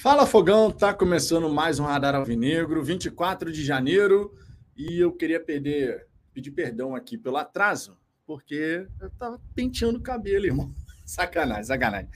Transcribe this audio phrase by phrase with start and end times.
[0.00, 4.32] Fala Fogão, tá começando mais um Radar Alvinegro, 24 de janeiro,
[4.76, 10.46] e eu queria pedir, pedir perdão aqui pelo atraso, porque eu tava penteando o cabelo,
[10.46, 10.72] irmão.
[11.04, 12.08] Sacanagem, sacanagem.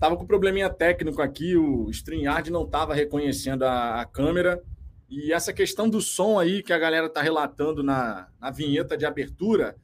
[0.00, 4.60] Tava com probleminha técnico aqui, o StreamYard não tava reconhecendo a, a, câmera,
[5.08, 9.06] e essa questão do som aí que a galera tá relatando na, na vinheta de
[9.06, 9.76] abertura,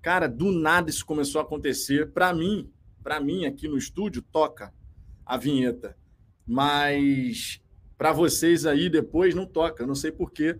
[0.00, 2.10] cara, do nada isso começou a acontecer.
[2.12, 2.72] Para mim,
[3.02, 4.72] para mim aqui no estúdio, toca
[5.26, 5.94] a vinheta
[6.46, 7.60] mas
[7.98, 9.82] para vocês aí depois não toca.
[9.82, 10.58] Eu não sei porquê.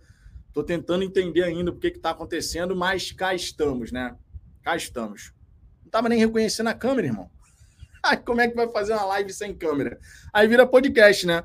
[0.48, 4.16] Estou tentando entender ainda o que está acontecendo, mas cá estamos, né?
[4.62, 5.32] Cá estamos.
[5.80, 7.30] Não estava nem reconhecendo a câmera, irmão.
[8.02, 9.98] Ai, como é que vai fazer uma live sem câmera?
[10.32, 11.44] Aí vira podcast, né?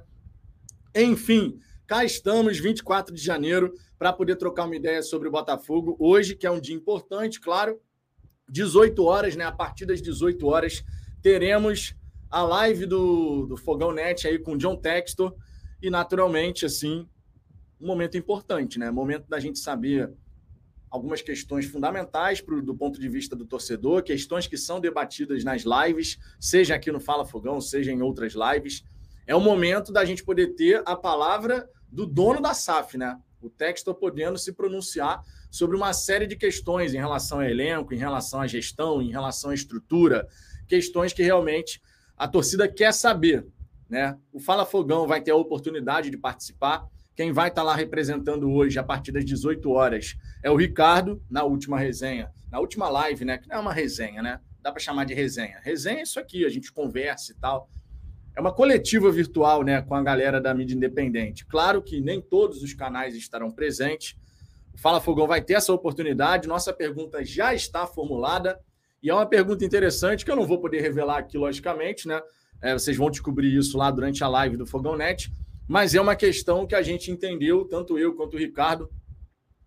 [0.95, 5.95] Enfim, cá estamos, 24 de janeiro, para poder trocar uma ideia sobre o Botafogo.
[5.99, 7.79] Hoje, que é um dia importante, claro,
[8.49, 9.43] 18 horas, né?
[9.43, 10.83] A partir das 18 horas,
[11.21, 11.95] teremos
[12.31, 15.35] a live do, do Fogão Net aí com o John Textor
[15.81, 17.05] e, naturalmente, assim,
[17.79, 18.89] um momento importante, né?
[18.89, 20.09] Momento da gente saber
[20.89, 25.63] algumas questões fundamentais pro, do ponto de vista do torcedor, questões que são debatidas nas
[25.63, 28.83] lives, seja aqui no Fala Fogão, seja em outras lives.
[29.27, 33.19] É o momento da gente poder ter a palavra do dono da SAF, né?
[33.41, 37.97] O Textor podendo se pronunciar sobre uma série de questões em relação ao elenco, em
[37.97, 40.27] relação à gestão, em relação à estrutura,
[40.67, 41.81] questões que realmente
[42.21, 43.47] a torcida quer saber,
[43.89, 44.15] né?
[44.31, 46.85] O Fala Fogão vai ter a oportunidade de participar.
[47.15, 51.43] Quem vai estar lá representando hoje, a partir das 18 horas, é o Ricardo, na
[51.43, 53.39] última resenha, na última live, né?
[53.39, 54.39] Que não é uma resenha, né?
[54.61, 55.59] Dá para chamar de resenha.
[55.63, 57.67] Resenha é isso aqui, a gente conversa e tal.
[58.37, 59.81] É uma coletiva virtual, né?
[59.81, 61.43] Com a galera da mídia independente.
[61.47, 64.15] Claro que nem todos os canais estarão presentes.
[64.71, 66.47] O Fala Fogão vai ter essa oportunidade.
[66.47, 68.59] Nossa pergunta já está formulada.
[69.01, 72.21] E é uma pergunta interessante que eu não vou poder revelar aqui, logicamente, né?
[72.61, 75.31] É, vocês vão descobrir isso lá durante a live do Fogão Net,
[75.67, 78.89] mas é uma questão que a gente entendeu, tanto eu quanto o Ricardo,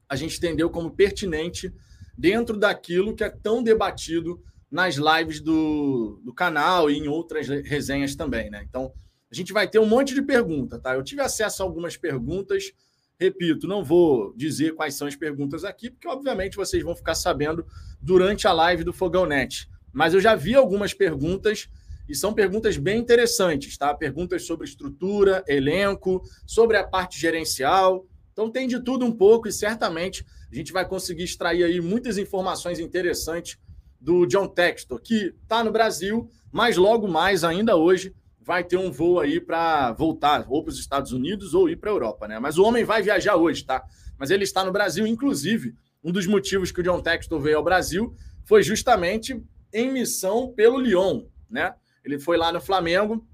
[0.08, 1.72] a gente entendeu como pertinente
[2.16, 4.40] dentro daquilo que é tão debatido
[4.70, 8.64] nas lives do, do canal e em outras resenhas também, né?
[8.68, 8.92] Então,
[9.30, 10.94] a gente vai ter um monte de perguntas, tá?
[10.94, 12.72] Eu tive acesso a algumas perguntas
[13.18, 17.64] Repito, não vou dizer quais são as perguntas aqui, porque obviamente vocês vão ficar sabendo
[18.00, 19.68] durante a live do Fogão Net.
[19.92, 21.68] Mas eu já vi algumas perguntas
[22.08, 23.94] e são perguntas bem interessantes, tá?
[23.94, 28.04] Perguntas sobre estrutura, elenco, sobre a parte gerencial.
[28.32, 32.18] Então tem de tudo um pouco e certamente a gente vai conseguir extrair aí muitas
[32.18, 33.56] informações interessantes
[34.00, 38.12] do John Textor, que está no Brasil, mas logo mais, ainda hoje,
[38.44, 41.90] vai ter um voo aí para voltar ou para os Estados Unidos ou ir para
[41.90, 42.38] a Europa, né?
[42.38, 43.82] Mas o homem vai viajar hoje, tá?
[44.18, 47.64] Mas ele está no Brasil, inclusive, um dos motivos que o John Textor veio ao
[47.64, 51.74] Brasil foi justamente em missão pelo Lyon, né?
[52.04, 53.26] Ele foi lá no Flamengo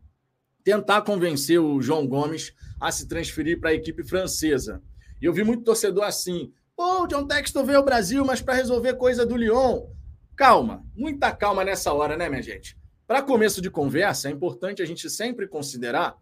[0.63, 4.81] tentar convencer o João Gomes a se transferir para a equipe francesa.
[5.21, 8.55] E eu vi muito torcedor assim: pô, o John Textor veio ao Brasil, mas para
[8.55, 9.89] resolver coisa do Lyon.
[10.37, 12.80] Calma, muita calma nessa hora, né, minha gente?
[13.11, 16.15] Para começo de conversa, é importante a gente sempre considerar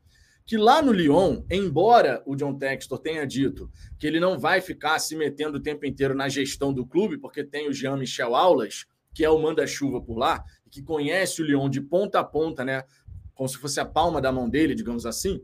[0.46, 4.98] que lá no Lyon, embora o John Textor tenha dito que ele não vai ficar
[4.98, 9.22] se metendo o tempo inteiro na gestão do clube, porque tem o Jean-Michel Aulas, que
[9.22, 12.82] é o manda-chuva por lá, que conhece o Lyon de ponta a ponta, né?
[13.34, 15.42] Como se fosse a palma da mão dele, digamos assim.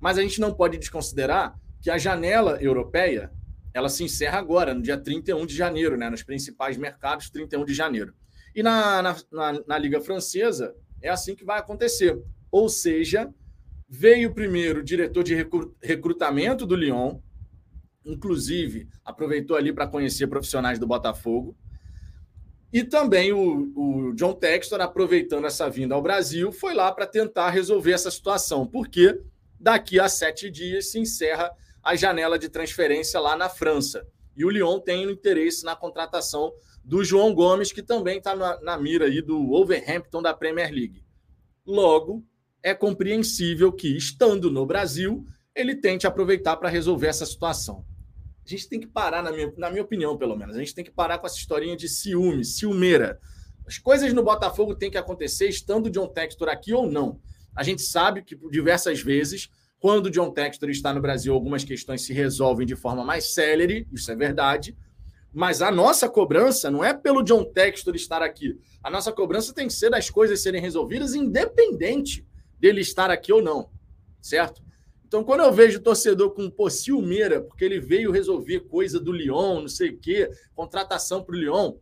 [0.00, 3.30] Mas a gente não pode desconsiderar que a janela europeia
[3.74, 6.08] ela se encerra agora, no dia 31 de janeiro, né?
[6.08, 8.14] Nos principais mercados, 31 de janeiro.
[8.54, 12.20] E na, na, na, na Liga Francesa, é assim que vai acontecer.
[12.50, 13.32] Ou seja,
[13.88, 15.34] veio primeiro o diretor de
[15.82, 17.18] recrutamento do Lyon,
[18.04, 21.56] inclusive aproveitou ali para conhecer profissionais do Botafogo.
[22.72, 27.50] E também o, o, John Textor, aproveitando essa vinda ao Brasil, foi lá para tentar
[27.50, 29.20] resolver essa situação, porque
[29.58, 31.50] daqui a sete dias se encerra
[31.82, 34.06] a janela de transferência lá na França.
[34.36, 36.52] E o Lyon tem interesse na contratação
[36.86, 41.04] do João Gomes, que também está na, na mira aí do Wolverhampton da Premier League.
[41.66, 42.24] Logo,
[42.62, 47.84] é compreensível que, estando no Brasil, ele tente aproveitar para resolver essa situação.
[48.44, 50.84] A gente tem que parar, na minha, na minha opinião, pelo menos, a gente tem
[50.84, 53.18] que parar com essa historinha de ciúme, ciumeira.
[53.66, 57.20] As coisas no Botafogo têm que acontecer estando o John Textor aqui ou não.
[57.52, 59.48] A gente sabe que, diversas vezes,
[59.80, 63.88] quando o John Textor está no Brasil, algumas questões se resolvem de forma mais célere,
[63.92, 64.76] isso é verdade,
[65.36, 68.58] mas a nossa cobrança não é pelo John Textor estar aqui.
[68.82, 72.26] A nossa cobrança tem que ser das coisas serem resolvidas, independente
[72.58, 73.70] dele estar aqui ou não.
[74.18, 74.62] Certo?
[75.06, 79.12] Então, quando eu vejo o torcedor com pô, ciumeira, porque ele veio resolver coisa do
[79.12, 81.74] Lyon, não sei o quê, contratação para o Lyon,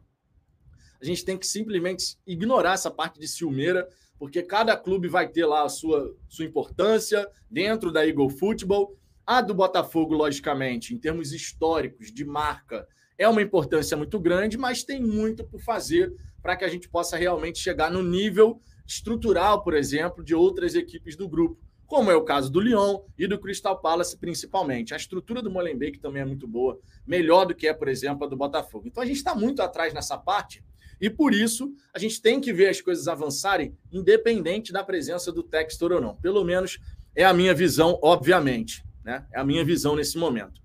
[1.00, 5.46] a gente tem que simplesmente ignorar essa parte de ciumeira, porque cada clube vai ter
[5.46, 8.98] lá a sua, sua importância dentro da Eagle Football.
[9.24, 12.84] A do Botafogo, logicamente, em termos históricos, de marca,
[13.18, 16.12] é uma importância muito grande, mas tem muito por fazer
[16.42, 21.16] para que a gente possa realmente chegar no nível estrutural, por exemplo, de outras equipes
[21.16, 24.92] do grupo, como é o caso do Lyon e do Crystal Palace, principalmente.
[24.92, 28.28] A estrutura do Molenbeek também é muito boa, melhor do que é, por exemplo, a
[28.28, 28.86] do Botafogo.
[28.86, 30.62] Então a gente está muito atrás nessa parte
[31.00, 35.42] e por isso a gente tem que ver as coisas avançarem, independente da presença do
[35.42, 36.16] Textor ou não.
[36.16, 36.78] Pelo menos
[37.14, 38.84] é a minha visão, obviamente.
[39.04, 39.26] Né?
[39.32, 40.63] É a minha visão nesse momento.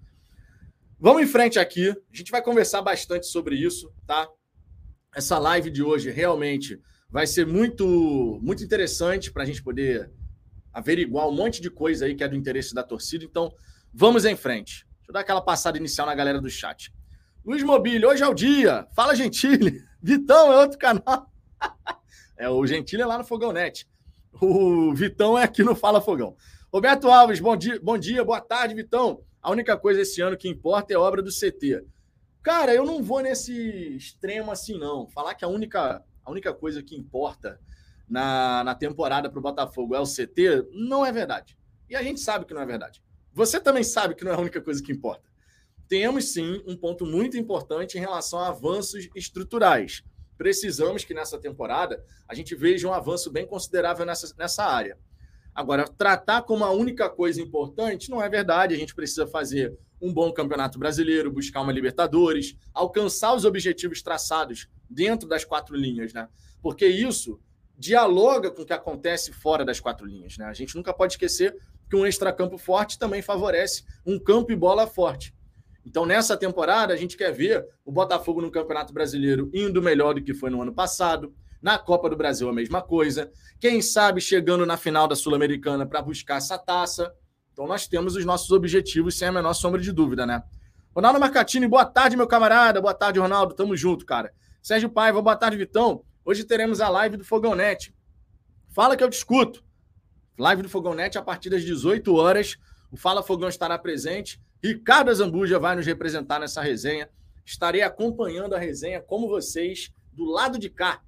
[1.01, 1.89] Vamos em frente aqui.
[1.89, 4.27] A gente vai conversar bastante sobre isso, tá?
[5.15, 6.77] Essa live de hoje realmente
[7.09, 10.11] vai ser muito, muito interessante para a gente poder
[10.73, 13.23] averiguar um monte de coisa aí que é do interesse da torcida.
[13.23, 13.49] Então,
[13.93, 14.85] vamos em frente.
[14.97, 16.93] Deixa eu dar aquela passada inicial na galera do chat.
[17.45, 18.85] Luiz Mobílio, hoje é o dia.
[18.93, 19.81] Fala, Gentile.
[20.03, 21.31] Vitão é outro canal.
[22.37, 23.87] é, o Gentile é lá no Fogão Net.
[24.33, 26.35] O Vitão é aqui no Fala Fogão.
[26.73, 29.23] Roberto Alves, bom dia, bom dia, boa tarde, Vitão.
[29.41, 31.85] A única coisa esse ano que importa é obra do CT.
[32.41, 35.07] Cara, eu não vou nesse extremo assim, não.
[35.07, 37.59] Falar que a única, a única coisa que importa
[38.07, 41.57] na, na temporada para o Botafogo é o CT, não é verdade.
[41.89, 43.03] E a gente sabe que não é verdade.
[43.33, 45.29] Você também sabe que não é a única coisa que importa.
[45.87, 50.03] Temos sim um ponto muito importante em relação a avanços estruturais.
[50.37, 54.97] Precisamos que nessa temporada a gente veja um avanço bem considerável nessa, nessa área.
[55.53, 58.73] Agora, tratar como a única coisa importante não é verdade.
[58.73, 64.69] A gente precisa fazer um bom campeonato brasileiro, buscar uma Libertadores, alcançar os objetivos traçados
[64.89, 66.27] dentro das quatro linhas, né?
[66.61, 67.39] Porque isso
[67.77, 70.45] dialoga com o que acontece fora das quatro linhas, né?
[70.45, 71.55] A gente nunca pode esquecer
[71.89, 75.33] que um extracampo forte também favorece um campo e bola forte.
[75.85, 80.21] Então, nessa temporada, a gente quer ver o Botafogo no Campeonato Brasileiro indo melhor do
[80.21, 81.33] que foi no ano passado.
[81.61, 83.31] Na Copa do Brasil, a mesma coisa.
[83.59, 87.13] Quem sabe chegando na final da Sul-Americana para buscar essa taça.
[87.51, 90.41] Então, nós temos os nossos objetivos, sem a menor sombra de dúvida, né?
[90.95, 92.81] Ronaldo Marcatini, boa tarde, meu camarada.
[92.81, 93.53] Boa tarde, Ronaldo.
[93.53, 94.33] Tamo junto, cara.
[94.61, 96.03] Sérgio Paiva, boa tarde, Vitão.
[96.23, 97.93] Hoje teremos a live do Fogão Net.
[98.69, 99.63] Fala que eu discuto.
[100.37, 102.57] Live do Fogão Net a partir das 18 horas.
[102.89, 104.41] O Fala Fogão estará presente.
[104.63, 107.09] Ricardo Zambuja vai nos representar nessa resenha.
[107.45, 111.01] Estarei acompanhando a resenha como vocês do lado de cá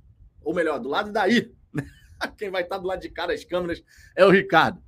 [0.43, 1.51] ou melhor, do lado daí.
[2.37, 3.83] Quem vai estar do lado de cá das câmeras
[4.15, 4.81] é o Ricardo.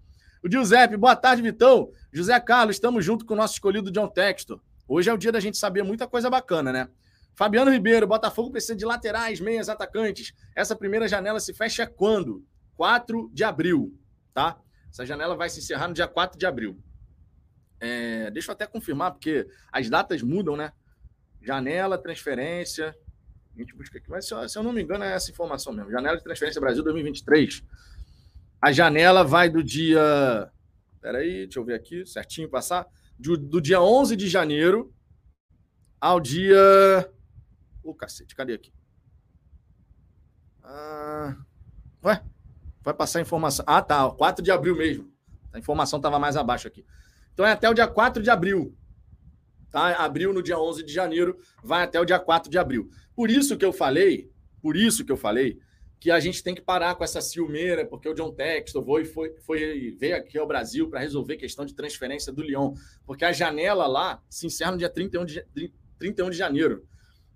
[0.44, 1.92] O Giuseppe, boa tarde, Vitão.
[2.12, 4.60] José Carlos, estamos junto com o nosso escolhido John Textor.
[4.88, 6.90] Hoje é o dia da gente saber muita coisa bacana, né?
[7.36, 10.34] Fabiano Ribeiro, Botafogo precisa de laterais, meias, atacantes.
[10.56, 12.46] Essa primeira janela se fecha quando?
[12.76, 13.98] 4 de abril,
[14.34, 14.60] tá?
[14.92, 16.78] Essa janela vai se encerrar no dia 4 de abril.
[17.80, 20.72] É, deixa eu até confirmar, porque as datas mudam, né?
[21.42, 22.96] Janela, transferência,
[23.56, 24.10] a gente busca aqui.
[24.10, 25.92] Mas, se eu, se eu não me engano, é essa informação mesmo.
[25.92, 27.64] Janela de Transferência Brasil 2023.
[28.62, 30.52] A janela vai do dia.
[31.02, 32.88] Peraí, deixa eu ver aqui certinho passar.
[33.20, 34.94] Do, do dia 11 de janeiro
[36.00, 36.58] ao dia.
[37.84, 38.74] Ô, oh, cacete, cadê aqui?
[40.64, 41.36] Ah...
[42.04, 42.24] Ué?
[42.82, 43.64] Vai passar a informação.
[43.68, 44.10] Ah, tá.
[44.10, 45.12] 4 de abril mesmo.
[45.54, 46.86] A informação estava mais abaixo aqui.
[47.34, 48.76] Então é até o dia 4 de abril.
[49.74, 49.96] Tá?
[49.96, 52.92] Abril no dia 11 de janeiro, vai até o dia 4 de abril.
[53.16, 54.30] Por isso que eu falei,
[54.62, 55.58] por isso que eu falei,
[56.00, 59.34] que a gente tem que parar com essa ciumeira, porque o John Textor foi, foi,
[59.40, 63.88] foi veio aqui ao Brasil para resolver questão de transferência do Lyon, porque a janela
[63.88, 65.44] lá se encerra no dia 31 de,
[65.98, 66.86] 31 de janeiro.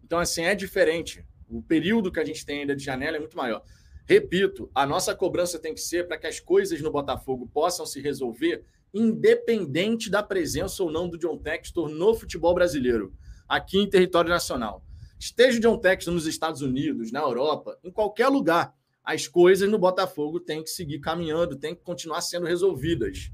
[0.03, 1.25] Então, assim, é diferente.
[1.49, 3.63] O período que a gente tem ainda de janela é muito maior.
[4.05, 7.99] Repito, a nossa cobrança tem que ser para que as coisas no Botafogo possam se
[7.99, 13.13] resolver independente da presença ou não do John Textor no futebol brasileiro,
[13.47, 14.83] aqui em território nacional.
[15.19, 19.79] Esteja o John Texton nos Estados Unidos, na Europa, em qualquer lugar, as coisas no
[19.79, 23.31] Botafogo têm que seguir caminhando, têm que continuar sendo resolvidas.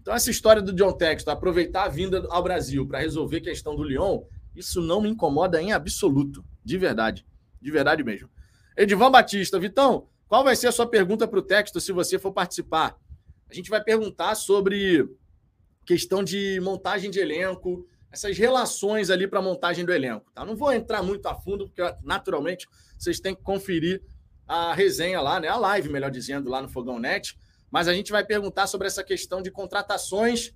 [0.00, 3.76] Então, essa história do John Texton, aproveitar a vinda ao Brasil para resolver a questão
[3.76, 4.22] do Lyon,
[4.56, 6.44] isso não me incomoda em absoluto.
[6.64, 7.26] De verdade.
[7.60, 8.30] De verdade mesmo.
[8.76, 12.32] Edivan Batista, Vitão, qual vai ser a sua pergunta para o texto se você for
[12.32, 12.98] participar?
[13.54, 15.08] A gente vai perguntar sobre
[15.86, 20.28] questão de montagem de elenco, essas relações ali para montagem do elenco.
[20.34, 20.44] Tá?
[20.44, 22.66] Não vou entrar muito a fundo, porque naturalmente
[22.98, 24.02] vocês têm que conferir
[24.44, 25.46] a resenha lá, né?
[25.46, 27.38] a live, melhor dizendo, lá no Fogão Net.
[27.70, 30.52] Mas a gente vai perguntar sobre essa questão de contratações,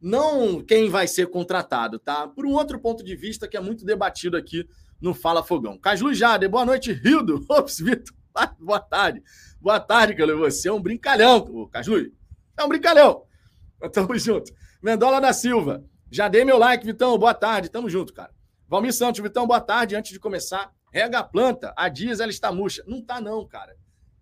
[0.00, 2.28] não quem vai ser contratado, tá?
[2.28, 4.64] Por um outro ponto de vista que é muito debatido aqui
[5.00, 5.76] no Fala Fogão.
[5.76, 7.44] Caslu Jade, boa noite, Rildo.
[7.50, 8.14] Ops, Vitor.
[8.58, 9.22] Boa tarde.
[9.60, 10.38] Boa tarde, Calo.
[10.38, 12.12] Você é um brincalhão, Caslu.
[12.56, 13.24] É um brincalhão.
[13.92, 14.52] Tamo junto.
[14.82, 15.84] Mendola da Silva.
[16.10, 17.16] Já dei meu like, Vitão.
[17.18, 17.68] Boa tarde.
[17.68, 18.32] Tamo junto, cara.
[18.68, 19.94] Valmir Santos, Vitão, boa tarde.
[19.94, 21.74] Antes de começar, rega a planta.
[21.76, 22.82] A Dias ela está murcha.
[22.86, 23.76] Não tá, não, cara.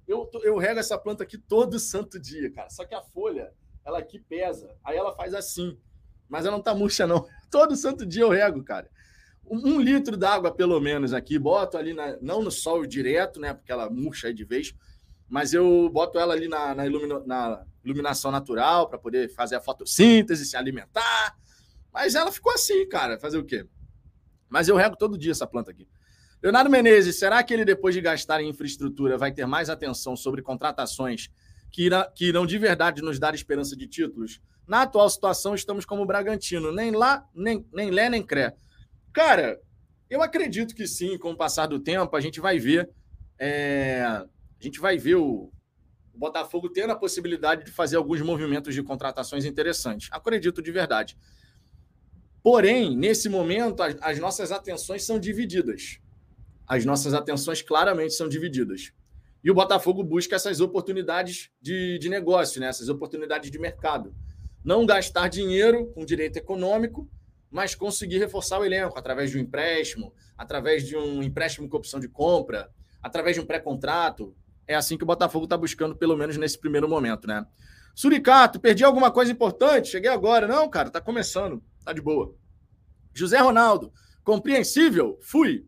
[0.08, 2.68] Eu, eu rego essa planta aqui todo santo dia, cara.
[2.68, 3.52] Só que a folha,
[3.84, 4.74] ela aqui pesa.
[4.84, 5.78] Aí ela faz assim.
[6.28, 7.26] Mas ela não tá murcha, não.
[7.50, 8.88] Todo santo dia eu rego, cara.
[9.50, 11.38] Um, litro d'água, pelo menos, aqui.
[11.38, 13.52] Boto ali, na, não no sol direto, né?
[13.52, 14.72] Porque ela murcha de vez.
[15.28, 19.60] Mas eu boto ela ali na, na, ilumina, na iluminação natural para poder fazer a
[19.60, 21.36] fotossíntese, se alimentar.
[21.92, 23.18] Mas ela ficou assim, cara.
[23.18, 23.66] Fazer o quê?
[24.48, 25.88] Mas eu rego todo dia essa planta aqui.
[26.42, 30.40] Leonardo Menezes, será que ele, depois de gastar em infraestrutura, vai ter mais atenção sobre
[30.40, 31.28] contratações
[31.70, 34.40] que, irá, que irão de verdade nos dar esperança de títulos?
[34.66, 38.56] Na atual situação, estamos como o Bragantino, nem lá, nem, nem lé, nem cré.
[39.12, 39.60] Cara,
[40.08, 42.90] eu acredito que sim, com o passar do tempo, a gente vai ver.
[43.38, 44.26] É, a
[44.58, 45.52] gente vai ver o,
[46.12, 50.08] Botafogo tendo a possibilidade de fazer alguns movimentos de contratações interessantes.
[50.12, 51.16] Acredito de verdade.
[52.42, 55.98] Porém, nesse momento, as, as nossas atenções são divididas
[56.70, 58.92] as nossas atenções claramente são divididas.
[59.42, 62.68] E o Botafogo busca essas oportunidades de, de negócio, né?
[62.68, 64.14] essas oportunidades de mercado.
[64.64, 67.10] Não gastar dinheiro com direito econômico,
[67.50, 71.98] mas conseguir reforçar o elenco através de um empréstimo, através de um empréstimo com opção
[71.98, 72.70] de compra,
[73.02, 74.34] através de um pré-contrato.
[74.66, 77.44] É assim que o Botafogo está buscando, pelo menos nesse primeiro momento, né?
[77.94, 79.88] Suricato, perdi alguma coisa importante?
[79.88, 80.46] Cheguei agora.
[80.46, 81.62] Não, cara, tá começando.
[81.84, 82.36] Tá de boa.
[83.12, 83.92] José Ronaldo,
[84.22, 85.18] compreensível?
[85.20, 85.66] Fui.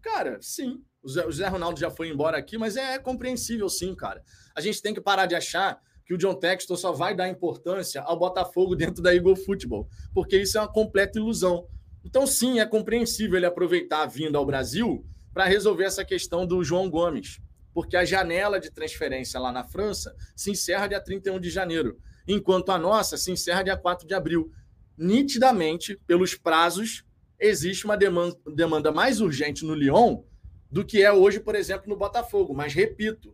[0.00, 0.82] Cara, sim.
[1.02, 4.22] O Zé Ronaldo já foi embora aqui, mas é compreensível, sim, cara.
[4.54, 8.02] A gente tem que parar de achar que o John Textor só vai dar importância
[8.02, 11.68] ao Botafogo dentro da Eagle Football, porque isso é uma completa ilusão.
[12.04, 16.64] Então, sim, é compreensível ele aproveitar a vinda ao Brasil para resolver essa questão do
[16.64, 17.40] João Gomes,
[17.72, 22.72] porque a janela de transferência lá na França se encerra dia 31 de janeiro, enquanto
[22.72, 24.50] a nossa se encerra dia 4 de abril.
[24.98, 27.04] Nitidamente, pelos prazos
[27.38, 30.24] existe uma demanda mais urgente no Lyon
[30.68, 32.52] do que é hoje, por exemplo, no Botafogo.
[32.52, 33.32] Mas, repito,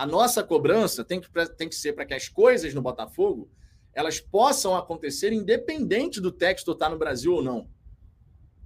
[0.00, 1.28] a nossa cobrança tem que,
[1.58, 3.50] tem que ser para que as coisas no Botafogo
[3.92, 7.68] elas possam acontecer independente do texto estar no Brasil ou não.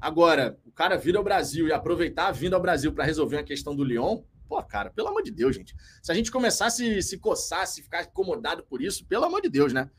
[0.01, 3.43] Agora, o cara vir ao Brasil e aproveitar a vinda ao Brasil para resolver a
[3.43, 5.75] questão do Lyon, pô, cara, pelo amor de Deus, gente.
[6.01, 9.49] Se a gente começar a se, coçar, se ficar incomodado por isso, pelo amor de
[9.49, 9.91] Deus, né?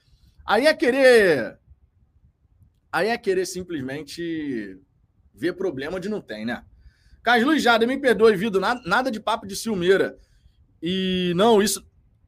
[0.45, 1.59] Aí é querer
[2.93, 4.79] Aí é querer simplesmente
[5.33, 6.63] ver problema onde não tem, né?
[7.21, 10.17] Carlos Luiz Jada, me perdoe, Vido, nada de papo de ciumeira.
[10.85, 11.83] E não, isso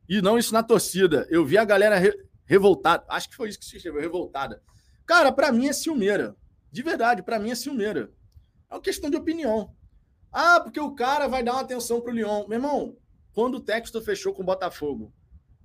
[0.10, 1.28] e não isso na torcida.
[1.30, 2.12] Eu vi a galera re,
[2.46, 3.06] revoltada.
[3.08, 4.64] Acho que foi isso que se escreveu, revoltada.
[5.06, 6.36] Cara, para mim é ciumeira.
[6.72, 8.12] De verdade, para mim é ciumeira.
[8.70, 9.76] É uma questão de opinião.
[10.32, 12.48] Ah, porque o cara vai dar uma atenção pro Lyon.
[12.48, 12.98] Meu irmão,
[13.34, 15.14] quando o Texto fechou com o Botafogo,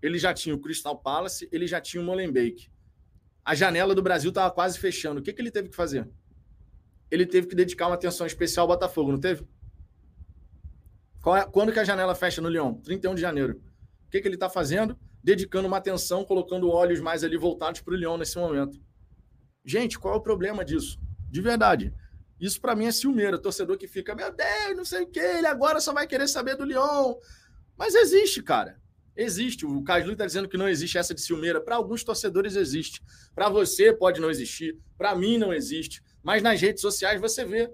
[0.03, 2.71] ele já tinha o Crystal Palace, ele já tinha o Molenbeek
[3.45, 5.21] a janela do Brasil estava quase fechando.
[5.21, 6.09] O que, que ele teve que fazer?
[7.11, 9.47] Ele teve que dedicar uma atenção especial ao Botafogo, não teve?
[11.37, 12.75] É, quando que a janela fecha no Lyon?
[12.75, 13.63] 31 de janeiro.
[14.07, 14.99] O que, que ele está fazendo?
[15.23, 18.81] Dedicando uma atenção, colocando olhos mais ali voltados para o Lyon nesse momento.
[19.65, 20.99] Gente, qual é o problema disso?
[21.31, 21.95] De verdade.
[22.41, 23.39] Isso para mim é ciumeiro.
[23.39, 26.57] Torcedor que fica, meu Deus, não sei o que, ele agora só vai querer saber
[26.57, 27.15] do Lyon.
[27.77, 28.83] Mas existe, cara.
[29.17, 29.65] Existe.
[29.65, 31.61] O Caslu está dizendo que não existe essa de ciumeira.
[31.61, 33.01] Para alguns torcedores existe.
[33.35, 34.77] Para você pode não existir.
[34.99, 36.03] Para mim não existe.
[36.23, 37.71] Mas nas redes sociais você vê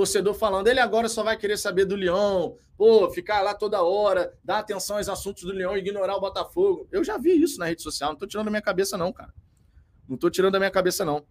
[0.00, 4.32] torcedor falando, ele agora só vai querer saber do Leão, pô, ficar lá toda hora,
[4.42, 6.88] dar atenção aos assuntos do Leão, ignorar o Botafogo.
[6.90, 9.34] Eu já vi isso na rede social, não estou tirando da minha cabeça não, cara.
[10.08, 11.26] Não estou tirando da minha cabeça não.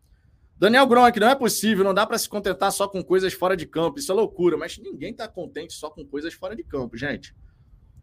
[0.55, 3.65] Daniel Gronk, não é possível, não dá para se contentar só com coisas fora de
[3.65, 7.35] campo, isso é loucura, mas ninguém está contente só com coisas fora de campo, gente.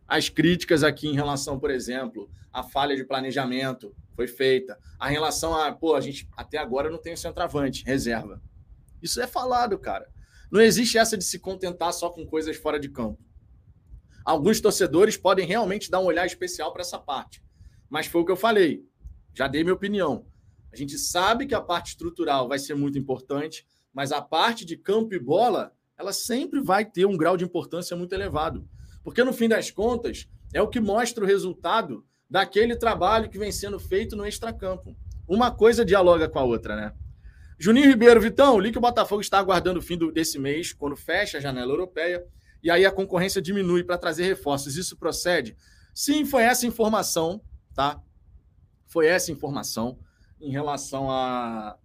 [0.08, 4.76] As críticas aqui em relação, por exemplo, à falha de planejamento foi feita.
[4.98, 8.42] A relação a, pô, a gente até agora não tem o centroavante, reserva.
[9.00, 10.08] Isso é falado, cara.
[10.50, 13.18] Não existe essa de se contentar só com coisas fora de campo.
[14.24, 17.42] Alguns torcedores podem realmente dar um olhar especial para essa parte.
[17.88, 18.84] Mas foi o que eu falei.
[19.34, 20.26] Já dei minha opinião.
[20.72, 24.76] A gente sabe que a parte estrutural vai ser muito importante, mas a parte de
[24.76, 28.68] campo e bola, ela sempre vai ter um grau de importância muito elevado.
[29.02, 33.52] Porque, no fim das contas, é o que mostra o resultado daquele trabalho que vem
[33.52, 34.96] sendo feito no extracampo.
[35.28, 36.92] Uma coisa dialoga com a outra, né?
[37.58, 40.96] Juninho Ribeiro, Vitão, li que o Botafogo está aguardando o fim do, desse mês, quando
[40.96, 42.24] fecha a janela europeia,
[42.62, 44.76] e aí a concorrência diminui para trazer reforços.
[44.76, 45.56] Isso procede?
[45.94, 47.40] Sim, foi essa informação,
[47.74, 48.02] tá?
[48.86, 49.98] Foi essa informação
[50.40, 51.78] em relação a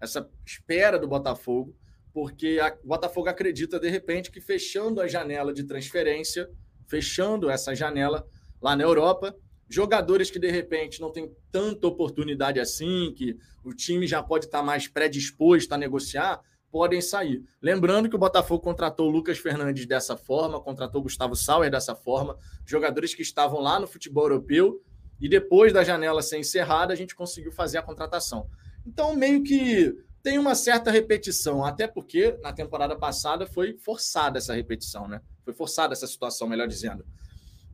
[0.00, 1.74] essa espera do Botafogo
[2.12, 6.50] porque a, o Botafogo acredita, de repente, que fechando a janela de transferência,
[6.88, 8.26] fechando essa janela
[8.60, 9.36] lá na Europa,
[9.68, 14.62] jogadores que de repente não têm tanta oportunidade assim, que o time já pode estar
[14.62, 17.42] mais predisposto a negociar, podem sair.
[17.60, 21.94] Lembrando que o Botafogo contratou o Lucas Fernandes dessa forma, contratou o Gustavo Sauer dessa
[21.94, 24.82] forma, jogadores que estavam lá no futebol europeu,
[25.20, 28.48] e depois da janela ser encerrada, a gente conseguiu fazer a contratação.
[28.86, 34.54] Então, meio que tem uma certa repetição, até porque na temporada passada foi forçada essa
[34.54, 35.20] repetição, né?
[35.44, 37.04] Foi forçada essa situação, melhor dizendo.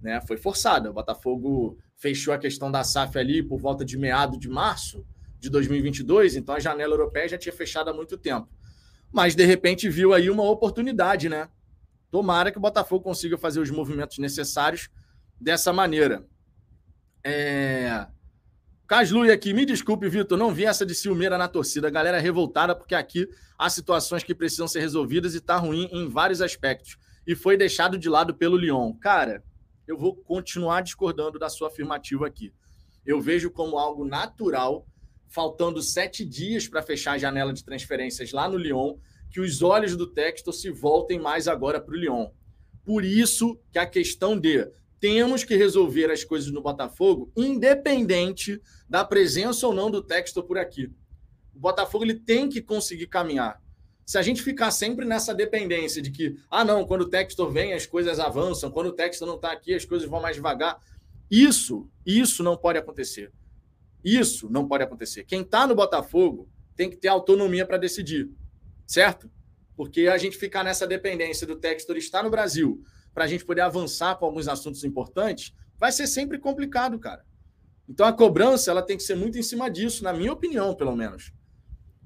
[0.04, 0.20] Né?
[0.20, 0.88] Foi forçada.
[0.88, 5.04] O Botafogo fechou a questão da SAF ali por volta de meado de março
[5.40, 8.48] de 2022, então a janela europeia já tinha fechado há muito tempo
[9.14, 11.48] mas de repente viu aí uma oportunidade, né?
[12.10, 14.90] Tomara que o Botafogo consiga fazer os movimentos necessários
[15.40, 16.26] dessa maneira.
[17.22, 18.08] É...
[18.88, 21.86] Caslui aqui, me desculpe, Vitor, não vi essa de ciumeira na torcida.
[21.86, 25.88] A galera é revoltada porque aqui há situações que precisam ser resolvidas e tá ruim
[25.92, 26.98] em vários aspectos.
[27.24, 28.94] E foi deixado de lado pelo Lyon.
[28.94, 29.44] Cara,
[29.86, 32.52] eu vou continuar discordando da sua afirmativa aqui.
[33.04, 34.86] Eu vejo como algo natural
[35.28, 38.96] faltando sete dias para fechar a janela de transferências lá no Lyon,
[39.30, 42.28] que os olhos do Textor se voltem mais agora para o Lyon.
[42.84, 49.04] Por isso que a questão de temos que resolver as coisas no Botafogo, independente da
[49.04, 50.90] presença ou não do Textor por aqui.
[51.54, 53.60] O Botafogo ele tem que conseguir caminhar.
[54.04, 57.72] Se a gente ficar sempre nessa dependência de que, ah, não, quando o Textor vem,
[57.72, 60.78] as coisas avançam, quando o Textor não está aqui, as coisas vão mais devagar.
[61.30, 63.32] Isso, isso não pode acontecer.
[64.04, 65.24] Isso não pode acontecer.
[65.24, 68.30] Quem está no Botafogo tem que ter autonomia para decidir,
[68.86, 69.30] certo?
[69.74, 72.82] Porque a gente ficar nessa dependência do Textor estar no Brasil
[73.14, 77.24] para a gente poder avançar com alguns assuntos importantes, vai ser sempre complicado, cara.
[77.88, 80.94] Então a cobrança ela tem que ser muito em cima disso, na minha opinião, pelo
[80.94, 81.32] menos.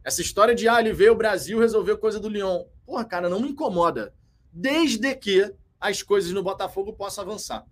[0.09, 2.65] Essa história de ah, ele veio o Brasil resolveu coisa do Lyon.
[2.87, 4.15] Porra, cara, não me incomoda.
[4.51, 7.63] Desde que as coisas no Botafogo possam avançar.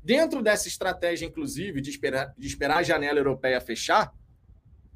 [0.00, 4.14] Dentro dessa estratégia, inclusive, de esperar, de esperar a janela europeia fechar,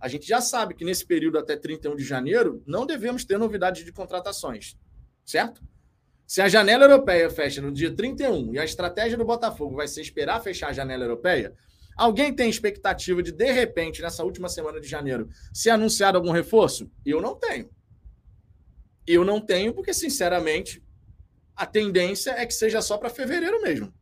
[0.01, 3.85] a gente já sabe que nesse período até 31 de janeiro não devemos ter novidades
[3.85, 4.77] de contratações,
[5.25, 5.65] certo?
[6.25, 10.01] Se a janela europeia fecha no dia 31 e a estratégia do Botafogo vai ser
[10.01, 11.57] esperar fechar a janela europeia,
[11.97, 16.91] alguém tem expectativa de, de repente, nessa última semana de janeiro, ser anunciado algum reforço?
[17.05, 17.71] Eu não tenho.
[19.07, 20.83] Eu não tenho, porque, sinceramente,
[21.55, 23.93] a tendência é que seja só para fevereiro mesmo.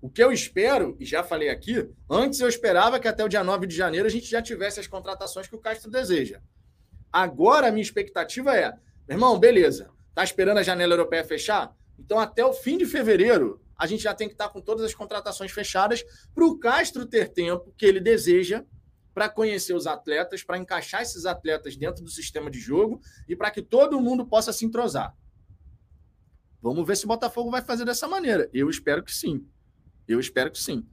[0.00, 3.44] O que eu espero, e já falei aqui, antes eu esperava que até o dia
[3.44, 6.40] 9 de janeiro a gente já tivesse as contratações que o Castro deseja.
[7.12, 8.70] Agora a minha expectativa é,
[9.06, 11.76] meu irmão, beleza, tá esperando a janela europeia fechar?
[11.98, 14.94] Então até o fim de fevereiro a gente já tem que estar com todas as
[14.94, 18.62] contratações fechadas para o Castro ter tempo que ele deseja
[19.14, 23.50] para conhecer os atletas, para encaixar esses atletas dentro do sistema de jogo e para
[23.50, 25.16] que todo mundo possa se entrosar.
[26.60, 28.50] Vamos ver se o Botafogo vai fazer dessa maneira.
[28.52, 29.48] Eu espero que sim.
[30.06, 30.86] Eu espero que sim.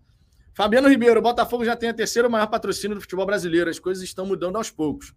[0.53, 3.69] Fabiano Ribeiro, o Botafogo já tem a terceira maior patrocínio do futebol brasileiro.
[3.69, 5.13] As coisas estão mudando aos poucos.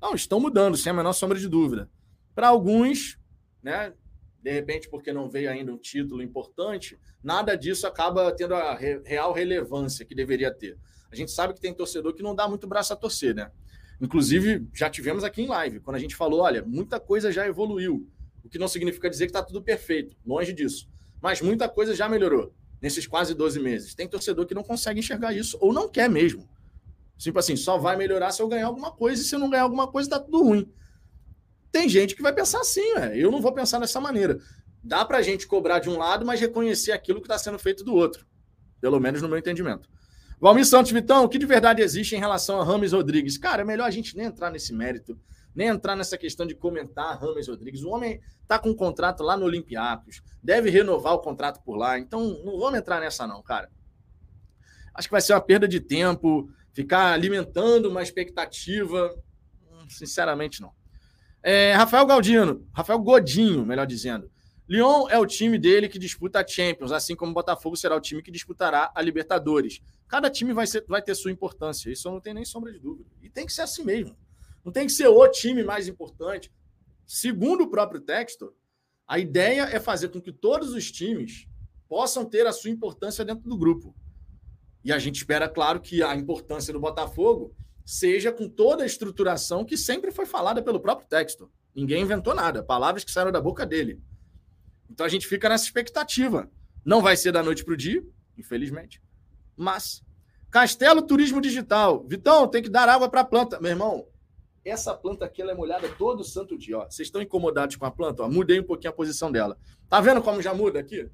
[0.00, 1.90] Não, estão mudando, sem a menor sombra de dúvida.
[2.34, 3.18] Para alguns,
[3.62, 3.92] né,
[4.42, 9.32] de repente, porque não veio ainda um título importante, nada disso acaba tendo a real
[9.32, 10.78] relevância que deveria ter.
[11.10, 13.50] A gente sabe que tem torcedor que não dá muito braço a torcer, né?
[14.00, 18.08] Inclusive, já tivemos aqui em live, quando a gente falou: olha, muita coisa já evoluiu.
[18.42, 20.88] O que não significa dizer que está tudo perfeito, longe disso.
[21.20, 23.94] Mas muita coisa já melhorou nesses quase 12 meses.
[23.94, 26.48] Tem torcedor que não consegue enxergar isso, ou não quer mesmo.
[27.18, 29.64] Tipo assim, só vai melhorar se eu ganhar alguma coisa, e se eu não ganhar
[29.64, 30.72] alguma coisa, tá tudo ruim.
[31.72, 34.38] Tem gente que vai pensar assim, eu não vou pensar dessa maneira.
[34.82, 37.94] Dá pra gente cobrar de um lado, mas reconhecer aquilo que está sendo feito do
[37.94, 38.26] outro.
[38.80, 39.88] Pelo menos no meu entendimento.
[40.40, 43.36] Valmir Santos Vitão, o que de verdade existe em relação a Rames Rodrigues?
[43.36, 45.18] Cara, é melhor a gente nem entrar nesse mérito
[45.54, 47.82] nem entrar nessa questão de comentar Rames Rodrigues.
[47.82, 51.98] O homem está com um contrato lá no Olympiacos, deve renovar o contrato por lá.
[51.98, 53.70] Então, não vamos entrar nessa, não, cara.
[54.94, 59.14] Acho que vai ser uma perda de tempo, ficar alimentando uma expectativa.
[59.70, 60.72] Hum, sinceramente, não.
[61.42, 64.30] É, Rafael Galdino, Rafael Godinho, melhor dizendo.
[64.68, 68.00] Lyon é o time dele que disputa a Champions, assim como o Botafogo será o
[68.00, 69.80] time que disputará a Libertadores.
[70.06, 73.10] Cada time vai, ser, vai ter sua importância, isso não tenho nem sombra de dúvida.
[73.20, 74.16] E tem que ser assim mesmo.
[74.64, 76.52] Não tem que ser o time mais importante.
[77.06, 78.54] Segundo o próprio texto,
[79.08, 81.48] a ideia é fazer com que todos os times
[81.88, 83.92] possam ter a sua importância dentro do grupo.
[84.84, 87.52] E a gente espera, claro, que a importância do Botafogo
[87.90, 91.50] seja com toda a estruturação que sempre foi falada pelo próprio texto.
[91.74, 94.00] Ninguém inventou nada, palavras que saíram da boca dele.
[94.88, 96.48] Então a gente fica nessa expectativa.
[96.84, 98.00] Não vai ser da noite para o dia,
[98.38, 99.02] infelizmente.
[99.56, 100.04] Mas
[100.52, 102.06] Castelo Turismo Digital.
[102.06, 103.60] Vitão, tem que dar água para a planta.
[103.60, 104.06] Meu irmão,
[104.64, 106.78] essa planta aqui ela é molhada todo santo dia.
[106.78, 106.84] Ó.
[106.84, 108.22] Vocês estão incomodados com a planta?
[108.22, 108.28] Ó.
[108.28, 109.58] Mudei um pouquinho a posição dela.
[109.88, 111.10] Tá vendo como já muda aqui?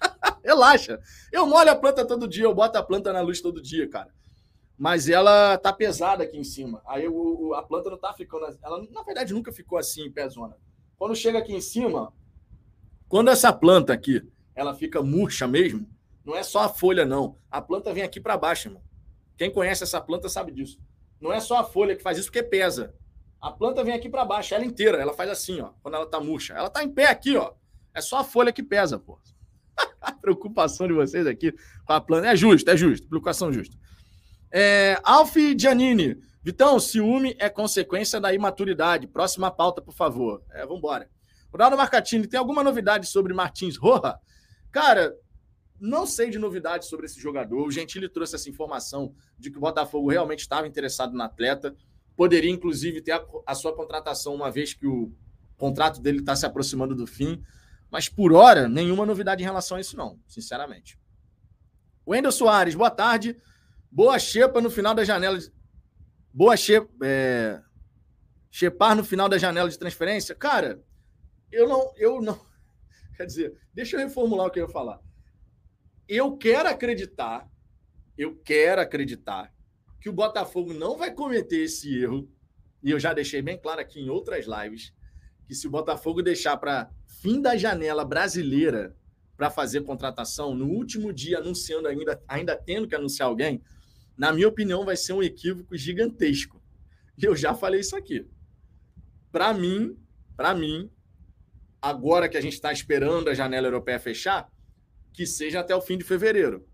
[0.42, 0.98] Relaxa.
[1.30, 4.16] Eu molho a planta todo dia, eu boto a planta na luz todo dia, cara.
[4.78, 6.82] Mas ela tá pesada aqui em cima.
[6.86, 8.46] Aí o, a planta não tá ficando.
[8.62, 10.56] Ela, na verdade, nunca ficou assim em pezona.
[10.98, 12.12] Quando chega aqui em cima,
[13.08, 14.22] quando essa planta aqui
[14.54, 15.88] ela fica murcha mesmo,
[16.24, 17.38] não é só a folha, não.
[17.50, 18.82] A planta vem aqui para baixo, irmão.
[19.36, 20.78] Quem conhece essa planta sabe disso.
[21.20, 22.94] Não é só a folha que faz isso porque pesa.
[23.40, 24.98] A planta vem aqui para baixo, ela inteira.
[24.98, 26.54] Ela faz assim, ó, quando ela tá murcha.
[26.54, 27.52] Ela tá em pé aqui, ó.
[27.94, 29.18] É só a folha que pesa, pô.
[30.00, 31.52] a preocupação de vocês aqui
[31.84, 32.28] com a planta.
[32.28, 33.08] É justo, é justo.
[33.08, 33.76] Preocupação justa.
[34.50, 36.20] É, Alf Giannini.
[36.42, 39.08] Vitão, ciúme é consequência da imaturidade.
[39.08, 40.42] Próxima pauta, por favor.
[40.52, 41.10] É, embora.
[41.52, 44.18] Ronaldo Marcatini, tem alguma novidade sobre Martins Roja?
[44.70, 45.16] Cara,
[45.80, 47.66] não sei de novidades sobre esse jogador.
[47.66, 51.74] O Gentili trouxe essa informação de que o Botafogo realmente estava interessado no atleta.
[52.16, 55.12] Poderia, inclusive, ter a, a sua contratação, uma vez que o
[55.56, 57.42] contrato dele está se aproximando do fim.
[57.90, 60.98] Mas, por hora, nenhuma novidade em relação a isso, não, sinceramente.
[62.06, 63.36] Wendel Soares, boa tarde.
[63.90, 65.38] Boa xepa no final da janela.
[65.38, 65.52] De...
[66.32, 66.88] Boa xepa.
[67.02, 67.60] É...
[68.50, 70.34] Xepar no final da janela de transferência?
[70.34, 70.82] Cara,
[71.52, 71.92] eu não.
[71.96, 72.38] Eu não.
[73.16, 75.00] Quer dizer, deixa eu reformular o que eu ia falar.
[76.08, 77.50] Eu quero acreditar,
[78.16, 79.52] eu quero acreditar
[80.00, 82.30] que o Botafogo não vai cometer esse erro,
[82.80, 84.94] e eu já deixei bem claro aqui em outras lives,
[85.48, 88.96] que se o Botafogo deixar para fim da janela brasileira
[89.36, 93.60] para fazer contratação, no último dia anunciando ainda, ainda tendo que anunciar alguém,
[94.16, 96.62] na minha opinião, vai ser um equívoco gigantesco.
[97.20, 98.26] Eu já falei isso aqui.
[99.30, 99.96] Para mim,
[100.36, 100.90] para mim,
[101.80, 104.50] agora que a gente está esperando a janela europeia fechar,
[105.12, 106.66] que seja até o fim de fevereiro.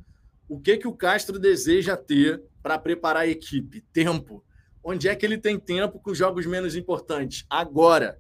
[0.49, 3.81] O que que o Castro deseja ter para preparar a equipe?
[3.93, 4.45] Tempo.
[4.83, 7.45] Onde é que ele tem tempo com jogos menos importantes?
[7.49, 8.19] Agora.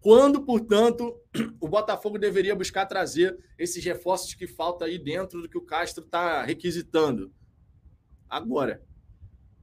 [0.00, 1.20] Quando, portanto,
[1.60, 6.04] o Botafogo deveria buscar trazer esses reforços que falta aí dentro do que o Castro
[6.04, 7.32] está requisitando?
[8.28, 8.82] Agora.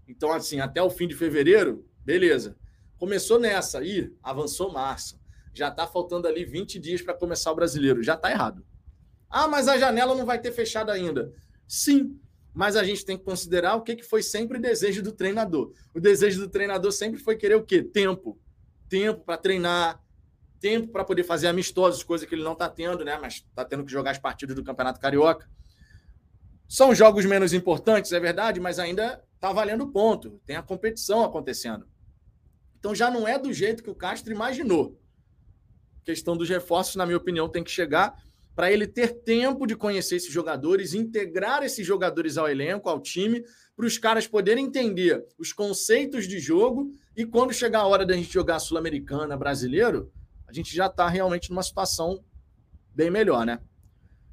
[0.07, 2.57] Então, assim, até o fim de fevereiro, beleza.
[2.97, 5.19] Começou nessa aí, avançou março.
[5.53, 8.01] Já está faltando ali 20 dias para começar o brasileiro.
[8.01, 8.65] Já está errado.
[9.29, 11.33] Ah, mas a janela não vai ter fechado ainda.
[11.67, 12.19] Sim,
[12.53, 15.73] mas a gente tem que considerar o que, que foi sempre o desejo do treinador.
[15.93, 17.83] O desejo do treinador sempre foi querer o quê?
[17.83, 18.39] Tempo.
[18.87, 20.03] Tempo para treinar,
[20.59, 23.17] tempo para poder fazer amistosos, coisa que ele não está tendo, né?
[23.19, 25.49] Mas está tendo que jogar as partidas do Campeonato Carioca.
[26.67, 30.41] São jogos menos importantes, é verdade, mas ainda está valendo ponto.
[30.45, 31.87] Tem a competição acontecendo.
[32.79, 34.97] Então já não é do jeito que o Castro imaginou
[36.03, 38.15] questão dos reforços, na minha opinião, tem que chegar
[38.55, 43.43] para ele ter tempo de conhecer esses jogadores, integrar esses jogadores ao elenco, ao time,
[43.75, 48.15] para os caras poderem entender os conceitos de jogo e quando chegar a hora da
[48.15, 50.11] gente jogar Sul-Americana, brasileiro,
[50.47, 52.23] a gente já está realmente numa situação
[52.93, 53.59] bem melhor, né?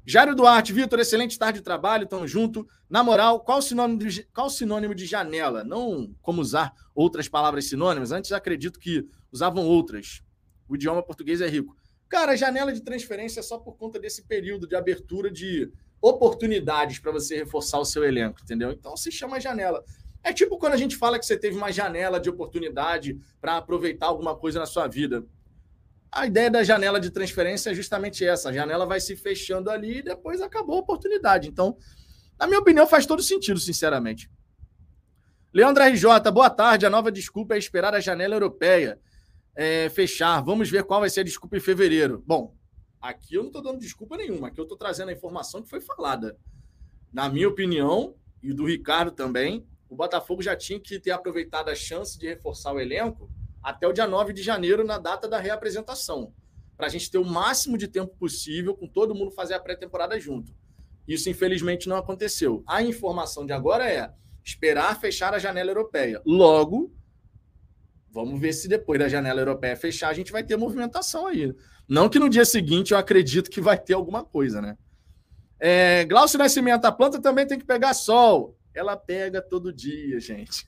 [0.05, 2.67] Jário Duarte, Vitor, excelente tarde de trabalho, tamo junto.
[2.89, 5.63] Na moral, qual o, sinônimo de, qual sinônimo de janela?
[5.63, 10.23] Não como usar outras palavras sinônimas, antes acredito que usavam outras.
[10.67, 11.75] O idioma português é rico.
[12.09, 17.11] Cara, janela de transferência é só por conta desse período de abertura de oportunidades para
[17.11, 18.71] você reforçar o seu elenco, entendeu?
[18.71, 19.83] Então se chama janela.
[20.23, 24.07] É tipo quando a gente fala que você teve uma janela de oportunidade para aproveitar
[24.07, 25.23] alguma coisa na sua vida.
[26.11, 28.49] A ideia da janela de transferência é justamente essa.
[28.49, 31.47] A janela vai se fechando ali e depois acabou a oportunidade.
[31.47, 31.77] Então,
[32.37, 34.29] na minha opinião, faz todo sentido, sinceramente.
[35.53, 36.85] Leandro RJ, boa tarde.
[36.85, 38.99] A nova desculpa é esperar a janela europeia
[39.55, 40.41] é, fechar.
[40.41, 42.21] Vamos ver qual vai ser a desculpa em fevereiro.
[42.27, 42.55] Bom,
[42.99, 45.81] aqui eu não estou dando desculpa nenhuma, aqui eu estou trazendo a informação que foi
[45.81, 46.37] falada.
[47.11, 51.75] Na minha opinião, e do Ricardo também, o Botafogo já tinha que ter aproveitado a
[51.75, 53.29] chance de reforçar o elenco
[53.63, 56.33] até o dia 9 de janeiro, na data da reapresentação,
[56.75, 60.19] para a gente ter o máximo de tempo possível com todo mundo fazer a pré-temporada
[60.19, 60.53] junto.
[61.07, 62.63] Isso, infelizmente, não aconteceu.
[62.67, 64.11] A informação de agora é
[64.43, 66.21] esperar fechar a janela europeia.
[66.25, 66.91] Logo,
[68.13, 71.55] Vamos ver se depois da janela europeia fechar, a gente vai ter movimentação aí.
[71.87, 74.77] Não que no dia seguinte eu acredito que vai ter alguma coisa, né?
[75.57, 78.57] É, Glaucio Nascimento, a planta também tem que pegar sol.
[78.73, 80.67] Ela pega todo dia, gente.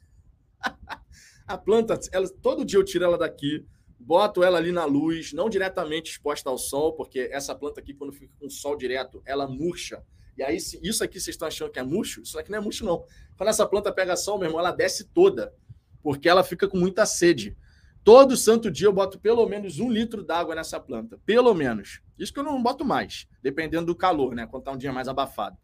[1.47, 3.65] a planta, ela, todo dia eu tiro ela daqui,
[3.99, 8.13] boto ela ali na luz, não diretamente exposta ao sol, porque essa planta aqui, quando
[8.13, 10.03] fica com sol direto, ela murcha.
[10.37, 12.21] E aí, isso aqui vocês estão achando que é murcho?
[12.21, 13.05] Isso aqui não é murcho, não.
[13.37, 15.53] Quando essa planta pega sol, meu irmão, ela desce toda
[16.01, 17.55] porque ela fica com muita sede.
[18.03, 21.17] Todo santo dia eu boto pelo menos um litro d'água nessa planta.
[21.25, 22.01] Pelo menos.
[22.19, 24.45] Isso que eu não boto mais, dependendo do calor, né?
[24.45, 25.57] Quando tá um dia mais abafado.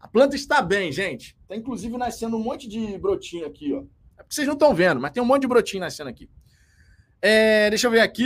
[0.00, 1.36] A planta está bem, gente.
[1.46, 3.84] Tá inclusive nascendo um monte de brotinho aqui, ó.
[4.18, 6.28] É porque vocês não estão vendo, mas tem um monte de brotinho nascendo aqui.
[7.20, 8.24] É, deixa eu ver aqui.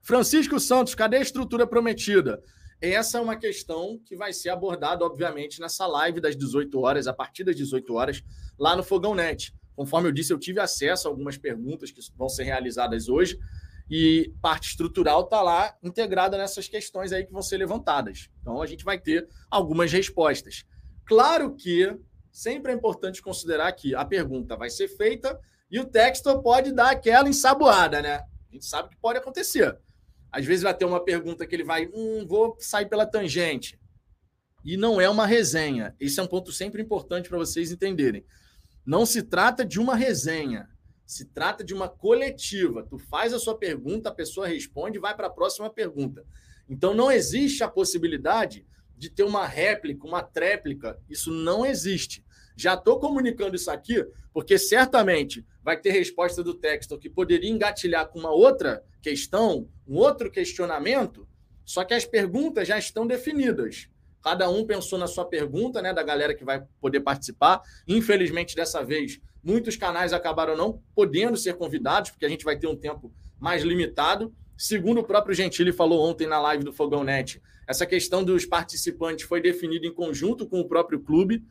[0.00, 2.42] Francisco Santos, cadê a estrutura prometida?
[2.82, 7.12] essa é uma questão que vai ser abordada, obviamente, nessa live das 18 horas, a
[7.12, 8.24] partir das 18 horas,
[8.58, 9.54] lá no Fogão Net.
[9.76, 13.38] Conforme eu disse, eu tive acesso a algumas perguntas que vão ser realizadas hoje
[13.88, 18.28] e parte estrutural está lá integrada nessas questões aí que vão ser levantadas.
[18.40, 20.64] Então a gente vai ter algumas respostas.
[21.06, 21.96] Claro que
[22.32, 25.38] sempre é importante considerar que a pergunta vai ser feita
[25.70, 28.14] e o texto pode dar aquela ensaboada, né?
[28.16, 29.78] A gente sabe que pode acontecer.
[30.30, 33.78] Às vezes vai ter uma pergunta que ele vai, hum, vou sair pela tangente.
[34.64, 35.94] E não é uma resenha.
[36.00, 38.24] Esse é um ponto sempre importante para vocês entenderem.
[38.84, 40.68] Não se trata de uma resenha,
[41.04, 42.86] se trata de uma coletiva.
[42.88, 46.24] Tu faz a sua pergunta, a pessoa responde e vai para a próxima pergunta.
[46.68, 48.66] Então não existe a possibilidade
[49.02, 50.96] de ter uma réplica, uma tréplica.
[51.10, 52.24] Isso não existe.
[52.56, 58.06] Já estou comunicando isso aqui, porque certamente vai ter resposta do texto que poderia engatilhar
[58.06, 61.26] com uma outra questão, um outro questionamento,
[61.64, 63.88] só que as perguntas já estão definidas.
[64.22, 67.60] Cada um pensou na sua pergunta, né, da galera que vai poder participar.
[67.88, 72.68] Infelizmente, dessa vez, muitos canais acabaram não podendo ser convidados, porque a gente vai ter
[72.68, 74.32] um tempo mais limitado.
[74.56, 79.24] Segundo o próprio Gentili falou ontem na live do Fogão Net, essa questão dos participantes
[79.24, 81.44] foi definida em conjunto com o próprio clube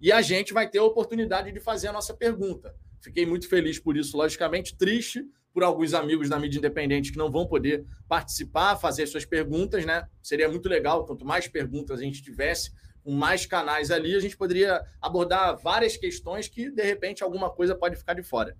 [0.00, 2.74] e a gente vai ter a oportunidade de fazer a nossa pergunta.
[3.00, 7.30] Fiquei muito feliz por isso, logicamente, triste por alguns amigos da mídia independente que não
[7.30, 10.06] vão poder participar, fazer suas perguntas, né?
[10.22, 14.36] Seria muito legal, quanto mais perguntas a gente tivesse, com mais canais ali, a gente
[14.36, 18.56] poderia abordar várias questões que, de repente, alguma coisa pode ficar de fora.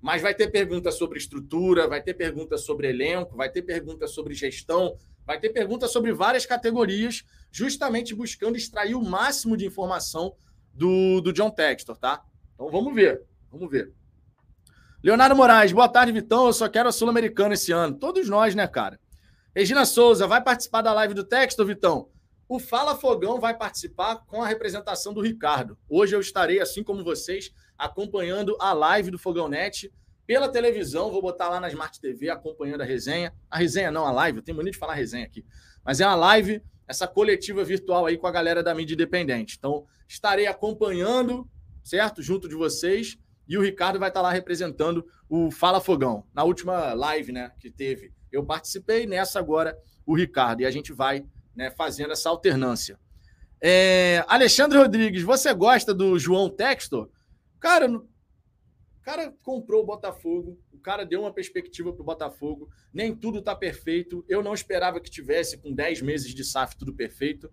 [0.00, 4.34] Mas vai ter pergunta sobre estrutura, vai ter pergunta sobre elenco, vai ter pergunta sobre
[4.34, 10.34] gestão, vai ter pergunta sobre várias categorias, justamente buscando extrair o máximo de informação
[10.72, 12.22] do, do John Textor, tá?
[12.54, 13.92] Então vamos ver, vamos ver.
[15.02, 16.46] Leonardo Moraes, boa tarde, Vitão.
[16.46, 17.96] Eu só quero a Sul-Americana esse ano.
[17.96, 18.98] Todos nós, né, cara?
[19.54, 22.10] Regina Souza, vai participar da live do texto, Vitão?
[22.48, 25.78] O Fala Fogão vai participar com a representação do Ricardo.
[25.88, 29.92] Hoje eu estarei, assim como vocês, acompanhando a live do Fogão Net
[30.26, 31.10] pela televisão.
[31.10, 33.32] Vou botar lá na Smart TV acompanhando a resenha.
[33.50, 34.38] A resenha não, a live.
[34.38, 35.44] Eu tenho mania de falar resenha aqui.
[35.84, 39.56] Mas é uma live, essa coletiva virtual aí com a galera da mídia independente.
[39.58, 41.48] Então, estarei acompanhando,
[41.82, 42.22] certo?
[42.22, 46.24] Junto de vocês e o Ricardo vai estar lá representando o Fala Fogão.
[46.34, 50.62] Na última live né, que teve, eu participei, nessa agora o Ricardo.
[50.62, 52.98] E a gente vai né, fazendo essa alternância.
[53.60, 57.08] É, Alexandre Rodrigues, você gosta do João Textor?
[57.58, 58.06] Cara, o
[59.02, 63.54] cara comprou o Botafogo, o cara deu uma perspectiva para o Botafogo, nem tudo está
[63.54, 64.24] perfeito.
[64.28, 67.50] Eu não esperava que tivesse, com 10 meses de SAF, tudo perfeito.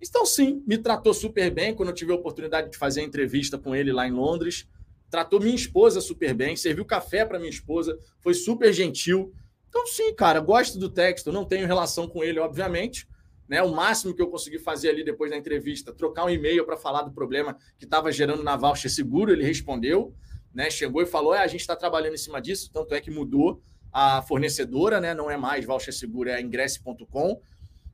[0.00, 3.56] Então, sim, me tratou super bem quando eu tive a oportunidade de fazer a entrevista
[3.56, 4.68] com ele lá em Londres
[5.12, 9.30] tratou minha esposa super bem, serviu café para minha esposa, foi super gentil.
[9.68, 13.06] Então, sim, cara, gosto do texto, não tenho relação com ele, obviamente.
[13.52, 13.62] Né?
[13.62, 17.02] O máximo que eu consegui fazer ali depois da entrevista, trocar um e-mail para falar
[17.02, 20.14] do problema que estava gerando na Voucher Seguro, ele respondeu,
[20.54, 20.70] né?
[20.70, 23.62] Chegou e falou: é, a gente está trabalhando em cima disso, tanto é que mudou
[23.92, 25.12] a fornecedora, né?
[25.12, 27.42] Não é mais Voucher Seguro, é ingresse.com.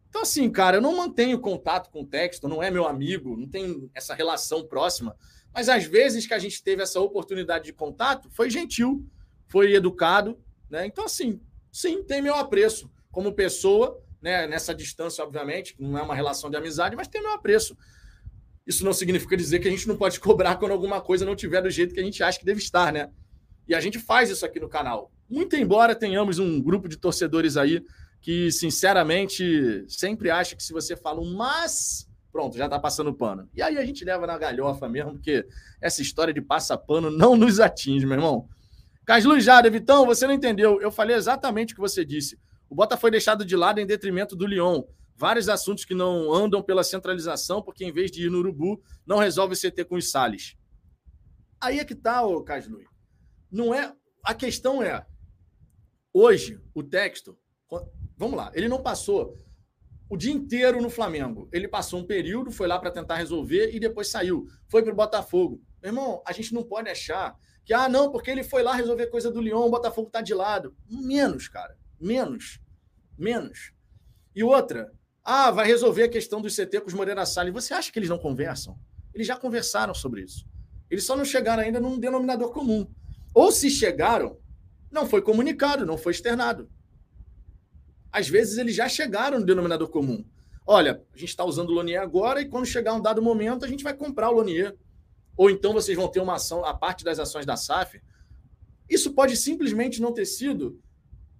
[0.08, 3.48] Então, assim, cara, eu não mantenho contato com o texto, não é meu amigo, não
[3.48, 5.16] tem essa relação próxima.
[5.52, 9.04] Mas às vezes que a gente teve essa oportunidade de contato, foi gentil,
[9.48, 10.38] foi educado,
[10.70, 10.86] né?
[10.86, 11.40] Então, assim,
[11.72, 14.46] sim, tem meu apreço como pessoa, né?
[14.46, 17.76] Nessa distância, obviamente, não é uma relação de amizade, mas tem meu apreço.
[18.66, 21.62] Isso não significa dizer que a gente não pode cobrar quando alguma coisa não tiver
[21.62, 23.10] do jeito que a gente acha que deve estar, né?
[23.66, 25.10] E a gente faz isso aqui no canal.
[25.28, 27.84] Muito embora tenhamos um grupo de torcedores aí
[28.20, 33.48] que, sinceramente, sempre acha que se você fala um mas pronto, já está passando pano.
[33.54, 35.44] E aí a gente leva na galhofa mesmo, porque
[35.80, 38.48] essa história de passa-pano não nos atinge, meu irmão.
[39.04, 40.80] Caslu Jada, Vitão, você não entendeu.
[40.80, 42.38] Eu falei exatamente o que você disse.
[42.68, 44.82] O Bota foi deixado de lado em detrimento do Lyon.
[45.16, 49.18] Vários assuntos que não andam pela centralização, porque em vez de ir no Urubu, não
[49.18, 50.56] resolve CT com os Salles.
[51.60, 52.80] Aí é que tá, ô Caslu.
[53.50, 53.92] Não é.
[54.22, 55.04] A questão é.
[56.12, 57.36] Hoje, o texto.
[58.16, 59.36] Vamos lá, ele não passou
[60.08, 61.48] o dia inteiro no Flamengo.
[61.52, 64.46] Ele passou um período, foi lá para tentar resolver e depois saiu.
[64.68, 65.60] Foi para o Botafogo.
[65.82, 69.08] Meu irmão, a gente não pode achar que, ah, não, porque ele foi lá resolver
[69.08, 70.74] coisa do Lyon, o Botafogo está de lado.
[70.88, 71.76] Menos, cara.
[72.00, 72.60] Menos.
[73.16, 73.72] Menos.
[74.34, 74.92] E outra,
[75.24, 77.52] ah, vai resolver a questão do CT com os Moreira Salles.
[77.52, 78.78] Você acha que eles não conversam?
[79.14, 80.46] Eles já conversaram sobre isso.
[80.90, 82.88] Eles só não chegaram ainda num denominador comum.
[83.34, 84.38] Ou se chegaram,
[84.90, 86.68] não foi comunicado, não foi externado
[88.12, 90.24] às vezes eles já chegaram no denominador comum.
[90.66, 93.68] Olha, a gente está usando o Lonier agora e quando chegar um dado momento a
[93.68, 94.76] gente vai comprar o Lonier.
[95.36, 98.00] Ou então vocês vão ter uma ação, a parte das ações da SAF.
[98.88, 100.80] Isso pode simplesmente não ter sido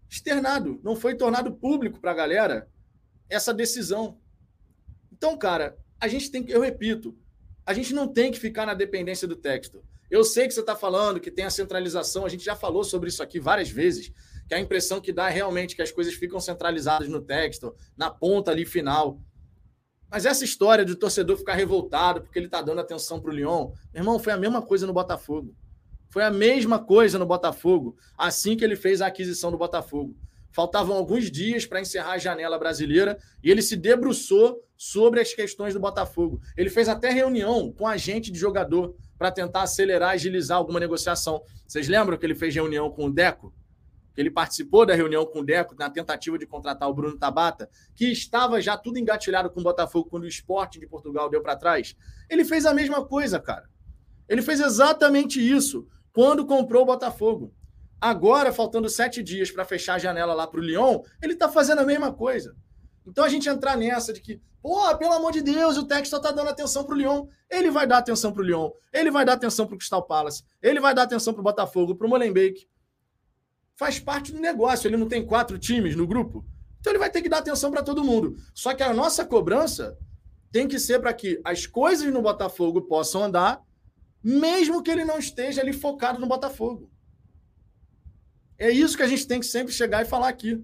[0.09, 2.69] externado, não foi tornado público para a galera
[3.29, 4.19] essa decisão.
[5.13, 7.17] Então, cara, a gente tem que, eu repito,
[7.67, 9.85] a gente não tem que ficar na dependência do texto.
[10.11, 13.11] Eu sei que você está falando que tem a centralização, a gente já falou sobre
[13.11, 14.11] isso aqui várias vezes,
[14.49, 18.11] que a impressão que dá é realmente que as coisas ficam centralizadas no texto, na
[18.11, 19.21] ponta ali final.
[20.11, 23.73] Mas essa história de torcedor ficar revoltado porque ele está dando atenção para o Lyon,
[23.93, 25.55] meu irmão, foi a mesma coisa no Botafogo.
[26.19, 30.17] Foi a mesma coisa no Botafogo, assim que ele fez a aquisição do Botafogo.
[30.51, 35.75] Faltavam alguns dias para encerrar a janela brasileira e ele se debruçou sobre as questões
[35.75, 36.41] do Botafogo.
[36.57, 41.41] Ele fez até reunião com agente de jogador para tentar acelerar, agilizar alguma negociação.
[41.65, 43.55] Vocês lembram que ele fez reunião com o Deco?
[44.17, 48.07] ele participou da reunião com o Deco na tentativa de contratar o Bruno Tabata, que
[48.07, 51.95] estava já tudo engatilhado com o Botafogo quando o esporte de Portugal deu para trás.
[52.29, 53.71] Ele fez a mesma coisa, cara.
[54.29, 55.87] Ele fez exatamente isso
[56.19, 57.55] quando comprou o Botafogo.
[58.01, 61.79] Agora, faltando sete dias para fechar a janela lá para o Lyon, ele está fazendo
[61.79, 62.57] a mesma coisa.
[63.07, 66.17] Então a gente entrar nessa de que, pô, pelo amor de Deus, o Texas só
[66.17, 67.29] está dando atenção para o Lyon.
[67.49, 70.43] Ele vai dar atenção para o Lyon, ele vai dar atenção para o Crystal Palace,
[70.61, 72.67] ele vai dar atenção para o Botafogo, para o Molenbeek
[73.77, 74.89] faz parte do negócio.
[74.89, 76.45] Ele não tem quatro times no grupo.
[76.81, 78.35] Então ele vai ter que dar atenção para todo mundo.
[78.53, 79.97] Só que a nossa cobrança
[80.51, 83.63] tem que ser para que as coisas no Botafogo possam andar,
[84.23, 86.91] mesmo que ele não esteja ali focado no Botafogo.
[88.59, 90.63] É isso que a gente tem que sempre chegar e falar aqui.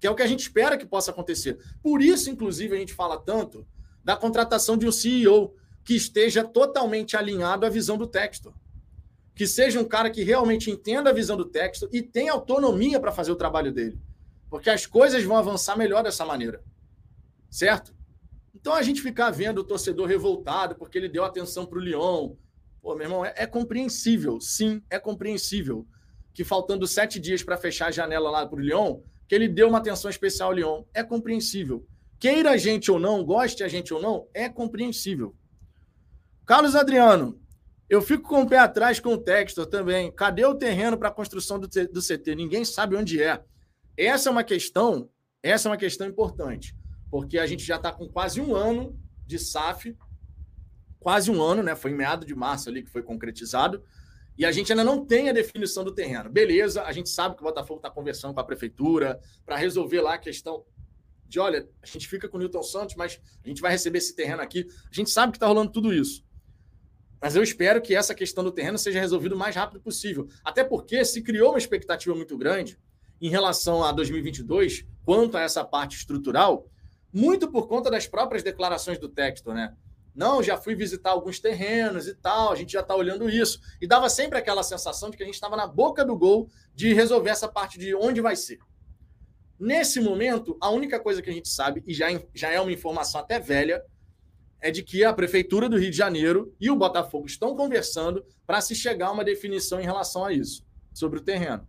[0.00, 1.58] Que é o que a gente espera que possa acontecer.
[1.82, 3.66] Por isso, inclusive, a gente fala tanto
[4.02, 8.52] da contratação de um CEO que esteja totalmente alinhado à visão do texto
[9.40, 13.10] que seja um cara que realmente entenda a visão do texto e tenha autonomia para
[13.10, 13.98] fazer o trabalho dele.
[14.50, 16.62] Porque as coisas vão avançar melhor dessa maneira.
[17.48, 17.94] Certo?
[18.54, 22.34] Então a gente ficar vendo o torcedor revoltado porque ele deu atenção para o Lyon.
[22.82, 24.40] Pô, meu irmão, é, é, compreensível.
[24.40, 25.86] Sim, é compreensível
[26.32, 29.68] que faltando sete dias para fechar a janela lá para o Lyon, que ele deu
[29.68, 30.84] uma atenção especial ao Lyon.
[30.94, 31.86] É compreensível.
[32.18, 35.34] Queira a gente ou não, goste a gente ou não, é compreensível.
[36.46, 37.40] Carlos Adriano,
[37.88, 40.12] eu fico com o pé atrás com o Textor também.
[40.12, 42.34] Cadê o terreno para a construção do, do CT?
[42.34, 43.42] Ninguém sabe onde é.
[43.96, 45.08] Essa é uma questão,
[45.42, 46.74] essa é uma questão importante,
[47.10, 49.96] porque a gente já está com quase um ano de SAF,
[51.00, 51.74] quase um ano, né?
[51.74, 53.82] Foi em meado de março ali que foi concretizado,
[54.38, 56.30] e a gente ainda não tem a definição do terreno.
[56.30, 60.14] Beleza, a gente sabe que o Botafogo está conversando com a prefeitura para resolver lá
[60.14, 60.64] a questão
[61.26, 64.14] de, olha, a gente fica com o Newton Santos, mas a gente vai receber esse
[64.14, 64.66] terreno aqui.
[64.90, 66.24] A gente sabe que está rolando tudo isso.
[67.20, 70.26] Mas eu espero que essa questão do terreno seja resolvida o mais rápido possível.
[70.42, 72.78] Até porque se criou uma expectativa muito grande
[73.20, 76.66] em relação a 2022, quanto a essa parte estrutural,
[77.12, 79.76] muito por conta das próprias declarações do texto, né?
[80.14, 83.60] Não, já fui visitar alguns terrenos e tal, a gente já está olhando isso.
[83.80, 86.92] E dava sempre aquela sensação de que a gente estava na boca do gol de
[86.92, 88.58] resolver essa parte de onde vai ser.
[89.58, 93.20] Nesse momento, a única coisa que a gente sabe, e já, já é uma informação
[93.20, 93.84] até velha,
[94.60, 98.60] é de que a Prefeitura do Rio de Janeiro e o Botafogo estão conversando para
[98.60, 101.66] se chegar a uma definição em relação a isso, sobre o terreno.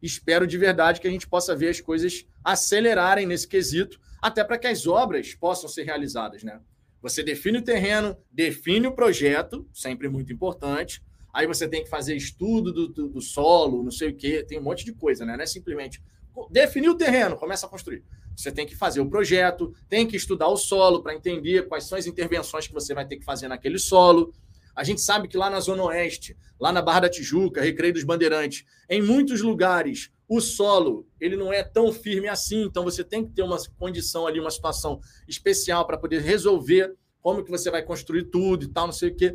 [0.00, 4.58] Espero de verdade que a gente possa ver as coisas acelerarem nesse quesito, até para
[4.58, 6.60] que as obras possam ser realizadas, né?
[7.00, 11.02] Você define o terreno, define o projeto, sempre muito importante.
[11.32, 14.58] Aí você tem que fazer estudo do, do, do solo, não sei o quê, tem
[14.58, 15.36] um monte de coisa, né?
[15.36, 16.02] Não é simplesmente
[16.50, 18.04] definir o terreno, começa a construir.
[18.36, 21.98] Você tem que fazer o projeto, tem que estudar o solo para entender quais são
[21.98, 24.32] as intervenções que você vai ter que fazer naquele solo.
[24.74, 28.04] A gente sabe que lá na Zona Oeste, lá na Barra da Tijuca, Recreio dos
[28.04, 33.24] Bandeirantes, em muitos lugares, o solo ele não é tão firme assim, então você tem
[33.24, 37.82] que ter uma condição ali, uma situação especial para poder resolver como que você vai
[37.82, 39.34] construir tudo e tal, não sei o quê.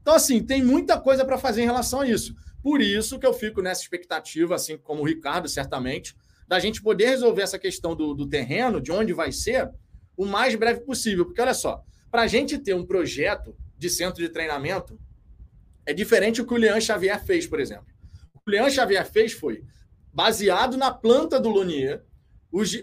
[0.00, 2.34] Então, assim, tem muita coisa para fazer em relação a isso.
[2.62, 6.14] Por isso que eu fico nessa expectativa, assim como o Ricardo, certamente,
[6.46, 9.70] da gente poder resolver essa questão do, do terreno, de onde vai ser,
[10.16, 11.24] o mais breve possível.
[11.24, 14.98] Porque, olha só, para a gente ter um projeto de centro de treinamento,
[15.86, 17.86] é diferente do que o Leão Xavier fez, por exemplo.
[18.34, 19.64] O o Leão Xavier fez foi,
[20.12, 22.04] baseado na planta do Lonier,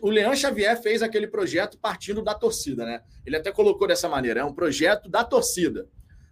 [0.01, 3.03] o Leão Xavier fez aquele projeto partindo da torcida, né?
[3.23, 5.87] Ele até colocou dessa maneira, é um projeto da torcida.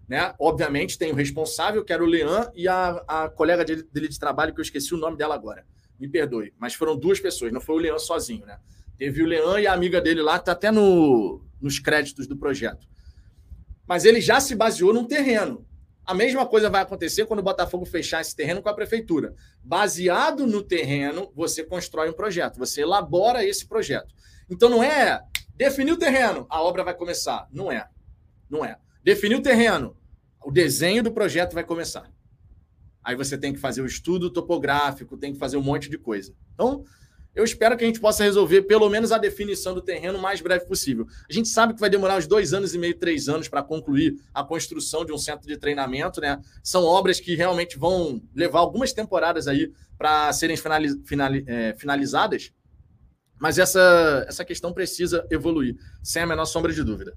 [0.07, 0.33] Né?
[0.39, 4.53] Obviamente tem o responsável, que era o Leão, e a, a colega dele de trabalho,
[4.53, 5.65] que eu esqueci o nome dela agora
[5.99, 8.59] me perdoe, mas foram duas pessoas, não foi o Leão sozinho, né?
[8.97, 12.87] Teve o Leão e a amiga dele lá, tá até no, nos créditos do projeto.
[13.87, 15.66] Mas ele já se baseou num terreno.
[16.07, 19.35] A mesma coisa vai acontecer quando o Botafogo fechar esse terreno com a prefeitura.
[19.61, 24.15] Baseado no terreno, você constrói um projeto, você elabora esse projeto.
[24.49, 25.21] Então não é
[25.53, 27.49] definir o terreno, a obra vai começar.
[27.51, 27.89] Não é.
[28.49, 28.77] Não é.
[29.03, 29.97] Definir o terreno,
[30.41, 32.09] o desenho do projeto vai começar.
[33.03, 36.33] Aí você tem que fazer o estudo topográfico, tem que fazer um monte de coisa.
[36.53, 36.85] Então,
[37.37, 40.41] Eu espero que a gente possa resolver pelo menos a definição do terreno o mais
[40.41, 41.05] breve possível.
[41.29, 44.15] A gente sabe que vai demorar uns dois anos e meio, três anos para concluir
[44.33, 46.41] a construção de um centro de treinamento, né?
[46.63, 52.51] São obras que realmente vão levar algumas temporadas aí para serem finaliz, finali, é, finalizadas,
[53.39, 57.15] mas essa, essa questão precisa evoluir, sem a menor sombra de dúvida.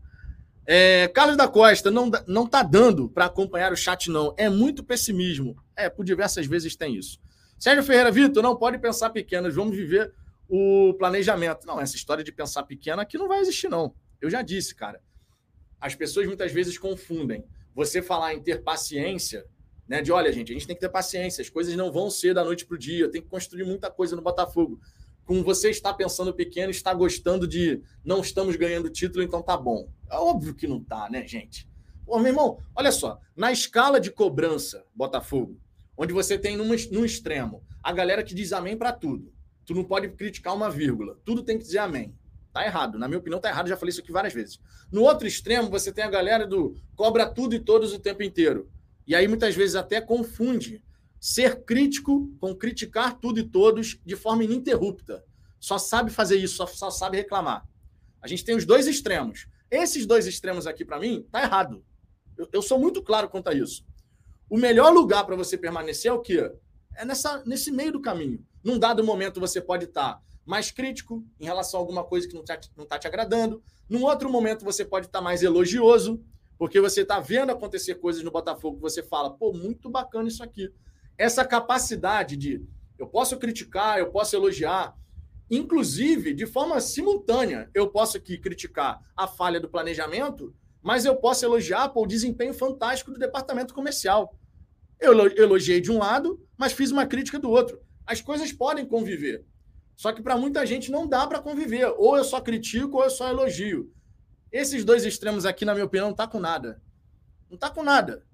[0.66, 4.35] É, Carlos da Costa, não, não tá dando para acompanhar o chat, não.
[4.37, 5.57] É muito pessimismo.
[5.75, 7.18] É, por diversas vezes tem isso.
[7.61, 10.15] Sérgio Ferreira, Vitor, não pode pensar pequeno, vamos viver
[10.49, 11.67] o planejamento.
[11.67, 13.95] Não, essa história de pensar pequeno aqui não vai existir, não.
[14.19, 15.03] Eu já disse, cara.
[15.79, 17.45] As pessoas muitas vezes confundem.
[17.75, 19.45] Você falar em ter paciência,
[19.87, 20.01] né?
[20.01, 22.43] De olha, gente, a gente tem que ter paciência, as coisas não vão ser da
[22.43, 24.81] noite para o dia, tem que construir muita coisa no Botafogo.
[25.27, 29.87] Com você está pensando pequeno, está gostando de não estamos ganhando título, então tá bom.
[30.11, 31.69] É óbvio que não tá, né, gente?
[32.07, 35.61] Pô, meu irmão, olha só, na escala de cobrança, Botafogo,
[36.01, 39.30] onde você tem num, extremo a galera que diz amém para tudo.
[39.66, 41.18] Tu não pode criticar uma vírgula.
[41.26, 42.14] Tudo tem que dizer amém.
[42.55, 42.98] Tá errado.
[42.98, 43.68] Na minha opinião, tá errado.
[43.68, 44.59] Já falei isso aqui várias vezes.
[44.90, 48.70] No outro extremo, você tem a galera do cobra tudo e todos o tempo inteiro.
[49.07, 50.82] E aí, muitas vezes, até confunde
[51.20, 55.22] ser crítico com criticar tudo e todos de forma ininterrupta.
[55.61, 57.68] Só sabe fazer isso, só, só sabe reclamar.
[58.22, 59.46] A gente tem os dois extremos.
[59.70, 61.84] Esses dois extremos aqui, para mim, tá errado.
[62.38, 63.84] Eu, eu, sou muito claro quanto a isso.
[64.51, 66.51] O melhor lugar para você permanecer é o quê?
[66.96, 68.44] É nessa, nesse meio do caminho.
[68.64, 72.34] Num dado momento você pode estar tá mais crítico em relação a alguma coisa que
[72.34, 73.62] não está não tá te agradando.
[73.88, 76.20] Num outro momento você pode estar tá mais elogioso,
[76.59, 80.42] porque você está vendo acontecer coisas no Botafogo que você fala, pô, muito bacana isso
[80.42, 80.68] aqui.
[81.16, 82.61] Essa capacidade de
[82.98, 84.96] eu posso criticar, eu posso elogiar,
[85.48, 91.44] inclusive de forma simultânea, eu posso aqui criticar a falha do planejamento, mas eu posso
[91.44, 94.34] elogiar pô, o desempenho fantástico do departamento comercial.
[95.01, 97.80] Eu elogiei de um lado, mas fiz uma crítica do outro.
[98.07, 99.44] As coisas podem conviver.
[99.96, 101.86] Só que para muita gente não dá para conviver.
[101.96, 103.92] Ou eu só critico ou eu só elogio.
[104.53, 106.82] Esses dois extremos aqui, na minha opinião, não tá com nada.
[107.48, 108.26] Não tá com nada.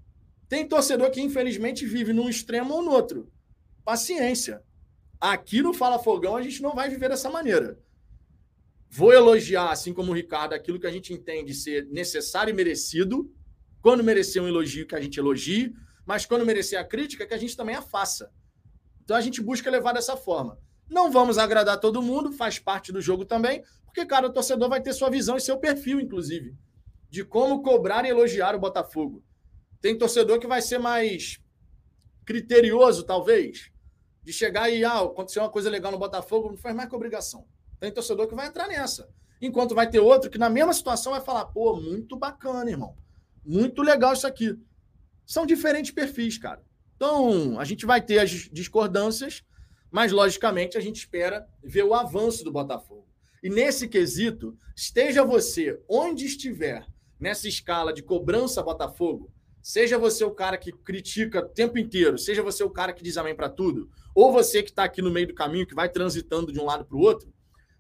[0.49, 3.31] Tem torcedor que, infelizmente, vive num extremo ou no outro.
[3.85, 4.63] Paciência.
[5.21, 7.79] Aqui no Fala Fogão a gente não vai viver dessa maneira.
[8.89, 13.31] Vou elogiar, assim como o Ricardo, aquilo que a gente entende ser necessário e merecido.
[13.81, 15.75] Quando merecer um elogio, que a gente elogie
[16.07, 18.31] mas quando merecer a crítica, que a gente também a faça.
[19.03, 20.59] Então a gente busca levar dessa forma.
[20.89, 24.93] Não vamos agradar todo mundo, faz parte do jogo também, porque cada torcedor vai ter
[24.93, 26.57] sua visão e seu perfil, inclusive,
[27.11, 29.23] de como cobrar e elogiar o Botafogo.
[29.81, 31.41] Tem torcedor que vai ser mais
[32.25, 33.71] criterioso, talvez,
[34.23, 37.47] de chegar e, ah, aconteceu uma coisa legal no Botafogo, não faz mais que obrigação.
[37.81, 39.09] Tem torcedor que vai entrar nessa.
[39.43, 42.97] Enquanto vai ter outro que, na mesma situação, vai falar: pô, muito bacana, irmão.
[43.45, 44.59] Muito legal isso aqui
[45.27, 46.63] são diferentes perfis, cara.
[46.95, 49.43] Então, a gente vai ter as discordâncias,
[49.91, 53.07] mas, logicamente, a gente espera ver o avanço do Botafogo.
[53.43, 56.87] E nesse quesito, esteja você onde estiver
[57.21, 59.31] nessa escala de cobrança Botafogo,
[59.63, 63.17] seja você o cara que critica o tempo inteiro, seja você o cara que diz
[63.17, 66.53] amém para tudo, ou você que está aqui no meio do caminho, que vai transitando
[66.53, 67.33] de um lado para o outro,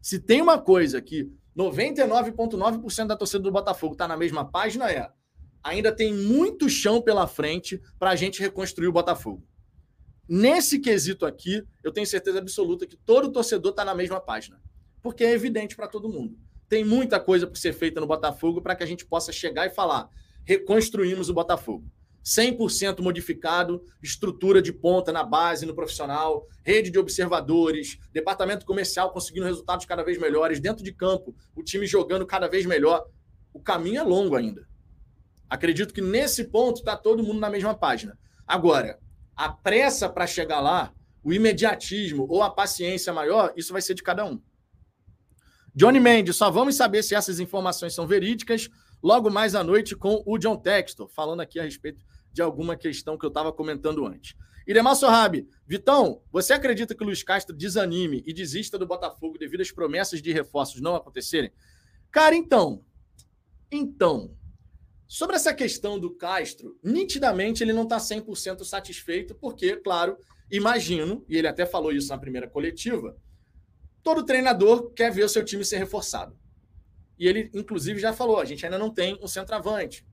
[0.03, 5.09] se tem uma coisa que 99,9% da torcida do Botafogo está na mesma página, é
[5.67, 9.45] ainda tem muito chão pela frente para a gente reconstruir o Botafogo.
[10.29, 14.61] Nesse quesito aqui, eu tenho certeza absoluta que todo torcedor está na mesma página,
[15.03, 16.39] porque é evidente para todo mundo.
[16.69, 19.71] Tem muita coisa para ser feita no Botafogo para que a gente possa chegar e
[19.71, 20.09] falar:
[20.45, 21.85] reconstruímos o Botafogo.
[22.25, 29.47] 100% modificado, estrutura de ponta na base, no profissional, rede de observadores, departamento comercial conseguindo
[29.47, 33.05] resultados cada vez melhores, dentro de campo, o time jogando cada vez melhor.
[33.53, 34.67] O caminho é longo ainda.
[35.49, 38.19] Acredito que nesse ponto está todo mundo na mesma página.
[38.47, 38.99] Agora,
[39.35, 40.93] a pressa para chegar lá,
[41.23, 44.41] o imediatismo ou a paciência maior, isso vai ser de cada um.
[45.75, 48.69] Johnny Mendes, só vamos saber se essas informações são verídicas
[49.03, 53.19] logo mais à noite com o John Textor, falando aqui a respeito de alguma questão
[53.19, 54.35] que eu estava comentando antes.
[54.67, 59.61] Iremar Sorrabi, Vitão, você acredita que o Luiz Castro desanime e desista do Botafogo devido
[59.61, 61.53] às promessas de reforços não acontecerem?
[62.11, 62.85] Cara, então.
[63.71, 64.35] Então,
[65.07, 70.19] Sobre essa questão do Castro, nitidamente ele não está 100% satisfeito, porque, claro,
[70.51, 73.17] imagino, e ele até falou isso na primeira coletiva,
[74.03, 76.37] todo treinador quer ver o seu time ser reforçado.
[77.19, 80.05] E ele, inclusive, já falou: a gente ainda não tem um centroavante.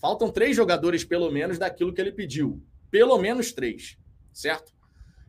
[0.00, 2.62] Faltam três jogadores, pelo menos, daquilo que ele pediu.
[2.90, 3.98] Pelo menos três,
[4.32, 4.72] certo?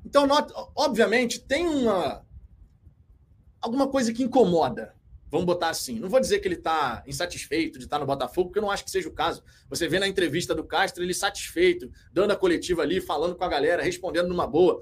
[0.04, 0.28] Então,
[0.76, 2.26] obviamente, tem uma.
[3.62, 4.94] alguma coisa que incomoda
[5.30, 6.00] Vamos botar assim.
[6.00, 8.86] Não vou dizer que ele está insatisfeito de estar no Botafogo, porque eu não acho
[8.86, 9.44] que seja o caso.
[9.70, 13.50] Você vê na entrevista do Castro ele satisfeito, dando a coletiva ali, falando com a
[13.50, 14.82] galera, respondendo numa boa.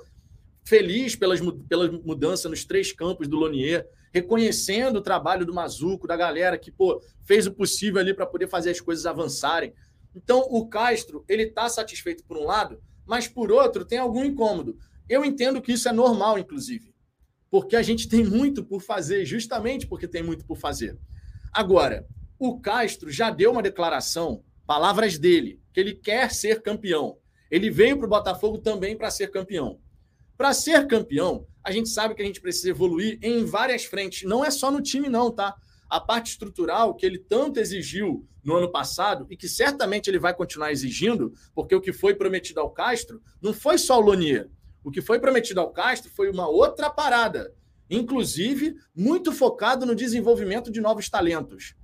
[0.66, 6.16] feliz pelas, pela mudança nos três campos do Lonier, reconhecendo o trabalho do Mazuco, da
[6.16, 9.74] galera que pô, fez o possível ali para poder fazer as coisas avançarem.
[10.16, 14.78] Então, o Castro, ele está satisfeito por um lado, mas por outro, tem algum incômodo.
[15.10, 16.93] Eu entendo que isso é normal, inclusive,
[17.54, 20.97] porque a gente tem muito por fazer, justamente porque tem muito por fazer.
[21.54, 22.04] Agora,
[22.39, 27.16] o Castro já deu uma declaração, palavras dele, que ele quer ser campeão.
[27.51, 29.80] Ele veio para o Botafogo também para ser campeão.
[30.36, 34.28] Para ser campeão, a gente sabe que a gente precisa evoluir em várias frentes.
[34.28, 35.56] Não é só no time, não, tá?
[35.88, 40.34] A parte estrutural que ele tanto exigiu no ano passado e que certamente ele vai
[40.34, 44.49] continuar exigindo, porque o que foi prometido ao Castro não foi só o Lonier.
[44.84, 47.54] O que foi prometido ao Castro foi uma outra parada,
[47.90, 51.76] inclusive muito focado no desenvolvimento de novos talentos.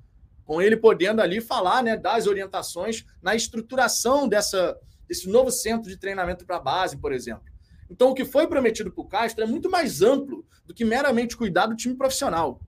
[0.44, 4.78] Com ele podendo ali falar, né, das orientações na estruturação dessa,
[5.08, 7.44] desse novo centro de treinamento para a base, por exemplo.
[7.90, 11.38] Então, o que foi prometido para o Castro é muito mais amplo do que meramente
[11.38, 12.62] cuidar do time profissional.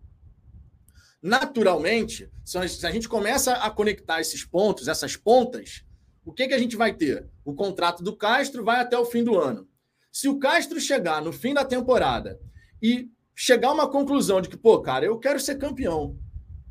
[1.22, 5.84] Naturalmente, se a gente começa a conectar esses pontos, essas pontas,
[6.26, 7.30] o que, que a gente vai ter?
[7.46, 9.68] O contrato do Castro vai até o fim do ano.
[10.12, 12.40] Se o Castro chegar no fim da temporada
[12.82, 16.18] e chegar a uma conclusão de que, pô, cara, eu quero ser campeão,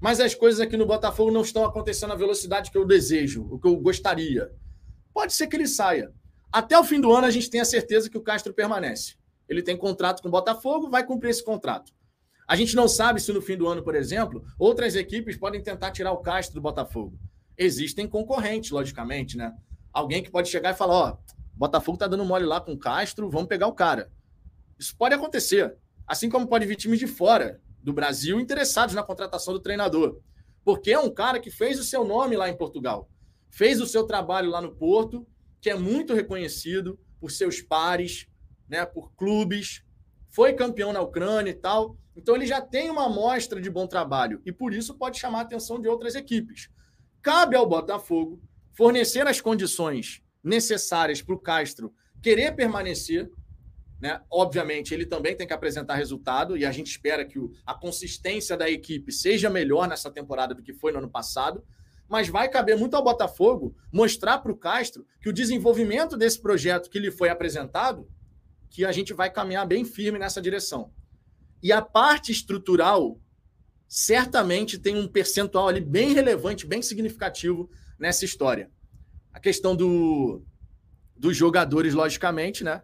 [0.00, 3.58] mas as coisas aqui no Botafogo não estão acontecendo na velocidade que eu desejo, o
[3.58, 4.50] que eu gostaria,
[5.14, 6.12] pode ser que ele saia.
[6.52, 9.14] Até o fim do ano, a gente tem a certeza que o Castro permanece.
[9.48, 11.92] Ele tem contrato com o Botafogo, vai cumprir esse contrato.
[12.46, 15.92] A gente não sabe se no fim do ano, por exemplo, outras equipes podem tentar
[15.92, 17.18] tirar o Castro do Botafogo.
[17.56, 19.52] Existem concorrentes, logicamente, né?
[19.92, 21.16] Alguém que pode chegar e falar: ó,
[21.60, 24.10] Botafogo tá dando mole lá com o Castro, vamos pegar o cara.
[24.78, 25.76] Isso pode acontecer.
[26.06, 30.22] Assim como pode vir times de fora do Brasil interessados na contratação do treinador.
[30.64, 33.10] Porque é um cara que fez o seu nome lá em Portugal,
[33.50, 35.26] fez o seu trabalho lá no Porto
[35.60, 38.26] que é muito reconhecido por seus pares,
[38.66, 39.84] né, por clubes,
[40.30, 41.98] foi campeão na Ucrânia e tal.
[42.16, 45.42] Então ele já tem uma amostra de bom trabalho e por isso pode chamar a
[45.42, 46.70] atenção de outras equipes.
[47.20, 48.40] Cabe ao Botafogo
[48.72, 53.30] fornecer as condições necessárias para o Castro querer permanecer.
[54.00, 54.20] Né?
[54.30, 58.68] Obviamente, ele também tem que apresentar resultado e a gente espera que a consistência da
[58.68, 61.64] equipe seja melhor nessa temporada do que foi no ano passado
[62.10, 66.90] mas vai caber muito ao Botafogo mostrar para o Castro que o desenvolvimento desse projeto
[66.90, 68.10] que lhe foi apresentado,
[68.68, 70.92] que a gente vai caminhar bem firme nessa direção.
[71.62, 73.20] E a parte estrutural
[73.86, 78.68] certamente tem um percentual ali bem relevante, bem significativo nessa história.
[79.32, 80.42] A questão do,
[81.16, 82.82] dos jogadores, logicamente, né?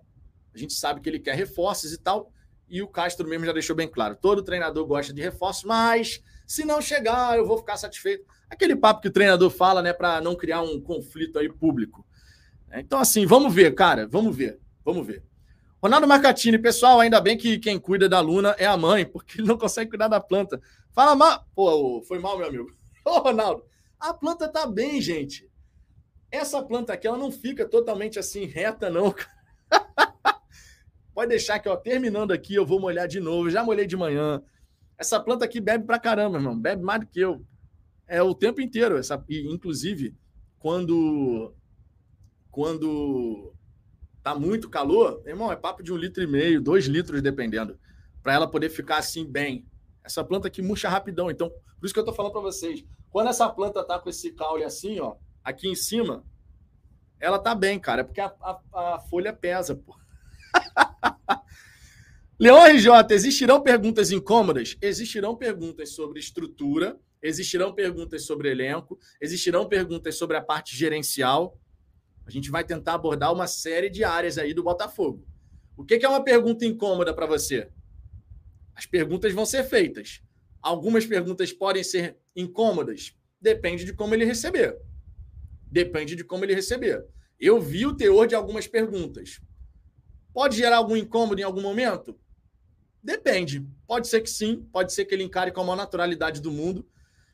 [0.54, 2.32] A gente sabe que ele quer reforços e tal,
[2.68, 4.16] e o Castro mesmo já deixou bem claro.
[4.16, 8.24] Todo treinador gosta de reforços, mas se não chegar, eu vou ficar satisfeito.
[8.48, 12.06] Aquele papo que o treinador fala, né, para não criar um conflito aí público.
[12.72, 15.24] Então, assim, vamos ver, cara, vamos ver, vamos ver.
[15.82, 19.48] Ronaldo Marcatini, pessoal, ainda bem que quem cuida da Luna é a mãe, porque ele
[19.48, 20.60] não consegue cuidar da planta.
[20.92, 21.46] Fala mal.
[21.54, 22.70] Pô, foi mal, meu amigo.
[23.04, 23.64] Ô, Ronaldo,
[24.00, 25.45] a planta tá bem, gente.
[26.30, 29.14] Essa planta aqui, ela não fica totalmente assim reta, não,
[31.14, 33.48] Pode deixar que, ó, terminando aqui, eu vou molhar de novo.
[33.48, 34.42] Já molhei de manhã.
[34.98, 36.58] Essa planta aqui bebe pra caramba, irmão.
[36.58, 37.42] Bebe mais do que eu.
[38.06, 38.98] É o tempo inteiro.
[38.98, 40.14] Essa, e, inclusive,
[40.58, 41.54] quando
[42.50, 43.52] quando
[44.22, 47.78] tá muito calor, irmão, é papo de um litro e meio, dois litros, dependendo,
[48.22, 49.66] para ela poder ficar assim bem.
[50.02, 51.30] Essa planta aqui murcha rapidão.
[51.30, 52.84] Então, por isso que eu tô falando para vocês.
[53.10, 55.16] Quando essa planta tá com esse caule assim, ó,
[55.46, 56.24] aqui em cima,
[57.20, 58.00] ela tá bem, cara.
[58.00, 58.60] É porque a, a,
[58.96, 59.96] a folha pesa, pô.
[62.38, 64.76] Leão RJ, existirão perguntas incômodas?
[64.82, 71.58] Existirão perguntas sobre estrutura, existirão perguntas sobre elenco, existirão perguntas sobre a parte gerencial.
[72.26, 75.24] A gente vai tentar abordar uma série de áreas aí do Botafogo.
[75.76, 77.70] O que é uma pergunta incômoda para você?
[78.74, 80.20] As perguntas vão ser feitas.
[80.60, 83.16] Algumas perguntas podem ser incômodas.
[83.40, 84.76] Depende de como ele receber.
[85.66, 87.04] Depende de como ele receber.
[87.38, 89.40] Eu vi o teor de algumas perguntas.
[90.32, 92.18] Pode gerar algum incômodo em algum momento?
[93.02, 93.66] Depende.
[93.86, 96.86] Pode ser que sim, pode ser que ele encare com a maior naturalidade do mundo.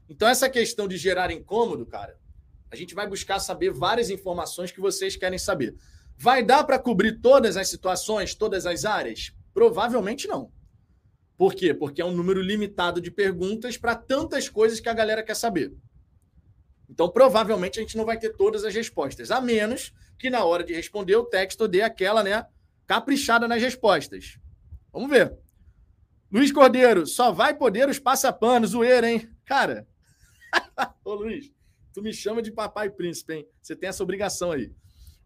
[0.09, 2.19] Então, essa questão de gerar incômodo, cara,
[2.71, 5.75] a gente vai buscar saber várias informações que vocês querem saber.
[6.17, 9.33] Vai dar para cobrir todas as situações, todas as áreas?
[9.55, 10.53] Provavelmente não.
[11.37, 11.75] Por quê?
[11.75, 15.73] Porque é um número limitado de perguntas para tantas coisas que a galera quer saber.
[16.93, 20.63] Então, provavelmente, a gente não vai ter todas as respostas, a menos que na hora
[20.63, 22.47] de responder o texto dê aquela, né,
[22.87, 24.39] caprichada nas respostas.
[24.93, 25.35] Vamos ver.
[26.31, 29.27] Luiz Cordeiro, só vai poder os passapanos, zoeira, hein?
[29.47, 29.89] Cara,
[31.03, 31.51] ô Luiz,
[31.95, 33.49] tu me chama de papai príncipe, hein?
[33.63, 34.71] Você tem essa obrigação aí.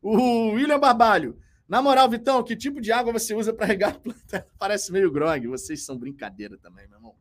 [0.01, 1.37] O William Barbalho,
[1.69, 4.47] Na moral, Vitão, que tipo de água você usa para regar a planta?
[4.57, 5.49] Parece meio grog.
[5.49, 7.17] Vocês são brincadeira também, meu irmão.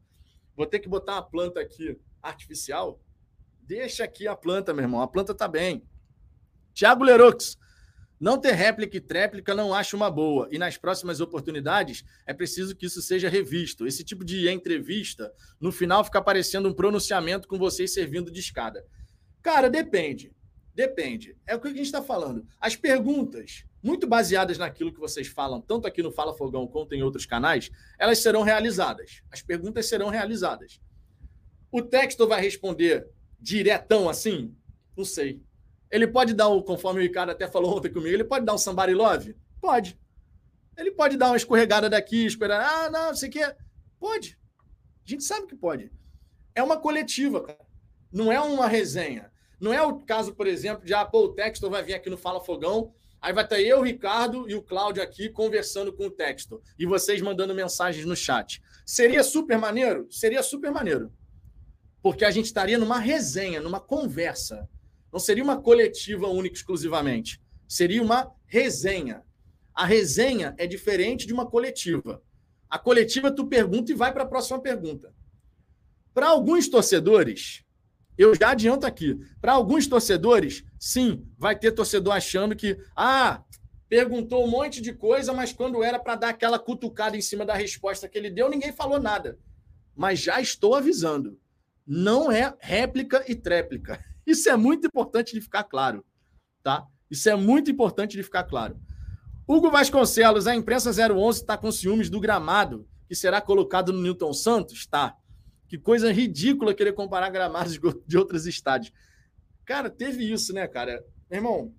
[0.55, 3.01] Vou ter que botar uma planta aqui artificial.
[3.65, 5.01] Deixa aqui a planta, meu irmão.
[5.01, 5.83] A planta tá bem.
[6.73, 7.57] Tiago Lerox.
[8.19, 10.47] Não ter réplica e tréplica não acho uma boa.
[10.51, 13.85] E nas próximas oportunidades é preciso que isso seja revisto.
[13.85, 18.85] Esse tipo de entrevista, no final, fica parecendo um pronunciamento com vocês servindo de escada.
[19.41, 20.31] Cara, depende.
[20.73, 21.35] Depende.
[21.47, 22.45] É o que a gente está falando.
[22.59, 27.03] As perguntas, muito baseadas naquilo que vocês falam, tanto aqui no Fala Fogão quanto em
[27.03, 29.21] outros canais, elas serão realizadas.
[29.31, 30.79] As perguntas serão realizadas.
[31.71, 33.07] O texto vai responder
[33.45, 34.55] diretão assim?
[34.97, 35.39] Não sei.
[35.91, 38.57] Ele pode dar o, conforme o Ricardo até falou ontem comigo, ele pode dar um
[38.57, 39.37] somebody love?
[39.61, 39.99] Pode.
[40.75, 43.55] Ele pode dar uma escorregada daqui, esperar, ah, não, não sei o quê.
[43.99, 44.39] Pode.
[45.05, 45.91] A gente sabe que pode.
[46.55, 47.59] É uma coletiva, cara.
[48.11, 49.31] Não é uma resenha.
[49.59, 52.17] Não é o caso, por exemplo, de ah, pô, o Textor vai vir aqui no
[52.17, 56.11] Fala Fogão, aí vai estar eu, o Ricardo e o Cláudio aqui conversando com o
[56.11, 58.61] Textor e vocês mandando mensagens no chat.
[58.85, 60.07] Seria super maneiro?
[60.09, 61.13] Seria super maneiro.
[62.05, 64.69] Porque a gente estaria numa resenha, numa conversa.
[65.11, 67.41] Não seria uma coletiva única exclusivamente.
[67.67, 69.23] Seria uma resenha.
[69.73, 72.21] A resenha é diferente de uma coletiva.
[72.69, 75.15] A coletiva tu pergunta e vai para a próxima pergunta.
[76.13, 77.63] Para alguns torcedores,
[78.15, 83.43] eu já adianto aqui, para alguns torcedores, sim, vai ter torcedor achando que, ah,
[83.89, 87.55] perguntou um monte de coisa, mas quando era para dar aquela cutucada em cima da
[87.55, 89.39] resposta que ele deu, ninguém falou nada.
[89.95, 91.39] Mas já estou avisando,
[91.85, 94.03] não é réplica e tréplica.
[94.25, 96.03] Isso é muito importante de ficar claro,
[96.63, 96.85] tá?
[97.09, 98.79] Isso é muito importante de ficar claro.
[99.47, 104.33] Hugo Vasconcelos, a imprensa 011 está com ciúmes do gramado que será colocado no Newton
[104.33, 104.85] Santos?
[104.85, 105.15] Tá.
[105.67, 108.91] Que coisa ridícula querer comparar gramados de outros estádios.
[109.63, 111.03] Cara, teve isso, né, cara?
[111.29, 111.73] Irmão,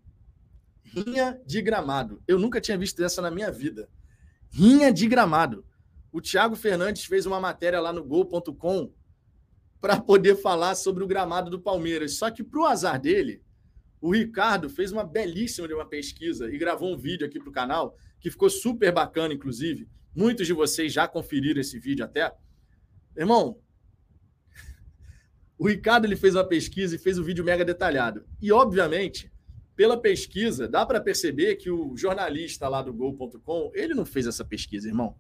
[0.85, 2.23] rinha de gramado.
[2.27, 3.89] Eu nunca tinha visto essa na minha vida.
[4.51, 5.65] Rinha de gramado.
[6.13, 8.93] O Thiago Fernandes fez uma matéria lá no gol.com
[9.87, 12.15] para poder falar sobre o gramado do Palmeiras.
[12.15, 13.41] Só que, para o azar dele,
[14.01, 17.53] o Ricardo fez uma belíssima de uma pesquisa e gravou um vídeo aqui para o
[17.53, 19.89] canal, que ficou super bacana, inclusive.
[20.13, 22.35] Muitos de vocês já conferiram esse vídeo até.
[23.17, 23.61] Irmão,
[25.57, 28.27] o Ricardo ele fez uma pesquisa e fez um vídeo mega detalhado.
[28.43, 29.31] E, obviamente,
[29.77, 34.45] pela pesquisa, dá para perceber que o jornalista lá do Gol.com, ele não fez essa
[34.45, 35.17] pesquisa, irmão.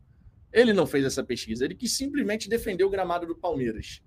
[0.53, 1.65] Ele não fez essa pesquisa.
[1.65, 4.03] Ele quis simplesmente defender o gramado do Palmeiras.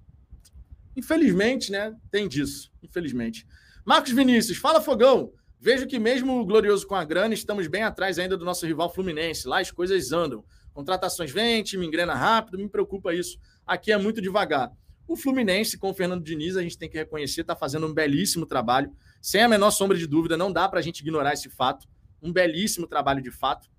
[0.99, 1.95] Infelizmente, né?
[2.11, 3.47] Tem disso, infelizmente.
[3.85, 5.31] Marcos Vinícius, fala fogão.
[5.57, 9.47] Vejo que mesmo glorioso com a grana, estamos bem atrás ainda do nosso rival Fluminense.
[9.47, 10.43] Lá as coisas andam.
[10.73, 13.39] Contratações vêm, time engrena rápido, me preocupa isso.
[13.65, 14.73] Aqui é muito devagar.
[15.07, 18.45] O Fluminense, com o Fernando Diniz, a gente tem que reconhecer, está fazendo um belíssimo
[18.45, 18.91] trabalho.
[19.21, 21.87] Sem a menor sombra de dúvida, não dá para a gente ignorar esse fato.
[22.21, 23.69] Um belíssimo trabalho de fato.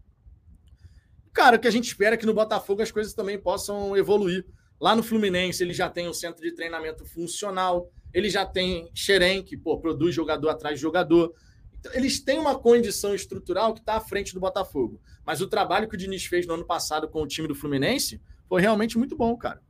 [1.35, 4.47] Cara, o que a gente espera é que no Botafogo as coisas também possam evoluir.
[4.81, 9.43] Lá no Fluminense, ele já tem um centro de treinamento funcional, ele já tem Xerém,
[9.43, 11.35] que pô, produz jogador atrás de jogador.
[11.79, 14.99] Então, eles têm uma condição estrutural que está à frente do Botafogo.
[15.25, 18.23] Mas o trabalho que o Diniz fez no ano passado com o time do Fluminense
[18.49, 19.63] foi realmente muito bom, cara.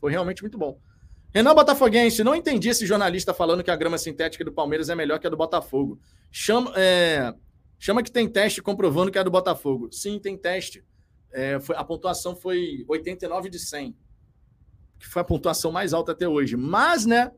[0.00, 0.80] Foi realmente muito bom.
[1.32, 5.18] Renan Botafoguense, não entendi esse jornalista falando que a grama sintética do Palmeiras é melhor
[5.18, 6.00] que a do Botafogo.
[6.30, 7.34] Chama, é,
[7.78, 9.88] chama que tem teste comprovando que é a do Botafogo.
[9.92, 10.82] Sim, tem teste.
[11.32, 13.94] É, foi, a pontuação foi 89 de 100
[14.98, 16.56] que foi a pontuação mais alta até hoje.
[16.56, 17.30] Mas, né,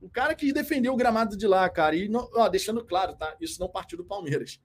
[0.00, 3.34] o cara que defendeu o gramado de lá, cara, e não, ó, deixando claro, tá?
[3.40, 4.60] Isso não partiu do Palmeiras.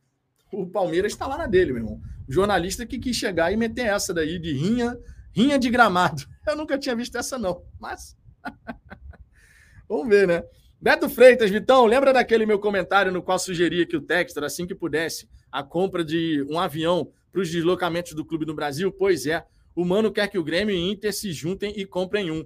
[0.52, 2.02] O Palmeiras está lá na dele, meu irmão.
[2.28, 4.98] O jornalista que quis chegar e meter essa daí de rinha,
[5.32, 6.24] rinha de gramado.
[6.46, 7.64] Eu nunca tinha visto essa, não.
[7.80, 8.18] Mas.
[9.88, 10.44] Vamos ver, né?
[10.82, 14.74] Beto Freitas, Vitão, lembra daquele meu comentário no qual sugeria que o Textor, assim que
[14.74, 18.92] pudesse, a compra de um avião para os deslocamentos do clube no Brasil?
[18.92, 19.46] Pois é,
[19.80, 22.46] o Mano quer que o Grêmio e Inter se juntem e comprem um.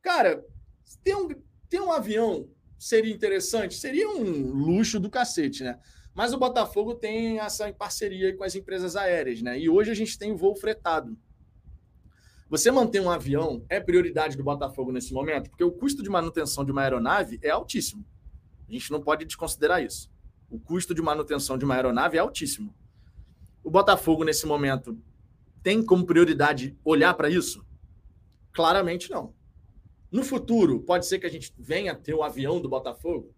[0.00, 0.42] Cara,
[1.02, 1.28] ter um,
[1.68, 2.48] ter um avião
[2.78, 3.74] seria interessante?
[3.74, 5.78] Seria um luxo do cacete, né?
[6.14, 9.58] Mas o Botafogo tem essa parceria com as empresas aéreas, né?
[9.58, 11.18] E hoje a gente tem voo fretado.
[12.48, 16.64] Você manter um avião é prioridade do Botafogo nesse momento, porque o custo de manutenção
[16.64, 18.06] de uma aeronave é altíssimo.
[18.66, 20.10] A gente não pode desconsiderar isso.
[20.48, 22.74] O custo de manutenção de uma aeronave é altíssimo.
[23.62, 24.98] O Botafogo, nesse momento,
[25.64, 27.64] tem como prioridade olhar para isso?
[28.52, 29.34] Claramente não.
[30.12, 33.34] No futuro, pode ser que a gente venha ter o avião do Botafogo?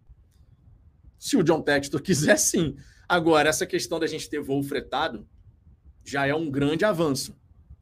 [1.17, 2.75] Se o John Textor quiser, sim.
[3.07, 5.25] Agora, essa questão da gente ter voo fretado
[6.03, 7.33] já é um grande avanço.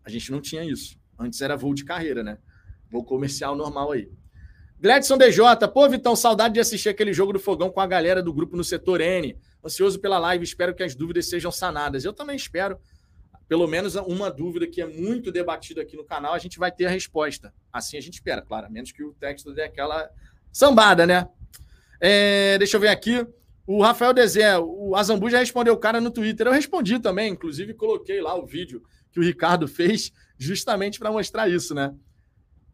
[0.04, 0.98] A gente não tinha isso.
[1.20, 2.38] Antes era voo de carreira, né?
[2.90, 4.12] Voo comercial normal aí.
[4.80, 5.44] Gladson DJ,
[5.74, 8.64] pô, Vitão, saudade de assistir aquele jogo do fogão com a galera do grupo no
[8.64, 9.36] setor N.
[9.64, 12.06] Ansioso pela live, espero que as dúvidas sejam sanadas.
[12.06, 12.78] Eu também espero.
[13.48, 16.86] Pelo menos uma dúvida que é muito debatida aqui no canal, a gente vai ter
[16.86, 17.54] a resposta.
[17.72, 20.10] Assim a gente espera, claro, a menos que o texto dê aquela
[20.52, 21.28] sambada, né?
[22.00, 23.26] É, deixa eu ver aqui.
[23.68, 26.48] O Rafael Dezé, o Azambu já respondeu o cara no Twitter.
[26.48, 31.50] Eu respondi também, inclusive coloquei lá o vídeo que o Ricardo fez justamente para mostrar
[31.50, 31.94] isso, né?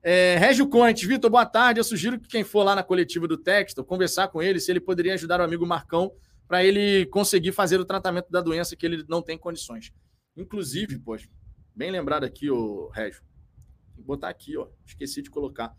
[0.03, 1.79] É, Régio Contes, Vitor, boa tarde.
[1.79, 4.79] Eu sugiro que quem for lá na coletiva do texto conversar com ele se ele
[4.79, 6.11] poderia ajudar o amigo Marcão
[6.47, 9.93] para ele conseguir fazer o tratamento da doença que ele não tem condições.
[10.35, 11.27] Inclusive, poxa,
[11.75, 13.21] bem lembrado aqui, o Régio.
[13.95, 14.67] Vou botar aqui, ó.
[14.85, 15.75] Esqueci de colocar.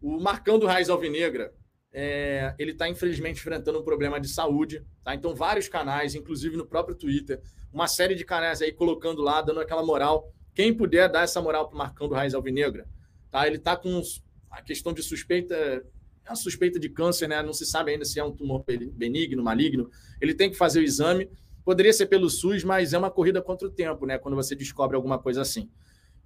[0.00, 1.52] O Marcão do Raiz Alvinegra,
[1.92, 5.14] é, ele está infelizmente enfrentando um problema de saúde, tá?
[5.14, 7.40] Então, vários canais, inclusive no próprio Twitter,
[7.72, 10.32] uma série de canais aí colocando lá, dando aquela moral.
[10.54, 12.88] Quem puder dar essa moral para o Marcão do Raiz Alvinegra,
[13.30, 13.46] Tá?
[13.46, 14.02] Ele está com
[14.50, 17.42] a questão de suspeita, é uma suspeita de câncer, né?
[17.42, 19.88] Não se sabe ainda se é um tumor benigno, maligno.
[20.20, 21.30] Ele tem que fazer o exame.
[21.70, 24.18] Poderia ser pelo SUS, mas é uma corrida contra o tempo, né?
[24.18, 25.70] Quando você descobre alguma coisa assim.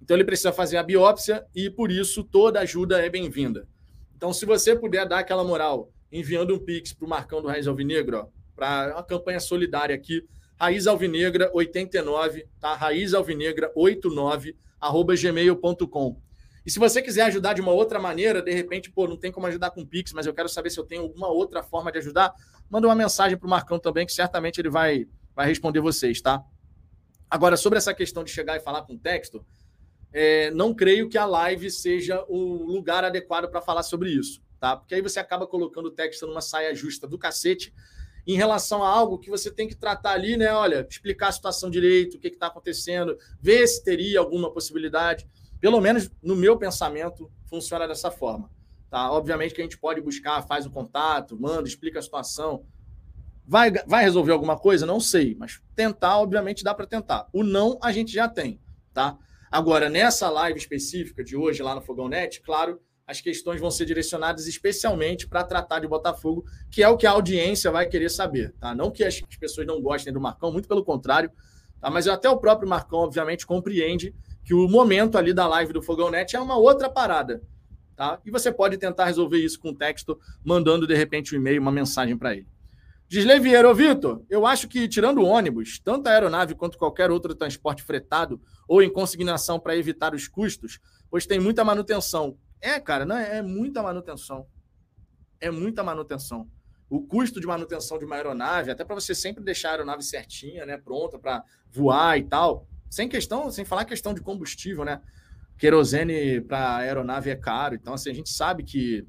[0.01, 3.67] Então ele precisa fazer a biópsia e por isso toda ajuda é bem-vinda.
[4.17, 7.67] Então, se você puder dar aquela moral, enviando um pix para o Marcão do Raiz
[7.67, 10.25] Alvinegra, para uma campanha solidária aqui,
[10.59, 12.73] Raiz Alvinegra 89, tá?
[12.73, 16.19] Raiz Alvinegra 89 arroba gmail.com.
[16.65, 19.45] E se você quiser ajudar de uma outra maneira, de repente, pô, não tem como
[19.45, 22.33] ajudar com Pix, mas eu quero saber se eu tenho alguma outra forma de ajudar,
[22.67, 25.05] manda uma mensagem para o Marcão também, que certamente ele vai,
[25.35, 26.43] vai responder vocês, tá?
[27.29, 29.45] Agora, sobre essa questão de chegar e falar com texto,
[30.13, 34.77] é, não creio que a live seja o lugar adequado para falar sobre isso, tá?
[34.77, 37.73] Porque aí você acaba colocando o texto numa saia justa do cacete
[38.25, 40.51] em relação a algo que você tem que tratar ali, né?
[40.53, 45.27] Olha, explicar a situação direito, o que está acontecendo, ver se teria alguma possibilidade.
[45.59, 48.49] Pelo menos no meu pensamento, funciona dessa forma.
[48.89, 49.11] Tá?
[49.11, 52.65] Obviamente que a gente pode buscar, faz o contato, manda, explica a situação.
[53.47, 54.85] Vai, vai resolver alguma coisa?
[54.85, 57.27] Não sei, mas tentar, obviamente, dá para tentar.
[57.31, 58.59] O não a gente já tem,
[58.93, 59.17] tá?
[59.51, 63.85] Agora, nessa live específica de hoje lá no Fogão Net, claro, as questões vão ser
[63.85, 68.53] direcionadas especialmente para tratar de Botafogo, que é o que a audiência vai querer saber,
[68.59, 68.73] tá?
[68.73, 71.31] Não que as pessoas não gostem do Marcão, muito pelo contrário,
[71.79, 71.89] tá?
[71.89, 76.09] Mas até o próprio Marcão, obviamente, compreende que o momento ali da live do Fogão
[76.09, 77.41] Net é uma outra parada.
[77.95, 78.19] Tá?
[78.25, 82.17] E você pode tentar resolver isso com texto, mandando de repente um e-mail, uma mensagem
[82.17, 82.47] para ele.
[83.07, 87.35] Gisley Vieira, Vitor, eu acho que tirando o ônibus, tanto a aeronave quanto qualquer outro
[87.35, 90.79] transporte fretado ou em consignação para evitar os custos,
[91.09, 92.37] pois tem muita manutenção.
[92.59, 94.47] É, cara, não é, é muita manutenção.
[95.39, 96.49] É muita manutenção.
[96.89, 100.65] O custo de manutenção de uma aeronave, até para você sempre deixar a aeronave certinha,
[100.65, 105.01] né, pronta para voar e tal, sem questão, sem falar questão de combustível, né?
[105.57, 109.05] Querosene para aeronave é caro, então assim, a gente sabe que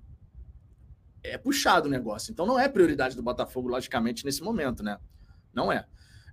[1.31, 2.33] é puxado o negócio.
[2.33, 4.99] Então não é prioridade do Botafogo, logicamente, nesse momento, né?
[5.53, 5.85] Não é.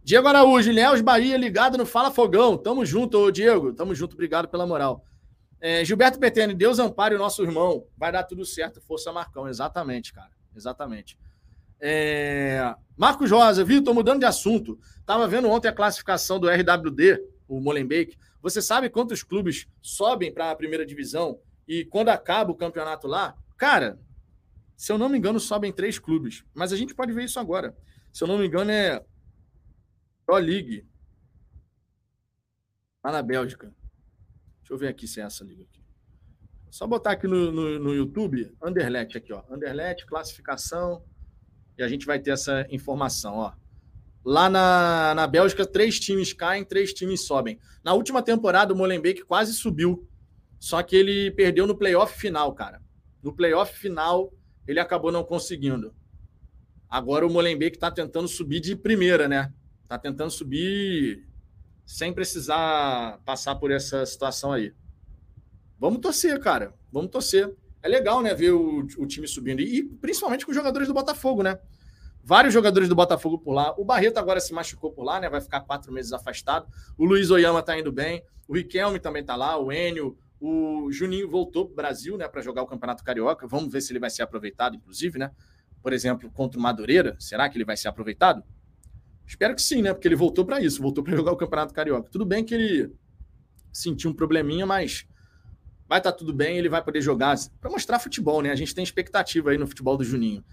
[0.03, 2.57] Diego Araújo, Léus Bahia ligado no Fala Fogão.
[2.57, 3.73] Tamo junto, ô Diego.
[3.73, 5.05] Tamo junto, obrigado pela moral.
[5.61, 7.85] É, Gilberto Petene, Deus ampare o nosso irmão.
[7.97, 9.47] Vai dar tudo certo, força Marcão.
[9.47, 10.31] Exatamente, cara.
[10.55, 11.17] Exatamente.
[11.79, 12.75] É...
[12.97, 14.77] Marcos Rosa, Vitor, mudando de assunto.
[15.05, 18.17] Tava vendo ontem a classificação do RWD o Molenbeek.
[18.41, 23.35] Você sabe quantos clubes sobem para a primeira divisão e quando acaba o campeonato lá?
[23.57, 23.99] Cara,
[24.83, 26.43] se eu não me engano, sobem três clubes.
[26.53, 27.73] Mas a gente pode ver isso agora.
[28.11, 29.01] Se eu não me engano, é
[30.25, 30.85] Pro League.
[33.01, 33.73] Lá na Bélgica.
[34.59, 35.81] Deixa eu ver aqui se é essa liga aqui.
[36.69, 39.41] Só botar aqui no, no, no YouTube, Anderlecht aqui, ó.
[39.49, 41.01] Anderlecht, classificação.
[41.77, 43.53] E a gente vai ter essa informação, ó.
[44.25, 47.57] Lá na, na Bélgica, três times caem, três times sobem.
[47.85, 50.05] Na última temporada, o Molenbeek quase subiu.
[50.59, 52.81] Só que ele perdeu no playoff final, cara.
[53.21, 54.29] No playoff final,
[54.67, 55.93] ele acabou não conseguindo.
[56.89, 59.51] Agora o Molenbeek está tentando subir de primeira, né?
[59.83, 61.27] Está tentando subir
[61.85, 64.73] sem precisar passar por essa situação aí.
[65.79, 66.73] Vamos torcer, cara.
[66.91, 67.53] Vamos torcer.
[67.81, 69.59] É legal, né, ver o, o time subindo.
[69.59, 71.59] E, principalmente com os jogadores do Botafogo, né?
[72.23, 73.73] vários jogadores do Botafogo por lá.
[73.77, 75.29] O Barreto agora se machucou por lá, né?
[75.29, 76.67] Vai ficar quatro meses afastado.
[76.97, 78.23] O Luiz Oyama tá indo bem.
[78.47, 79.57] O Riquelme também tá lá.
[79.57, 80.17] O Enio.
[80.45, 82.27] O Juninho voltou para o Brasil, né?
[82.27, 83.47] Para jogar o Campeonato Carioca.
[83.47, 85.31] Vamos ver se ele vai ser aproveitado, inclusive, né?
[85.81, 87.15] Por exemplo, contra o Madureira.
[87.17, 88.43] Será que ele vai ser aproveitado?
[89.25, 89.93] Espero que sim, né?
[89.93, 90.81] Porque ele voltou para isso.
[90.81, 92.09] Voltou para jogar o Campeonato Carioca.
[92.09, 92.93] Tudo bem que ele
[93.71, 95.07] sentiu um probleminha, mas
[95.87, 96.57] vai estar tá tudo bem.
[96.57, 98.51] Ele vai poder jogar para mostrar futebol, né?
[98.51, 100.43] A gente tem expectativa aí no futebol do Juninho.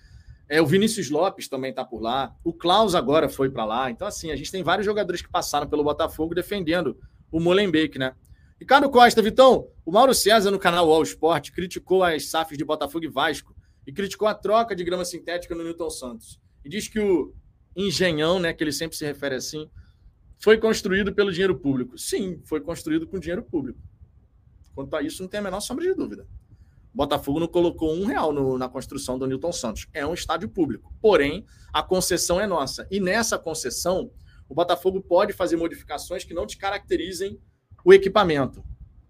[0.49, 2.33] É, o Vinícius Lopes também está por lá.
[2.45, 3.91] O Klaus agora foi para lá.
[3.91, 6.97] Então, assim, a gente tem vários jogadores que passaram pelo Botafogo defendendo
[7.29, 8.15] o Molenbeek, né?
[8.61, 13.07] Ricardo Costa, Vitão, o Mauro César no canal All Sport criticou as SAFs de Botafogo
[13.07, 13.57] e Vasco
[13.87, 16.39] e criticou a troca de grama sintética no Newton Santos.
[16.63, 17.33] E diz que o
[17.75, 19.71] engenhão, né, que ele sempre se refere assim,
[20.39, 21.97] foi construído pelo dinheiro público.
[21.97, 23.81] Sim, foi construído com dinheiro público.
[24.75, 26.27] Quanto a isso, não tem a menor sombra de dúvida.
[26.93, 29.87] O Botafogo não colocou um real no, na construção do Newton Santos.
[29.95, 30.93] É um estádio público.
[31.01, 32.87] Porém, a concessão é nossa.
[32.91, 34.11] E nessa concessão,
[34.47, 37.41] o Botafogo pode fazer modificações que não descaracterizem
[37.85, 38.65] o equipamento.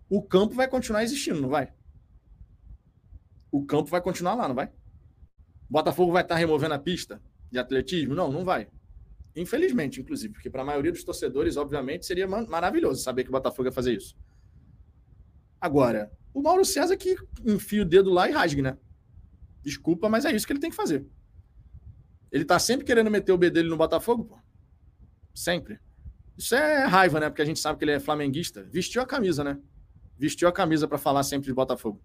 [0.09, 1.73] O campo vai continuar existindo, não vai?
[3.51, 4.71] O campo vai continuar lá, não vai?
[5.68, 8.14] Botafogo vai estar removendo a pista de atletismo?
[8.14, 8.68] Não, não vai.
[9.37, 13.68] Infelizmente, inclusive, porque para a maioria dos torcedores, obviamente, seria maravilhoso saber que o Botafogo
[13.68, 14.16] ia fazer isso.
[15.61, 18.77] Agora, o Mauro César que enfia o dedo lá e rasgue, né?
[19.62, 21.07] Desculpa, mas é isso que ele tem que fazer.
[22.33, 24.39] Ele tá sempre querendo meter o B dele no Botafogo, pô.
[25.35, 25.81] Sempre.
[26.41, 27.28] Isso é raiva, né?
[27.28, 28.64] Porque a gente sabe que ele é flamenguista.
[28.64, 29.59] Vestiu a camisa, né?
[30.18, 32.01] Vestiu a camisa para falar sempre de Botafogo.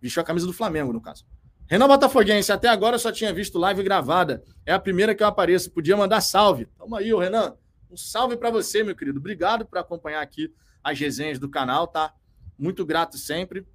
[0.00, 1.26] Vestiu a camisa do Flamengo, no caso.
[1.66, 4.42] Renan Botafoguense, até agora eu só tinha visto live gravada.
[4.64, 5.70] É a primeira que eu apareço.
[5.70, 6.64] Podia mandar salve.
[6.78, 7.58] Toma aí, ô Renan.
[7.90, 9.18] Um salve para você, meu querido.
[9.18, 10.50] Obrigado por acompanhar aqui
[10.82, 12.14] as resenhas do canal, tá?
[12.58, 13.66] Muito grato sempre.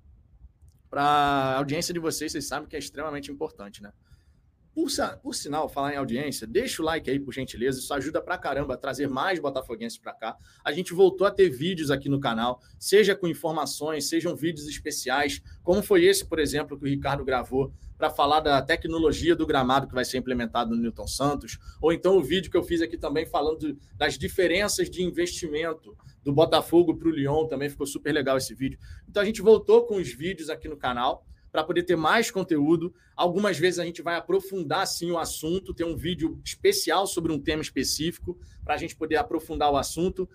[0.90, 3.94] Para a audiência de vocês, vocês sabem que é extremamente importante, né?
[4.74, 4.88] Por,
[5.22, 7.80] por, sinal, falar em audiência, deixa o like aí, por gentileza.
[7.80, 10.36] Isso ajuda pra caramba a trazer mais botafoguenses para cá.
[10.64, 15.42] A gente voltou a ter vídeos aqui no canal, seja com informações, sejam vídeos especiais,
[15.62, 19.88] como foi esse, por exemplo, que o Ricardo gravou para falar da tecnologia do gramado
[19.88, 22.98] que vai ser implementado no Newton Santos, ou então o vídeo que eu fiz aqui
[22.98, 28.38] também falando das diferenças de investimento do Botafogo para o Lyon, também ficou super legal
[28.38, 28.80] esse vídeo.
[29.08, 32.92] Então a gente voltou com os vídeos aqui no canal para poder ter mais conteúdo.
[33.16, 37.40] Algumas vezes a gente vai aprofundar sim o assunto, ter um vídeo especial sobre um
[37.40, 38.36] tema específico
[38.66, 40.28] para a gente poder aprofundar o assunto.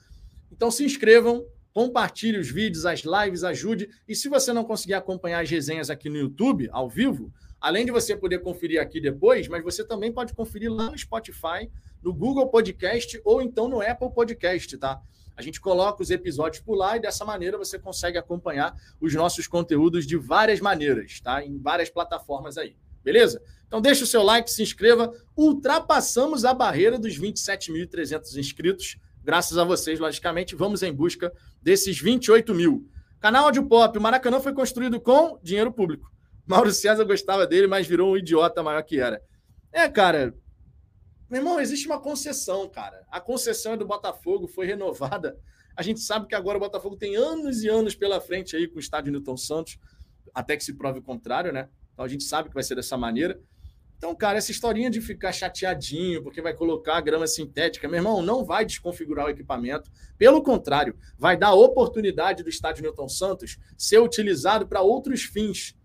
[0.52, 1.44] Então se inscrevam,
[1.74, 3.90] compartilhe os vídeos, as lives, ajude.
[4.06, 7.90] E se você não conseguir acompanhar as resenhas aqui no YouTube, ao vivo, além de
[7.90, 11.68] você poder conferir aqui depois, mas você também pode conferir lá no Spotify,
[12.00, 15.02] no Google Podcast ou então no Apple Podcast, tá?
[15.38, 19.46] A gente coloca os episódios por lá e dessa maneira você consegue acompanhar os nossos
[19.46, 21.44] conteúdos de várias maneiras, tá?
[21.44, 22.74] Em várias plataformas aí.
[23.04, 23.40] Beleza?
[23.68, 25.12] Então deixa o seu like, se inscreva.
[25.36, 28.98] Ultrapassamos a barreira dos 27.300 inscritos.
[29.22, 31.32] Graças a vocês, logicamente, vamos em busca
[31.62, 32.90] desses 28 mil.
[33.20, 36.10] Canal Audio Pop, o Maracanã foi construído com dinheiro público.
[36.44, 39.22] Mauro César gostava dele, mas virou um idiota maior que era.
[39.70, 40.34] É, cara,
[41.30, 43.04] meu irmão, existe uma concessão, cara.
[43.10, 45.38] A concessão é do Botafogo, foi renovada.
[45.76, 48.76] A gente sabe que agora o Botafogo tem anos e anos pela frente aí com
[48.76, 49.78] o estádio Newton Santos,
[50.34, 51.68] até que se prove o contrário, né?
[51.92, 53.40] Então a gente sabe que vai ser dessa maneira.
[53.98, 58.44] Então, cara, essa historinha de ficar chateadinho porque vai colocar grama sintética, meu irmão, não
[58.44, 59.90] vai desconfigurar o equipamento.
[60.16, 65.76] Pelo contrário, vai dar a oportunidade do estádio Newton Santos ser utilizado para outros fins.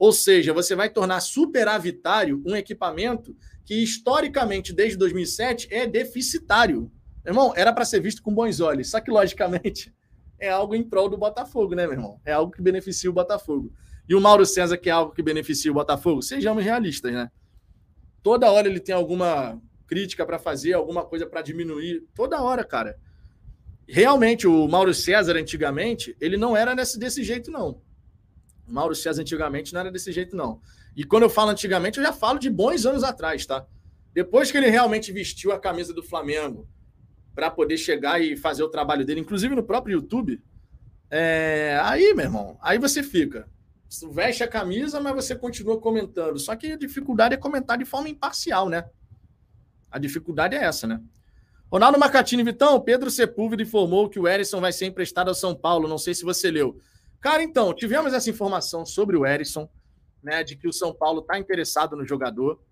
[0.00, 6.90] Ou seja, você vai tornar superavitário um equipamento que historicamente, desde 2007, é deficitário.
[7.24, 9.94] Meu irmão, era para ser visto com bons olhos, só que logicamente
[10.38, 12.20] é algo em prol do Botafogo, né, meu irmão?
[12.24, 13.72] É algo que beneficia o Botafogo.
[14.08, 17.30] E o Mauro César, que é algo que beneficia o Botafogo, sejamos realistas, né?
[18.22, 22.04] Toda hora ele tem alguma crítica para fazer, alguma coisa para diminuir.
[22.14, 22.98] Toda hora, cara.
[23.86, 27.80] Realmente, o Mauro César, antigamente, ele não era desse, desse jeito, não.
[28.66, 30.60] O Mauro César, antigamente, não era desse jeito, não.
[30.96, 33.66] E quando eu falo antigamente, eu já falo de bons anos atrás, tá?
[34.12, 36.68] Depois que ele realmente vestiu a camisa do Flamengo
[37.34, 40.42] para poder chegar e fazer o trabalho dele, inclusive no próprio YouTube,
[41.08, 41.78] é...
[41.82, 43.48] aí, meu irmão, aí você fica.
[43.88, 46.38] Você veste a camisa, mas você continua comentando.
[46.38, 48.88] Só que a dificuldade é comentar de forma imparcial, né?
[49.90, 51.00] A dificuldade é essa, né?
[51.70, 55.88] Ronaldo Macatini, Vitão, Pedro Sepúlveda informou que o Erisson vai ser emprestado ao São Paulo.
[55.88, 56.78] Não sei se você leu.
[57.20, 59.68] Cara, então, tivemos essa informação sobre o Erisson
[60.22, 62.62] né, de que o São Paulo está interessado no jogador.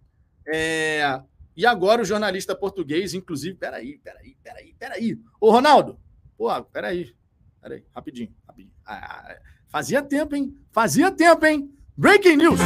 [0.47, 1.21] É,
[1.57, 5.19] e agora o jornalista português, inclusive, peraí, peraí, peraí, peraí.
[5.41, 5.99] Ô, Ronaldo,
[6.37, 7.15] pô, peraí,
[7.61, 8.75] peraí, rapidinho, rapidinho.
[8.87, 9.37] Ah,
[9.69, 10.57] fazia tempo, hein?
[10.71, 11.75] Fazia tempo, hein?
[11.97, 12.61] Breaking news!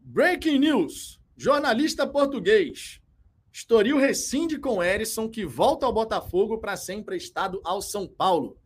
[0.00, 1.20] Breaking news!
[1.36, 3.01] Jornalista português
[3.52, 8.58] Estoril rescinde com Erisson, que volta ao Botafogo para ser emprestado ao São Paulo.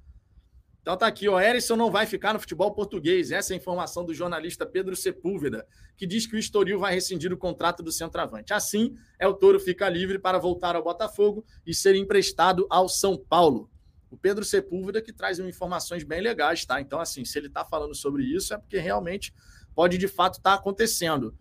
[0.81, 3.33] Então tá aqui, o Erisson não vai ficar no futebol português.
[3.33, 5.67] Essa é a informação do jornalista Pedro Sepúlveda,
[5.97, 8.53] que diz que o Estoril vai rescindir o contrato do centroavante.
[8.53, 13.19] Assim, é o Touro fica livre para voltar ao Botafogo e ser emprestado ao São
[13.19, 13.69] Paulo.
[14.09, 16.81] O Pedro Sepúlveda que traz informações bem legais, tá?
[16.81, 19.35] Então, assim, se ele está falando sobre isso, é porque realmente
[19.75, 21.37] pode de fato estar tá acontecendo.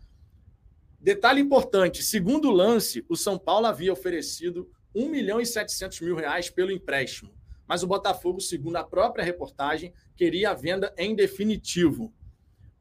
[1.05, 6.15] Detalhe importante: segundo o lance, o São Paulo havia oferecido 1 milhão e 700 mil
[6.15, 7.31] reais pelo empréstimo.
[7.67, 12.11] mas o Botafogo, segundo a própria reportagem, queria a venda em definitivo.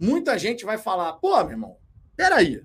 [0.00, 1.76] Muita gente vai falar: pô, meu irmão,
[2.16, 2.62] peraí.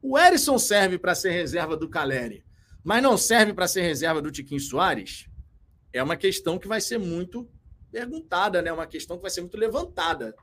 [0.00, 2.42] O Erisson serve para ser reserva do Caleri,
[2.82, 5.28] mas não serve para ser reserva do Tiquinho Soares?
[5.92, 7.46] É uma questão que vai ser muito
[7.92, 8.72] perguntada, né?
[8.72, 10.34] Uma questão que vai ser muito levantada.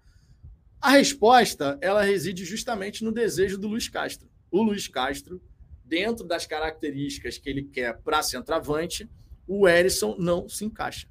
[0.79, 4.34] A resposta, ela reside justamente no desejo do Luiz Castro.
[4.55, 5.43] O Luiz Castro,
[5.83, 9.11] dentro das características que ele quer para centroavante,
[9.45, 11.09] o Erisson não se encaixa.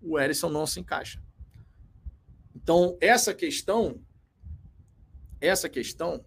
[0.00, 1.20] O Erisson não se encaixa.
[2.54, 4.00] Então, essa questão,
[5.40, 6.24] essa questão,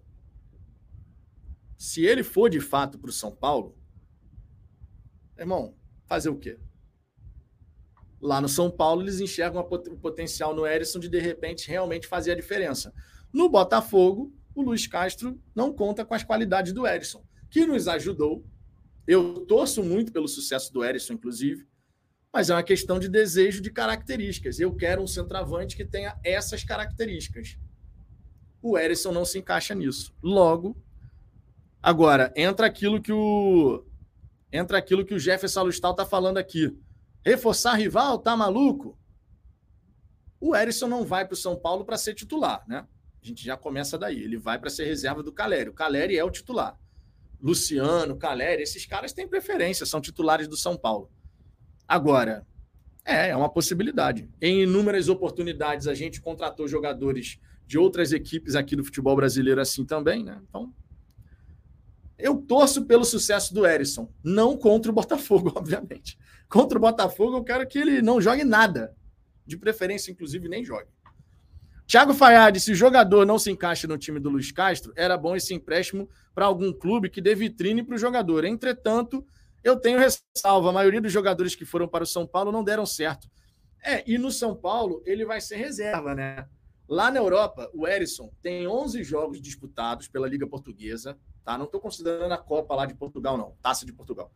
[1.78, 3.78] se ele for de fato para o São Paulo,
[5.38, 6.60] irmão, fazer o quê?
[8.20, 12.34] Lá no São Paulo, eles enxergam o potencial no Erisson de, de repente, realmente fazer
[12.34, 12.94] a diferença.
[13.32, 18.46] No Botafogo, o Luiz Castro não conta com as qualidades do Erisson, que nos ajudou
[19.08, 21.66] eu torço muito pelo sucesso do Erisson, inclusive,
[22.32, 24.60] mas é uma questão de desejo de características.
[24.60, 27.58] Eu quero um centroavante que tenha essas características.
[28.62, 30.14] O Erisson não se encaixa nisso.
[30.22, 30.76] Logo,
[31.82, 33.86] agora entra aquilo que o
[34.52, 36.78] entra aquilo que o Jefferson Alustal está falando aqui.
[37.24, 39.00] Reforçar rival, tá maluco?
[40.40, 42.86] O Erisson não vai para o São Paulo para ser titular, né?
[43.28, 44.24] A gente já começa daí.
[44.24, 45.74] Ele vai para ser reserva do Calério.
[45.74, 46.80] O Caleri é o titular.
[47.42, 51.12] Luciano, Caleri, esses caras têm preferência, são titulares do São Paulo.
[51.86, 52.48] Agora,
[53.04, 54.30] é, é uma possibilidade.
[54.42, 59.86] Em inúmeras oportunidades, a gente contratou jogadores de outras equipes aqui do futebol brasileiro assim
[59.86, 60.42] também, né?
[60.48, 60.74] Então,
[62.18, 66.18] eu torço pelo sucesso do Erisson, não contra o Botafogo, obviamente.
[66.48, 68.96] Contra o Botafogo, eu quero que ele não jogue nada.
[69.46, 70.90] De preferência, inclusive, nem jogue.
[71.88, 75.38] Thiago Fayad, se o jogador não se encaixa no time do Luiz Castro, era bom
[75.38, 78.44] esse empréstimo para algum clube que dê vitrine para o jogador.
[78.44, 79.26] Entretanto,
[79.64, 82.86] eu tenho ressalva: a maioria dos jogadores que foram para o São Paulo não deram
[82.86, 83.30] certo.
[83.82, 86.46] É, e no São Paulo ele vai ser reserva, né?
[86.90, 91.58] Lá na Europa, o Erisson tem 11 jogos disputados pela Liga Portuguesa, tá?
[91.58, 94.30] Não estou considerando a Copa lá de Portugal, não, Taça de Portugal.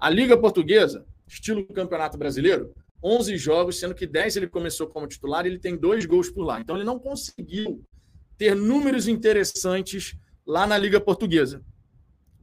[0.00, 2.74] A Liga Portuguesa, estilo Campeonato Brasileiro,
[3.06, 6.42] 11 jogos, sendo que 10 ele começou como titular e ele tem dois gols por
[6.42, 6.60] lá.
[6.60, 7.84] Então ele não conseguiu
[8.36, 11.64] ter números interessantes lá na Liga Portuguesa.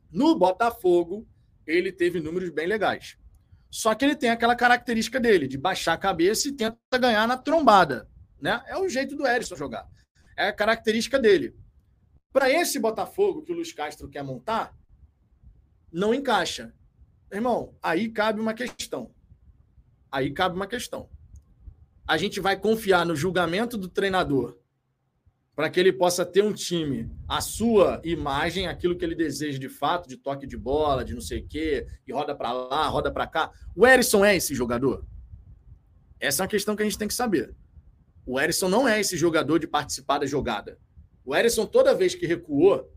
[0.09, 1.27] No Botafogo,
[1.67, 3.17] ele teve números bem legais.
[3.69, 7.37] Só que ele tem aquela característica dele, de baixar a cabeça e tenta ganhar na
[7.37, 8.07] trombada.
[8.39, 8.63] Né?
[8.67, 9.85] É o jeito do Erisson jogar.
[10.37, 11.53] É a característica dele.
[12.31, 14.73] Para esse Botafogo que o Luiz Castro quer montar,
[15.91, 16.73] não encaixa.
[17.31, 19.11] Irmão, aí cabe uma questão.
[20.13, 21.09] Aí cabe uma questão.
[22.07, 24.59] A gente vai confiar no julgamento do treinador
[25.55, 29.69] para que ele possa ter um time, a sua imagem, aquilo que ele deseja de
[29.69, 33.11] fato, de toque de bola, de não sei o quê, e roda para lá, roda
[33.11, 33.51] para cá.
[33.75, 35.03] O Erisson é esse jogador?
[36.19, 37.55] Essa é uma questão que a gente tem que saber.
[38.23, 40.77] O Erisson não é esse jogador de participar da jogada.
[41.25, 42.87] O Erisson, toda vez que recuou,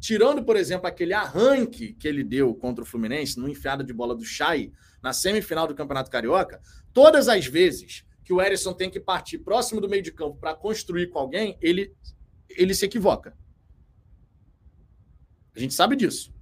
[0.00, 4.14] tirando, por exemplo, aquele arranque que ele deu contra o Fluminense, no enfiada de bola
[4.14, 4.72] do Chay,
[5.02, 6.60] na semifinal do Campeonato Carioca,
[6.92, 10.54] todas as vezes que o Erisson tem que partir próximo do meio de campo para
[10.54, 11.94] construir com alguém, ele,
[12.50, 13.36] ele se equivoca.
[15.54, 16.34] A gente sabe disso.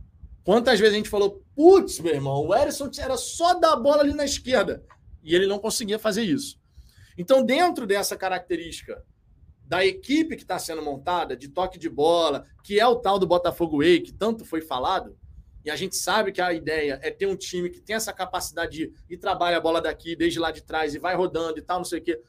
[0.42, 4.02] Quantas vezes a gente falou, putz, meu irmão, o Erisson era só dar a bola
[4.02, 4.84] ali na esquerda.
[5.22, 6.60] E ele não conseguia fazer isso.
[7.16, 9.02] Então, dentro dessa característica
[9.66, 13.26] da equipe que está sendo montada, de toque de bola, que é o tal do
[13.26, 15.16] Botafogo Way, que tanto foi falado,
[15.64, 18.76] e a gente sabe que a ideia é ter um time que tem essa capacidade
[18.76, 21.78] de ir trabalha a bola daqui, desde lá de trás, e vai rodando e tal,
[21.78, 22.20] não sei o quê.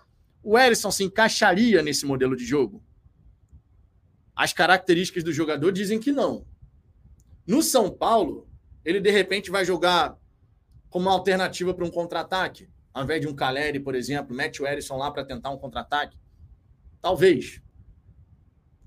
[0.41, 2.81] O Erisson se encaixaria nesse modelo de jogo?
[4.33, 6.45] As características do jogador dizem que não.
[7.45, 8.47] No São Paulo,
[8.85, 10.17] ele de repente vai jogar
[10.89, 14.95] como alternativa para um contra-ataque, ao invés de um Caleri, por exemplo, mete o Erisson
[14.95, 16.17] lá para tentar um contra-ataque.
[17.05, 17.61] Talvez.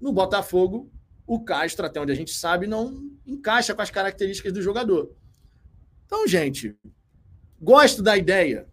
[0.00, 0.90] No Botafogo,
[1.24, 5.14] o Castro, até onde a gente sabe, não encaixa com as características do jogador.
[6.04, 6.76] Então, gente,
[7.60, 8.68] gosto da ideia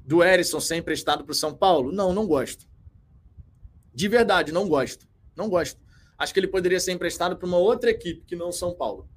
[0.00, 1.92] do Erisson ser emprestado para o São Paulo?
[1.92, 2.66] Não, não gosto.
[3.94, 5.06] De verdade, não gosto.
[5.36, 5.80] Não gosto.
[6.18, 9.08] Acho que ele poderia ser emprestado para uma outra equipe que não São Paulo.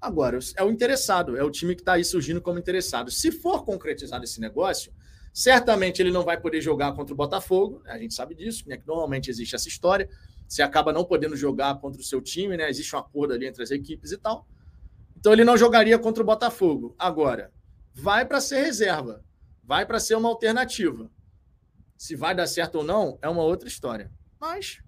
[0.00, 3.10] Agora, é o interessado, é o time que está aí surgindo como interessado.
[3.10, 4.92] Se for concretizado esse negócio,
[5.32, 8.86] certamente ele não vai poder jogar contra o Botafogo, a gente sabe disso, né, que
[8.86, 10.08] normalmente existe essa história
[10.50, 12.68] você acaba não podendo jogar contra o seu time, né?
[12.68, 14.48] Existe um acordo ali entre as equipes e tal.
[15.16, 16.92] Então ele não jogaria contra o Botafogo.
[16.98, 17.52] Agora,
[17.94, 19.24] vai para ser reserva,
[19.62, 21.08] vai para ser uma alternativa.
[21.96, 24.10] Se vai dar certo ou não, é uma outra história.
[24.40, 24.82] Mas.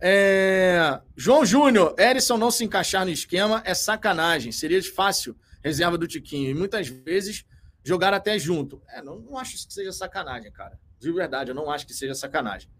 [0.00, 1.00] É...
[1.14, 4.50] João Júnior, Erisson não se encaixar no esquema é sacanagem.
[4.50, 6.50] Seria fácil reserva do Tiquinho.
[6.50, 7.44] E muitas vezes
[7.82, 8.82] jogaram até junto.
[8.88, 10.78] É, não, não acho que seja sacanagem, cara.
[10.98, 12.70] De verdade, eu não acho que seja sacanagem.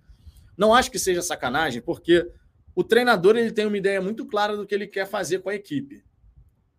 [0.57, 2.31] Não acho que seja sacanagem, porque
[2.75, 5.55] o treinador ele tem uma ideia muito clara do que ele quer fazer com a
[5.55, 6.05] equipe.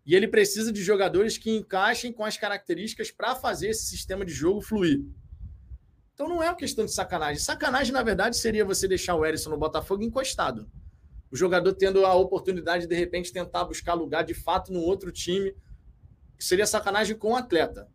[0.04, 4.32] E ele precisa de jogadores que encaixem com as características para fazer esse sistema de
[4.32, 5.04] jogo fluir.
[6.14, 7.42] Então não é uma questão de sacanagem.
[7.42, 10.68] Sacanagem, na verdade, seria você deixar o Erisson no Botafogo encostado.
[11.30, 15.10] O jogador tendo a oportunidade de, de repente, tentar buscar lugar de fato no outro
[15.10, 15.54] time.
[16.38, 17.88] Seria sacanagem com o atleta.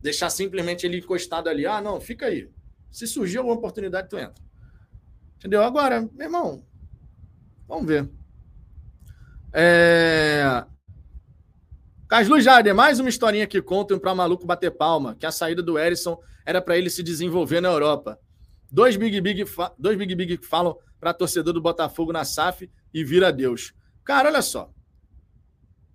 [0.00, 1.66] Deixar simplesmente ele encostado ali.
[1.66, 2.50] Ah, não, fica aí.
[2.90, 4.42] Se surgir alguma oportunidade, tu entra.
[5.36, 5.62] Entendeu?
[5.62, 6.64] Agora, meu irmão,
[7.66, 8.08] vamos ver.
[9.52, 10.64] É...
[12.08, 12.36] Caslu
[12.74, 16.62] mais uma historinha que contam para maluco bater palma, que a saída do Erisson era
[16.62, 18.18] para ele se desenvolver na Europa.
[18.70, 19.44] Dois Big Big,
[19.78, 23.74] dois Big Big falam para torcedor do Botafogo na SAF e vira Deus.
[24.04, 24.72] Cara, olha só.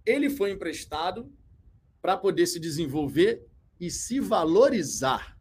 [0.05, 1.31] Ele foi emprestado
[2.01, 3.45] para poder se desenvolver
[3.79, 5.37] e se valorizar.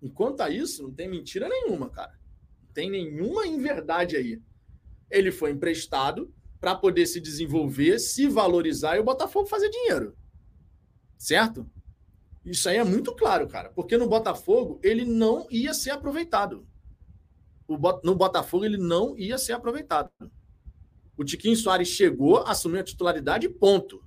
[0.00, 2.18] Enquanto a isso, não tem mentira nenhuma, cara.
[2.62, 4.42] Não tem nenhuma inverdade aí.
[5.10, 10.16] Ele foi emprestado para poder se desenvolver, se valorizar e o Botafogo fazer dinheiro.
[11.18, 11.68] Certo?
[12.44, 13.70] Isso aí é muito claro, cara.
[13.70, 16.66] Porque no Botafogo ele não ia ser aproveitado.
[17.68, 20.10] no Botafogo ele não ia ser aproveitado.
[21.16, 24.02] O Tiquinho Soares chegou, assumiu a titularidade ponto.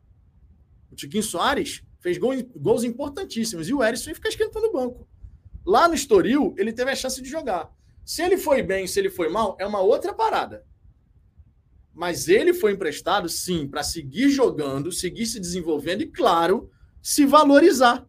[0.91, 5.08] O Tiquinho Soares fez gols, gols importantíssimos e o Erisson ia ficar esquentando o banco.
[5.66, 7.74] Lá no Estoril, ele teve a chance de jogar.
[8.06, 10.64] Se ele foi bem, se ele foi mal, é uma outra parada.
[11.91, 16.70] Mas ele foi emprestado, sim, para seguir jogando, seguir se desenvolvendo e, claro,
[17.01, 18.08] se valorizar.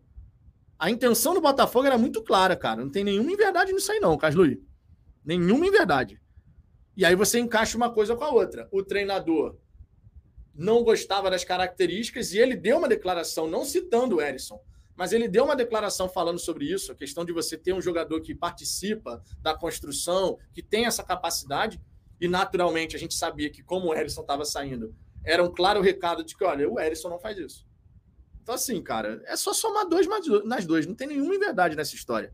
[0.78, 2.82] A intenção do Botafogo era muito clara, cara.
[2.82, 4.62] Não tem nenhuma inverdade nisso aí, não, Casluí.
[5.24, 6.20] Nenhuma inverdade.
[6.94, 8.68] E aí você encaixa uma coisa com a outra.
[8.70, 9.56] O treinador
[10.56, 14.60] não gostava das características e ele deu uma declaração, não citando o Erisson,
[14.96, 18.20] mas ele deu uma declaração falando sobre isso, a questão de você ter um jogador
[18.22, 21.80] que participa da construção, que tem essa capacidade.
[22.18, 26.24] E naturalmente a gente sabia que, como o Erisson estava saindo, era um claro recado
[26.24, 27.66] de que, olha, o Erisson não faz isso.
[28.42, 30.06] Então, assim, cara, é só somar dois
[30.44, 30.86] nas duas.
[30.86, 32.32] Não tem nenhuma verdade nessa história.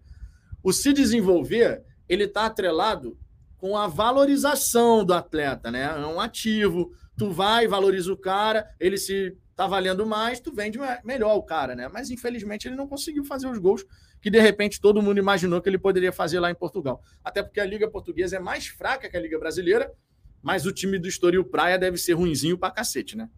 [0.63, 3.19] O se desenvolver, ele está atrelado
[3.57, 5.85] com a valorização do atleta, né?
[5.85, 6.93] É um ativo.
[7.17, 11.75] Tu vai, valoriza o cara, ele se tá valendo mais, tu vende melhor o cara,
[11.75, 11.89] né?
[11.89, 13.85] Mas infelizmente ele não conseguiu fazer os gols
[14.21, 17.03] que de repente todo mundo imaginou que ele poderia fazer lá em Portugal.
[17.25, 19.93] Até porque a Liga Portuguesa é mais fraca que a Liga Brasileira,
[20.41, 23.29] mas o time do Estoril Praia deve ser ruinzinho pra cacete, né?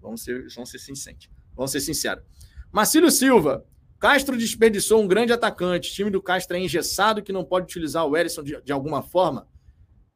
[0.00, 1.28] Vamos ser, vamos ser sinceros.
[1.56, 2.22] Vamos ser sinceros.
[2.70, 3.66] Marcílio Silva,
[3.98, 5.90] Castro desperdiçou um grande atacante.
[5.90, 9.02] O time do Castro é engessado que não pode utilizar o Erisson de, de alguma
[9.02, 9.48] forma.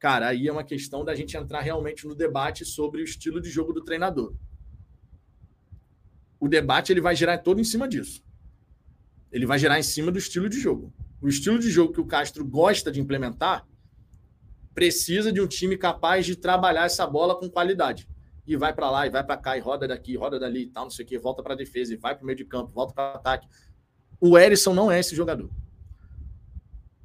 [0.02, 3.48] Cara, aí é uma questão da gente entrar realmente no debate sobre o estilo de
[3.48, 4.34] jogo do treinador.
[6.40, 8.22] O debate ele vai girar todo em cima disso
[9.32, 10.92] ele vai gerar em cima do estilo de jogo.
[11.20, 13.66] O estilo de jogo que o Castro gosta de implementar
[14.74, 18.06] precisa de um time capaz de trabalhar essa bola com qualidade.
[18.46, 20.84] E vai para lá, e vai para cá, e roda daqui, roda dali, e tal,
[20.84, 22.92] não sei o quê, volta para defesa, e vai para o meio de campo, volta
[22.92, 23.48] para ataque.
[24.20, 25.48] O Erisson não é esse jogador.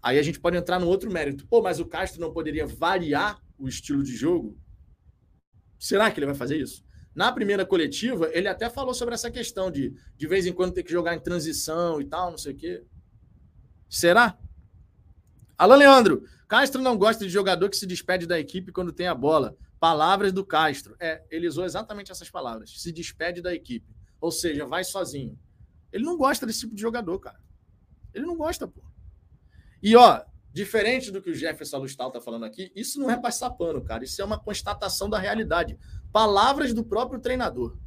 [0.07, 1.45] Aí a gente pode entrar no outro mérito.
[1.47, 4.57] Pô, mas o Castro não poderia variar o estilo de jogo?
[5.77, 6.81] Será que ele vai fazer isso?
[7.13, 10.83] Na primeira coletiva, ele até falou sobre essa questão de de vez em quando ter
[10.83, 12.85] que jogar em transição e tal, não sei o quê.
[13.89, 14.39] Será?
[15.57, 19.13] Alan Leandro, Castro não gosta de jogador que se despede da equipe quando tem a
[19.13, 19.57] bola.
[19.77, 20.95] Palavras do Castro.
[21.01, 22.81] É, ele usou exatamente essas palavras.
[22.81, 23.93] Se despede da equipe.
[24.21, 25.37] Ou seja, vai sozinho.
[25.91, 27.41] Ele não gosta desse tipo de jogador, cara.
[28.13, 28.86] Ele não gosta, pô.
[29.81, 30.21] E, ó,
[30.53, 34.03] diferente do que o Jefferson Alustal tá falando aqui, isso não é passar pano, cara.
[34.03, 35.77] Isso é uma constatação da realidade.
[36.11, 37.77] Palavras do próprio treinador.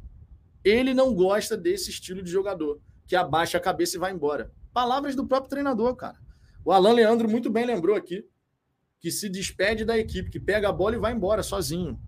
[0.63, 4.51] Ele não gosta desse estilo de jogador, que abaixa a cabeça e vai embora.
[4.73, 6.17] Palavras do próprio treinador, cara.
[6.63, 8.23] O Alan Leandro muito bem lembrou aqui
[8.99, 11.99] que se despede da equipe, que pega a bola e vai embora sozinho.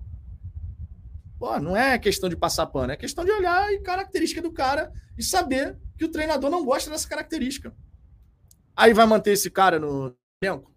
[1.40, 4.92] Pô, não é questão de passar pano, é questão de olhar e característica do cara
[5.18, 7.76] e saber que o treinador não gosta dessa característica.
[8.76, 10.74] Aí vai manter esse cara no elenco?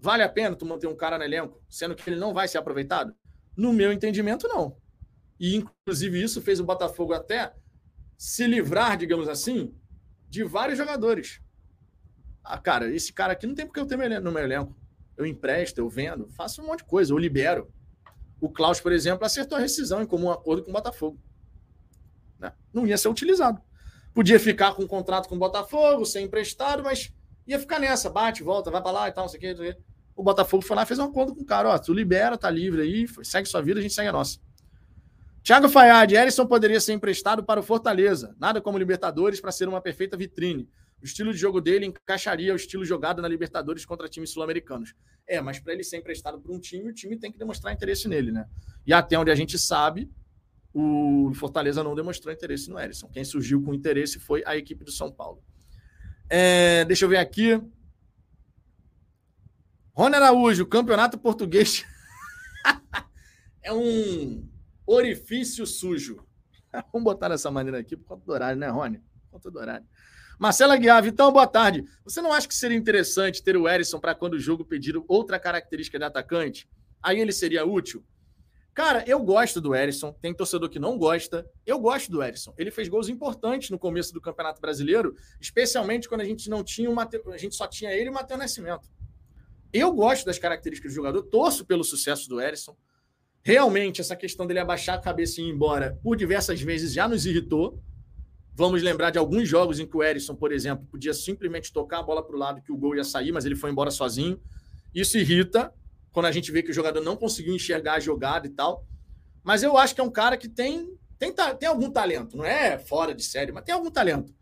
[0.00, 2.58] Vale a pena tu manter um cara no elenco, sendo que ele não vai ser
[2.58, 3.14] aproveitado?
[3.56, 4.76] No meu entendimento, não.
[5.38, 7.54] E, inclusive, isso fez o Botafogo até
[8.16, 9.74] se livrar, digamos assim,
[10.28, 11.40] de vários jogadores.
[12.42, 14.76] Ah, cara, esse cara aqui não tem porque eu ter no meu elenco.
[15.16, 17.72] Eu empresto, eu vendo, faço um monte de coisa, eu libero.
[18.40, 21.18] O Klaus, por exemplo, acertou a rescisão em comum acordo com o Botafogo.
[22.38, 22.52] Né?
[22.72, 23.60] Não ia ser utilizado.
[24.14, 27.12] Podia ficar com um contrato com o Botafogo, ser emprestado, mas
[27.46, 29.76] ia ficar nessa, bate, volta, vai para lá e tal, não sei o que.
[30.16, 32.82] O Botafogo foi lá fez um acordo com o cara, ó, tu libera, tá livre
[32.82, 34.38] aí, segue sua vida, a gente segue a nossa.
[35.42, 38.34] Thiago Fayad, Erisson poderia ser emprestado para o Fortaleza.
[38.40, 40.66] Nada como Libertadores para ser uma perfeita vitrine.
[41.02, 44.94] O estilo de jogo dele encaixaria o estilo jogado na Libertadores contra times sul-americanos.
[45.28, 48.08] É, mas para ele ser emprestado para um time, o time tem que demonstrar interesse
[48.08, 48.46] nele, né?
[48.86, 50.10] E até onde a gente sabe,
[50.74, 53.08] o Fortaleza não demonstrou interesse no Erisson.
[53.08, 55.40] Quem surgiu com interesse foi a equipe do São Paulo.
[56.28, 57.62] É, deixa eu ver aqui.
[59.92, 61.84] Rony Araújo, campeonato português.
[63.62, 64.48] é um
[64.84, 66.26] orifício sujo.
[66.92, 68.98] Vamos botar dessa maneira aqui por conta do horário, né, Rony?
[68.98, 69.86] Por conta do horário.
[70.40, 71.84] Marcela Guiar, Vitão, boa tarde.
[72.04, 75.38] Você não acha que seria interessante ter o Erisson para quando o jogo pedir outra
[75.38, 76.68] característica de atacante?
[77.00, 78.04] Aí ele seria útil?
[78.74, 80.12] Cara, eu gosto do Erisson.
[80.12, 81.48] Tem torcedor que não gosta.
[81.64, 82.52] Eu gosto do Erisson.
[82.58, 86.90] Ele fez gols importantes no começo do Campeonato Brasileiro, especialmente quando a gente não tinha
[86.90, 88.90] a gente só tinha ele e o Matheus Nascimento.
[89.72, 92.76] Eu gosto das características do jogador, torço pelo sucesso do Erisson.
[93.42, 97.26] Realmente, essa questão dele abaixar a cabeça e ir embora por diversas vezes já nos
[97.26, 97.80] irritou.
[98.54, 102.02] Vamos lembrar de alguns jogos em que o Erisson, por exemplo, podia simplesmente tocar a
[102.02, 104.40] bola para o lado que o gol ia sair, mas ele foi embora sozinho.
[104.92, 105.72] Isso irrita
[106.14, 108.86] quando a gente vê que o jogador não conseguiu enxergar a jogada e tal.
[109.42, 112.36] Mas eu acho que é um cara que tem, tem, tem algum talento.
[112.38, 114.32] Não é fora de série, mas tem algum talento.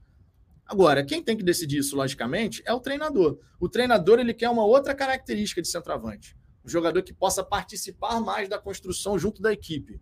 [0.66, 3.40] Agora, quem tem que decidir isso, logicamente, é o treinador.
[3.58, 6.36] O treinador ele quer uma outra característica de centroavante.
[6.64, 10.00] Um jogador que possa participar mais da construção junto da equipe.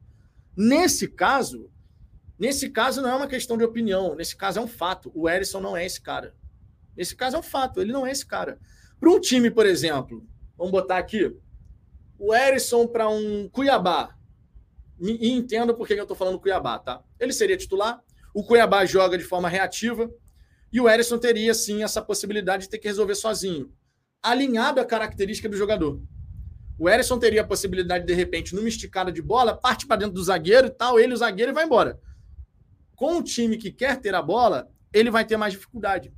[0.54, 1.70] Nesse caso,
[2.40, 4.14] Nesse caso, não é uma questão de opinião.
[4.14, 5.12] Nesse caso, é um fato.
[5.14, 6.34] O Erisson não é esse cara.
[6.96, 7.82] Nesse caso, é um fato.
[7.82, 8.58] Ele não é esse cara.
[8.98, 10.26] Para um time, por exemplo,
[10.56, 11.36] vamos botar aqui,
[12.20, 14.14] o Erisson para um Cuiabá.
[15.00, 17.02] E entendo por que eu estou falando Cuiabá, tá?
[17.18, 18.00] Ele seria titular.
[18.34, 20.08] O Cuiabá joga de forma reativa.
[20.72, 23.72] E o Erisson teria, sim, essa possibilidade de ter que resolver sozinho.
[24.22, 26.00] Alinhado à característica do jogador.
[26.78, 30.22] O Erisson teria a possibilidade, de repente, numa esticada de bola, parte para dentro do
[30.22, 31.98] zagueiro e tal, ele, o zagueiro, e vai embora
[33.00, 36.12] com o time que quer ter a bola, ele vai ter mais dificuldade.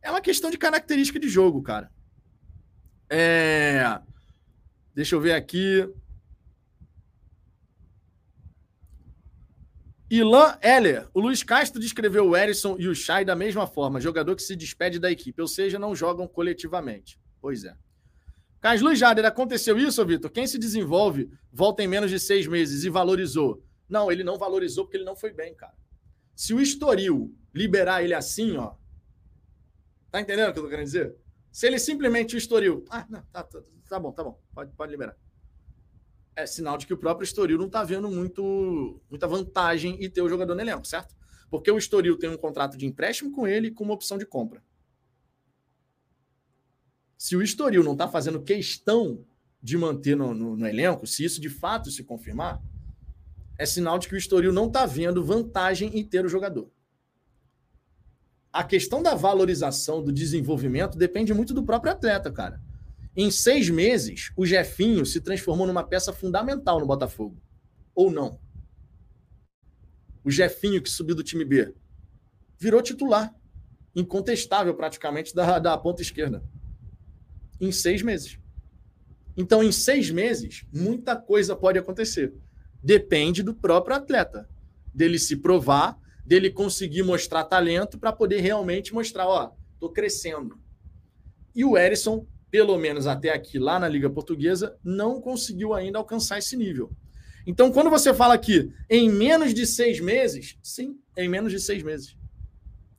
[0.00, 1.90] É uma questão de característica de jogo, cara.
[3.10, 4.00] É...
[4.94, 5.88] Deixa eu ver aqui.
[10.10, 11.08] Ilan Heller.
[11.14, 14.56] O Luiz Castro descreveu o Erisson e o Chay da mesma forma, jogador que se
[14.56, 17.18] despede da equipe, ou seja, não jogam coletivamente.
[17.40, 17.76] Pois é.
[18.60, 20.30] Carlos Luiz Jader, aconteceu isso, Vitor?
[20.30, 23.64] Quem se desenvolve volta em menos de seis meses e valorizou.
[23.88, 25.74] Não, ele não valorizou porque ele não foi bem, cara.
[26.34, 28.74] Se o Estoril liberar ele assim, ó.
[30.10, 31.14] Tá entendendo o que eu tô querendo dizer?
[31.50, 32.84] Se ele simplesmente o Estoril.
[32.90, 33.60] Ah, não, tá, tá,
[33.90, 34.40] tá bom, tá bom.
[34.54, 35.16] Pode, pode liberar.
[36.36, 40.22] É sinal de que o próprio Estoril não tá vendo muito, muita vantagem em ter
[40.22, 41.14] o jogador no elenco, certo?
[41.50, 44.62] Porque o Estoril tem um contrato de empréstimo com ele com uma opção de compra.
[47.18, 49.26] Se o Estoril não está fazendo questão
[49.60, 52.62] de manter no, no, no, elenco, se isso de fato se confirmar,
[53.58, 56.70] é sinal de que o Estoril não está vendo vantagem em ter o jogador.
[58.52, 62.60] A questão da valorização, do desenvolvimento, depende muito do próprio atleta, cara.
[63.16, 67.40] Em seis meses, o Jefinho se transformou numa peça fundamental no Botafogo.
[67.94, 68.38] Ou não?
[70.22, 71.74] O Jefinho, que subiu do time B,
[72.58, 73.34] virou titular.
[73.96, 76.44] Incontestável, praticamente, da, da ponta esquerda.
[77.60, 78.38] Em seis meses.
[79.36, 82.32] Então, em seis meses, muita coisa pode acontecer.
[82.82, 84.48] Depende do próprio atleta,
[84.94, 90.58] dele se provar, dele conseguir mostrar talento para poder realmente mostrar, ó, tô crescendo.
[91.54, 96.38] E o Erisson, pelo menos até aqui lá na Liga Portuguesa, não conseguiu ainda alcançar
[96.38, 96.90] esse nível.
[97.46, 101.82] Então, quando você fala aqui em menos de seis meses, sim, em menos de seis
[101.82, 102.16] meses.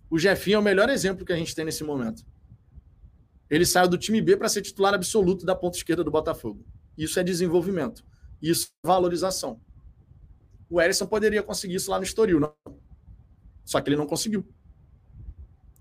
[0.10, 2.26] O Jefinho é o melhor exemplo que a gente tem nesse momento.
[3.50, 6.66] Ele saiu do time B para ser titular absoluto da ponta esquerda do Botafogo.
[6.98, 8.04] Isso é desenvolvimento.
[8.42, 9.62] Isso é valorização.
[10.70, 12.54] O Erisson poderia conseguir isso lá no Estoril, não.
[13.66, 14.48] Só que ele não conseguiu.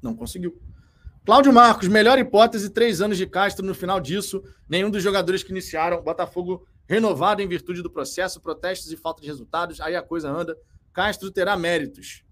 [0.02, 0.60] Não conseguiu.
[1.24, 4.42] Cláudio Marcos, melhor hipótese, três anos de Castro no final disso.
[4.66, 9.28] Nenhum dos jogadores que iniciaram, Botafogo renovado em virtude do processo, protestos e falta de
[9.28, 10.56] resultados, aí a coisa anda.
[10.94, 12.24] Castro terá méritos.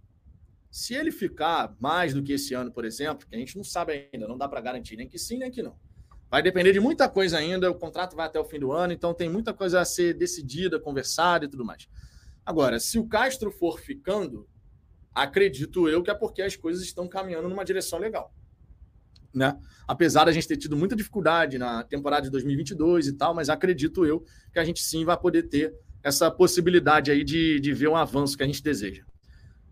[0.70, 4.09] Se ele ficar mais do que esse ano, por exemplo, que a gente não sabe
[4.12, 5.77] ainda, não dá para garantir nem que sim, nem que não.
[6.31, 9.12] Vai depender de muita coisa ainda, o contrato vai até o fim do ano, então
[9.12, 11.86] tem muita coisa a ser decidida, conversada e tudo mais.
[12.44, 14.48] Agora, se o Castro for ficando,
[15.15, 18.32] acredito eu que é porque as coisas estão caminhando numa direção legal.
[19.34, 19.56] Né?
[19.86, 24.06] Apesar da gente ter tido muita dificuldade na temporada de 2022 e tal, mas acredito
[24.06, 27.96] eu que a gente sim vai poder ter essa possibilidade aí de, de ver um
[27.96, 29.05] avanço que a gente deseja.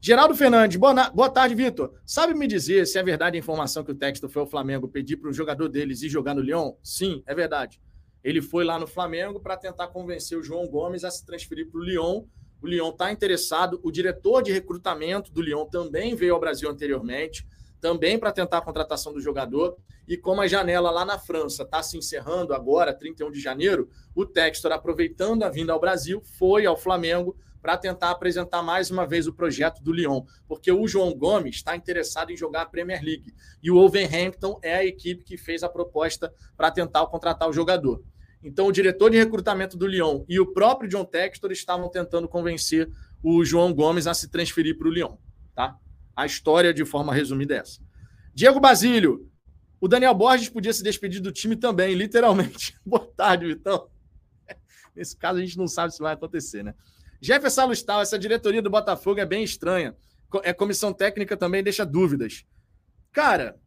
[0.01, 1.93] Geraldo Fernandes, boa, boa tarde, Vitor.
[2.05, 5.17] Sabe me dizer se é verdade a informação que o texto foi ao Flamengo pedir
[5.17, 6.75] para o jogador deles ir jogar no Lyon?
[6.83, 7.81] Sim, é verdade.
[8.23, 11.81] Ele foi lá no Flamengo para tentar convencer o João Gomes a se transferir para
[11.81, 12.25] o Lyon
[12.61, 13.81] O Lyon está interessado.
[13.83, 17.47] O diretor de recrutamento do Lyon também veio ao Brasil anteriormente,
[17.87, 19.77] também para tentar a contratação do jogador.
[20.09, 24.27] E como a janela lá na França está se encerrando agora, 31 de janeiro, o
[24.27, 29.29] Textor, aproveitando a vinda ao Brasil, foi ao Flamengo para tentar apresentar mais uma vez
[29.29, 33.33] o projeto do Lyon, porque o João Gomes está interessado em jogar a Premier League
[33.63, 38.03] e o Wolverhampton é a equipe que fez a proposta para tentar contratar o jogador.
[38.43, 42.91] Então, o diretor de recrutamento do Lyon e o próprio John Textor estavam tentando convencer
[43.23, 45.17] o João Gomes a se transferir para o Lyon.
[45.55, 45.79] Tá?
[46.17, 47.81] A história, de forma resumida, é essa.
[48.35, 49.31] Diego Basílio.
[49.79, 52.75] O Daniel Borges podia se despedir do time também, literalmente.
[52.85, 53.91] Boa tarde, Vitão.
[54.95, 56.75] Nesse caso, a gente não sabe se vai acontecer, né?
[57.21, 59.95] Jefferson Alustal, essa diretoria do Botafogo é bem estranha.
[60.43, 62.47] É comissão técnica também deixa dúvidas.
[63.13, 63.59] Cara,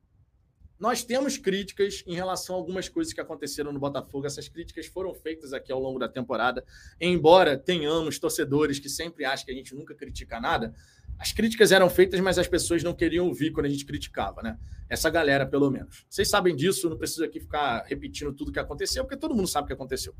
[0.80, 4.26] nós temos críticas em relação a algumas coisas que aconteceram no Botafogo.
[4.26, 6.64] Essas críticas foram feitas aqui ao longo da temporada.
[7.02, 10.74] Embora tenhamos torcedores que sempre acham que a gente nunca critica nada,
[11.20, 14.58] as críticas eram feitas, mas as pessoas não queriam ouvir quando a gente criticava, né?
[14.88, 16.06] Essa galera, pelo menos.
[16.10, 19.66] Vocês sabem disso, não preciso aqui ficar repetindo tudo que aconteceu, porque todo mundo sabe
[19.66, 20.16] o que aconteceu.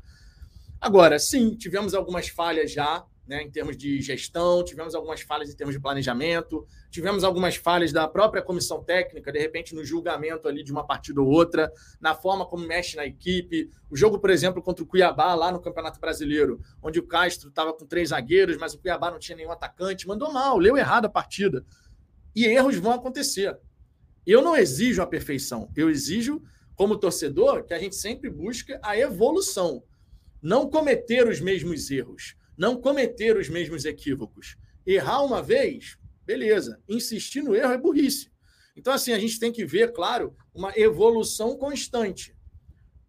[0.78, 5.56] Agora, sim, tivemos algumas falhas já né, em termos de gestão, tivemos algumas falhas em
[5.56, 10.64] termos de planejamento, tivemos algumas falhas da própria comissão técnica, de repente no julgamento ali
[10.64, 13.70] de uma partida ou outra, na forma como mexe na equipe.
[13.88, 17.72] O jogo, por exemplo, contra o Cuiabá, lá no Campeonato Brasileiro, onde o Castro estava
[17.72, 21.08] com três zagueiros, mas o Cuiabá não tinha nenhum atacante, mandou mal, leu errado a
[21.08, 21.64] partida.
[22.34, 23.56] E erros vão acontecer.
[24.26, 26.42] Eu não exijo a perfeição, eu exijo,
[26.74, 29.84] como torcedor, que a gente sempre busque a evolução,
[30.42, 34.58] não cometer os mesmos erros não cometer os mesmos equívocos.
[34.84, 35.96] Errar uma vez,
[36.26, 36.78] beleza.
[36.86, 38.30] Insistir no erro é burrice.
[38.76, 42.36] Então, assim, a gente tem que ver, claro, uma evolução constante.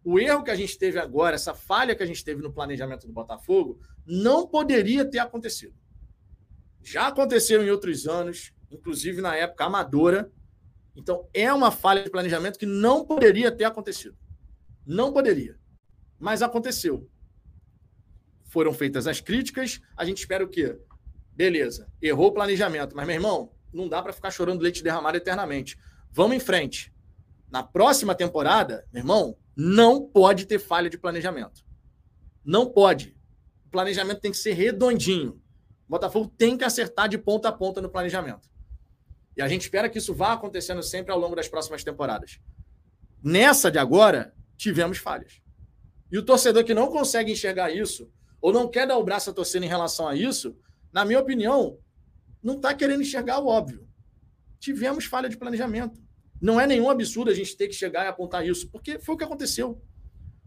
[0.05, 3.05] O erro que a gente teve agora, essa falha que a gente teve no planejamento
[3.05, 5.75] do Botafogo, não poderia ter acontecido.
[6.81, 10.31] Já aconteceu em outros anos, inclusive na época amadora.
[10.95, 14.15] Então, é uma falha de planejamento que não poderia ter acontecido.
[14.87, 15.59] Não poderia.
[16.17, 17.11] Mas aconteceu
[18.51, 20.77] foram feitas as críticas, a gente espera o quê?
[21.33, 25.79] Beleza, errou o planejamento, mas, meu irmão, não dá para ficar chorando leite derramado eternamente.
[26.11, 26.93] Vamos em frente.
[27.49, 31.63] Na próxima temporada, meu irmão, não pode ter falha de planejamento.
[32.43, 33.15] Não pode.
[33.65, 35.41] O planejamento tem que ser redondinho.
[35.87, 38.49] O Botafogo tem que acertar de ponta a ponta no planejamento.
[39.37, 42.41] E a gente espera que isso vá acontecendo sempre ao longo das próximas temporadas.
[43.23, 45.41] Nessa de agora, tivemos falhas.
[46.11, 48.11] E o torcedor que não consegue enxergar isso,
[48.41, 50.57] ou não quer dar o braço a torcer em relação a isso,
[50.91, 51.77] na minha opinião,
[52.41, 53.88] não está querendo enxergar o óbvio.
[54.59, 56.01] Tivemos falha de planejamento.
[56.41, 59.18] Não é nenhum absurdo a gente ter que chegar e apontar isso, porque foi o
[59.18, 59.80] que aconteceu.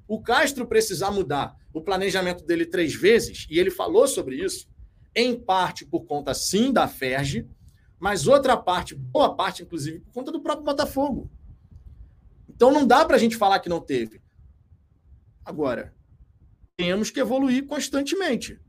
[0.08, 4.68] O Castro precisar mudar o planejamento dele três vezes, e ele falou sobre isso,
[5.14, 7.48] em parte por conta, sim, da Ferge,
[7.98, 11.30] mas outra parte, boa parte, inclusive, por conta do próprio Botafogo.
[12.48, 14.20] Então não dá para a gente falar que não teve.
[15.44, 15.94] Agora,
[16.76, 18.60] temos que evoluir constantemente.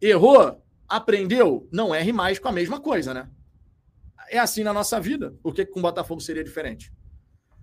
[0.00, 0.62] Errou?
[0.88, 1.68] Aprendeu?
[1.70, 3.30] Não erre mais com a mesma coisa, né?
[4.28, 5.34] É assim na nossa vida.
[5.42, 6.92] Por que com o Botafogo seria diferente?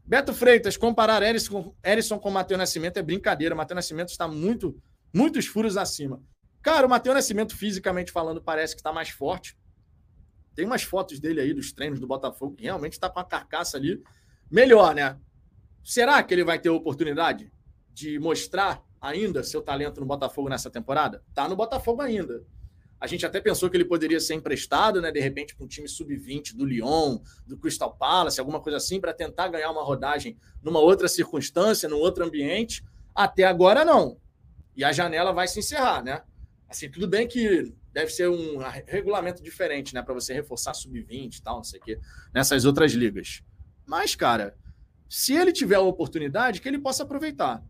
[0.06, 3.54] Beto Freitas, comparar Erisson, com o Matheus Nascimento é brincadeira.
[3.54, 4.80] O Matheus Nascimento está muito,
[5.14, 6.22] muitos furos acima.
[6.62, 9.58] Cara, o Matheus Nascimento, fisicamente falando, parece que está mais forte.
[10.56, 13.78] Tem umas fotos dele aí dos treinos do Botafogo que realmente está com a carcaça
[13.78, 14.02] ali
[14.50, 15.18] melhor, né?
[15.84, 17.52] Será que ele vai ter oportunidade
[17.94, 21.24] de mostrar ainda seu talento no Botafogo nessa temporada?
[21.34, 22.44] Tá no Botafogo ainda.
[23.00, 25.88] A gente até pensou que ele poderia ser emprestado, né, de repente, para um time
[25.88, 30.80] sub-20 do Lyon, do Crystal Palace, alguma coisa assim, para tentar ganhar uma rodagem numa
[30.80, 32.84] outra circunstância, num outro ambiente.
[33.14, 34.18] Até agora, não.
[34.76, 36.24] E a janela vai se encerrar, né?
[36.68, 41.42] Assim, tudo bem que deve ser um regulamento diferente, né, para você reforçar sub-20 e
[41.42, 42.00] tal, não sei o quê,
[42.34, 43.44] nessas outras ligas.
[43.86, 44.58] Mas, cara,
[45.08, 47.64] se ele tiver a oportunidade, que ele possa aproveitar.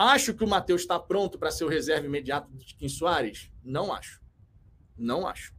[0.00, 3.50] Acho que o Matheus está pronto para ser o reserva imediato de Kim Soares?
[3.64, 4.20] Não acho.
[4.96, 5.52] Não acho.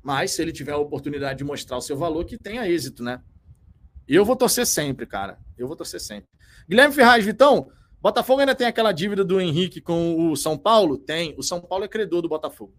[0.00, 3.20] Mas se ele tiver a oportunidade de mostrar o seu valor, que tenha êxito, né?
[4.06, 5.40] Eu vou torcer sempre, cara.
[5.58, 6.28] Eu vou torcer sempre.
[6.68, 7.68] Guilherme Ferraz, Vitão,
[8.00, 10.96] Botafogo ainda tem aquela dívida do Henrique com o São Paulo?
[10.96, 11.34] Tem.
[11.36, 12.76] O São Paulo é credor do Botafogo.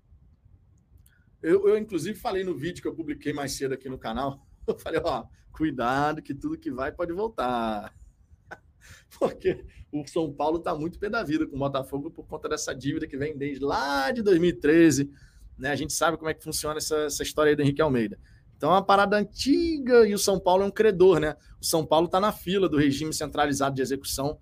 [1.41, 4.47] Eu, eu, inclusive, falei no vídeo que eu publiquei mais cedo aqui no canal.
[4.65, 7.93] Eu falei, ó, cuidado que tudo que vai pode voltar.
[9.19, 12.73] Porque o São Paulo está muito pé da vida com o Botafogo por conta dessa
[12.73, 15.09] dívida que vem desde lá de 2013.
[15.57, 15.69] Né?
[15.69, 18.19] A gente sabe como é que funciona essa, essa história aí do Henrique Almeida.
[18.57, 21.35] Então é uma parada antiga e o São Paulo é um credor, né?
[21.61, 24.39] O São Paulo está na fila do regime centralizado de execução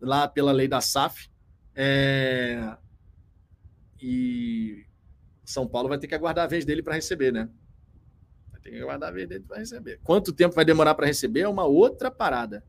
[0.00, 1.30] lá pela lei da SAF.
[1.74, 2.76] É...
[4.02, 4.84] E
[5.44, 7.48] São Paulo vai ter que aguardar a vez dele para receber, né?
[8.50, 10.00] Vai ter que aguardar a vez dele para receber.
[10.02, 12.64] Quanto tempo vai demorar para receber é uma outra parada.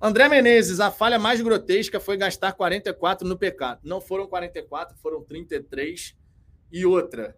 [0.00, 3.78] André Menezes, a falha mais grotesca foi gastar 44 no PK.
[3.82, 6.16] Não foram 44, foram 33.
[6.70, 7.36] E outra,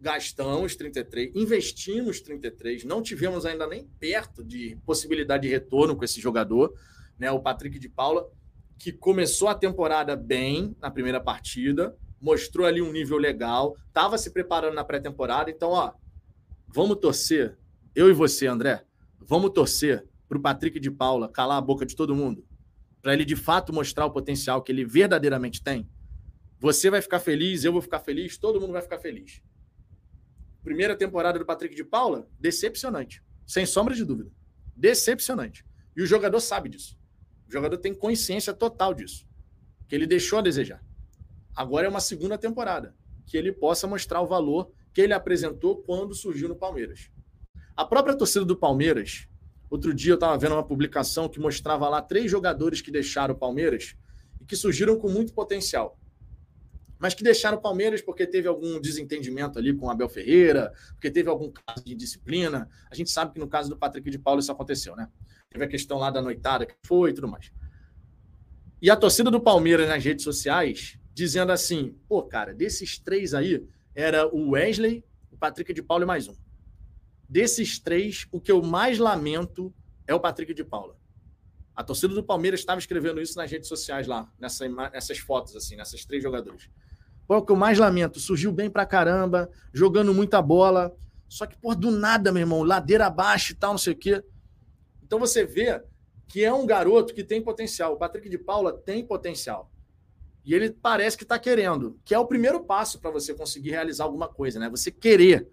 [0.00, 6.20] gastamos 33, investimos 33, não tivemos ainda nem perto de possibilidade de retorno com esse
[6.20, 6.74] jogador,
[7.18, 7.30] né?
[7.30, 8.26] O Patrick de Paula,
[8.78, 14.30] que começou a temporada bem na primeira partida, mostrou ali um nível legal, estava se
[14.30, 15.92] preparando na pré-temporada, então, ó,
[16.66, 17.58] vamos torcer,
[17.94, 18.82] eu e você, André,
[19.18, 22.46] vamos torcer para o Patrick de Paula calar a boca de todo mundo,
[23.02, 25.90] para ele de fato mostrar o potencial que ele verdadeiramente tem,
[26.56, 29.42] você vai ficar feliz, eu vou ficar feliz, todo mundo vai ficar feliz.
[30.62, 34.30] Primeira temporada do Patrick de Paula, decepcionante, sem sombra de dúvida.
[34.76, 35.66] Decepcionante.
[35.96, 36.96] E o jogador sabe disso.
[37.48, 39.26] O jogador tem consciência total disso.
[39.88, 40.80] Que ele deixou a desejar.
[41.56, 42.94] Agora é uma segunda temporada
[43.26, 47.10] que ele possa mostrar o valor que ele apresentou quando surgiu no Palmeiras.
[47.74, 49.26] A própria torcida do Palmeiras
[49.70, 53.38] Outro dia eu estava vendo uma publicação que mostrava lá três jogadores que deixaram o
[53.38, 53.94] Palmeiras
[54.40, 55.96] e que surgiram com muito potencial.
[56.98, 61.10] Mas que deixaram o Palmeiras porque teve algum desentendimento ali com o Abel Ferreira, porque
[61.10, 62.68] teve algum caso de disciplina.
[62.90, 65.08] A gente sabe que no caso do Patrick de Paulo isso aconteceu, né?
[65.48, 67.52] Teve a questão lá da noitada que foi e tudo mais.
[68.82, 73.64] E a torcida do Palmeiras nas redes sociais dizendo assim: pô, cara, desses três aí,
[73.94, 76.34] era o Wesley, o Patrick de Paulo e mais um.
[77.30, 79.72] Desses três, o que eu mais lamento
[80.04, 80.96] é o Patrick de Paula.
[81.76, 85.76] A torcida do Palmeiras estava escrevendo isso nas redes sociais lá, nessa, nessas fotos, assim,
[85.76, 86.68] nessas três jogadores.
[87.28, 90.92] Pô, o que eu mais lamento, surgiu bem pra caramba, jogando muita bola,
[91.28, 94.24] só que, por do nada, meu irmão, ladeira abaixo e tal, não sei o quê.
[95.00, 95.80] Então você vê
[96.26, 97.92] que é um garoto que tem potencial.
[97.92, 99.70] O Patrick de Paula tem potencial.
[100.44, 104.02] E ele parece que está querendo, que é o primeiro passo para você conseguir realizar
[104.02, 104.68] alguma coisa, né?
[104.68, 105.48] Você querer.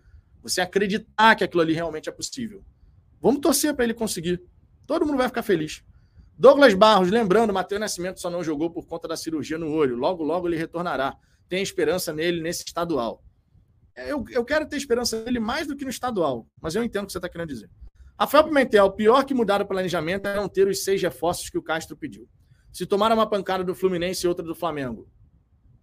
[0.48, 2.64] Você acreditar que aquilo ali realmente é possível.
[3.22, 4.42] Vamos torcer para ele conseguir.
[4.86, 5.84] Todo mundo vai ficar feliz.
[6.38, 9.96] Douglas Barros, lembrando, Matheus Nascimento só não jogou por conta da cirurgia no olho.
[9.96, 11.16] Logo, logo ele retornará.
[11.50, 13.24] Tem esperança nele nesse estadual.
[13.96, 17.08] Eu, eu quero ter esperança nele mais do que no estadual, mas eu entendo o
[17.08, 17.70] que você está querendo dizer.
[18.20, 21.58] Rafael Pimentel, o pior que mudar o planejamento é não ter os seis reforços que
[21.58, 22.30] o Castro pediu.
[22.72, 25.10] Se tomar uma pancada do Fluminense e outra do Flamengo,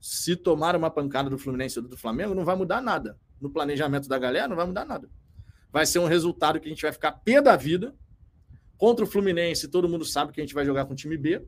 [0.01, 3.51] se tomar uma pancada do Fluminense e outra do Flamengo, não vai mudar nada no
[3.51, 5.09] planejamento da galera, não vai mudar nada.
[5.71, 7.95] Vai ser um resultado que a gente vai ficar pé da vida.
[8.79, 11.47] Contra o Fluminense, todo mundo sabe que a gente vai jogar com o time B.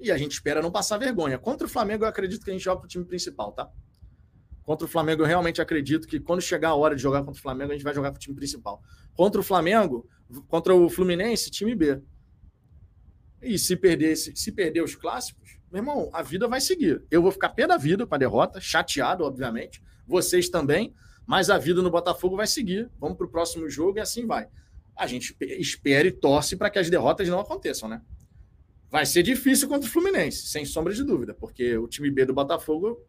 [0.00, 1.38] E a gente espera não passar vergonha.
[1.38, 3.70] Contra o Flamengo, eu acredito que a gente joga com o time principal, tá?
[4.64, 7.42] Contra o Flamengo, eu realmente acredito que quando chegar a hora de jogar contra o
[7.42, 8.82] Flamengo, a gente vai jogar com o time principal.
[9.14, 10.08] Contra o Flamengo,
[10.48, 12.02] contra o Fluminense, time B.
[13.40, 17.04] E se perder, se, se perder os clássicos, meu irmão, a vida vai seguir.
[17.08, 20.94] Eu vou ficar pé da vida com a derrota, chateado, obviamente vocês também,
[21.26, 22.90] mas a vida no Botafogo vai seguir.
[22.98, 24.48] Vamos para o próximo jogo e assim vai.
[24.96, 28.02] A gente espera e torce para que as derrotas não aconteçam, né?
[28.90, 32.34] Vai ser difícil contra o Fluminense, sem sombra de dúvida, porque o time B do
[32.34, 33.04] Botafogo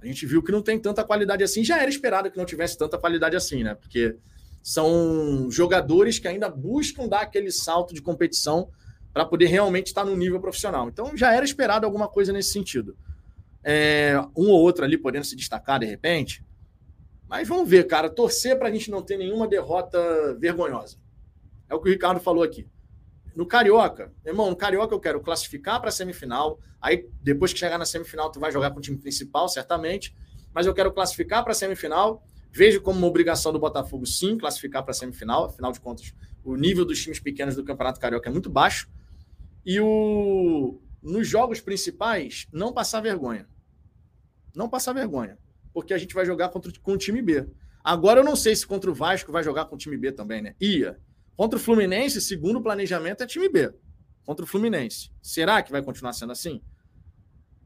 [0.00, 1.64] a gente viu que não tem tanta qualidade assim.
[1.64, 3.74] Já era esperado que não tivesse tanta qualidade assim, né?
[3.74, 4.16] Porque
[4.62, 8.70] são jogadores que ainda buscam dar aquele salto de competição
[9.12, 10.88] para poder realmente estar no nível profissional.
[10.88, 12.96] Então já era esperado alguma coisa nesse sentido
[13.70, 16.42] é, um ou outro ali podendo se destacar de repente.
[17.28, 18.08] Mas vamos ver, cara.
[18.08, 20.96] Torcer para a gente não ter nenhuma derrota vergonhosa.
[21.68, 22.66] É o que o Ricardo falou aqui.
[23.36, 26.58] No Carioca, irmão, no Carioca eu quero classificar para a semifinal.
[26.80, 30.16] Aí, depois que chegar na semifinal, tu vai jogar com o time principal, certamente.
[30.54, 32.24] Mas eu quero classificar para a semifinal.
[32.50, 35.44] Vejo como uma obrigação do Botafogo, sim, classificar para a semifinal.
[35.44, 38.88] Afinal de contas, o nível dos times pequenos do Campeonato Carioca é muito baixo.
[39.62, 40.80] E o...
[41.02, 43.46] nos jogos principais, não passar vergonha
[44.58, 45.38] não passar vergonha,
[45.72, 47.46] porque a gente vai jogar contra, com o time B.
[47.82, 50.42] Agora eu não sei se contra o Vasco vai jogar com o time B também,
[50.42, 50.56] né?
[50.60, 50.98] Ia.
[51.36, 53.72] Contra o Fluminense, segundo o planejamento, é time B.
[54.24, 55.10] Contra o Fluminense.
[55.22, 56.60] Será que vai continuar sendo assim?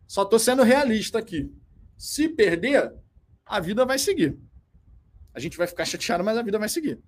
[0.07, 1.51] Só estou sendo realista aqui.
[1.97, 2.93] Se perder,
[3.47, 4.39] a vida vai seguir.
[5.35, 7.01] A gente vai ficar chateado, mas a vida vai seguir.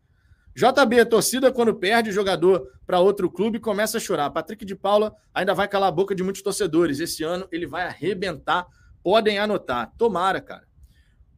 [0.56, 4.30] JB, a torcida, quando perde o jogador para outro clube, começa a chorar.
[4.30, 7.00] Patrick de Paula ainda vai calar a boca de muitos torcedores.
[7.00, 8.66] Esse ano ele vai arrebentar
[9.04, 9.92] Podem anotar.
[9.96, 10.66] Tomara, cara.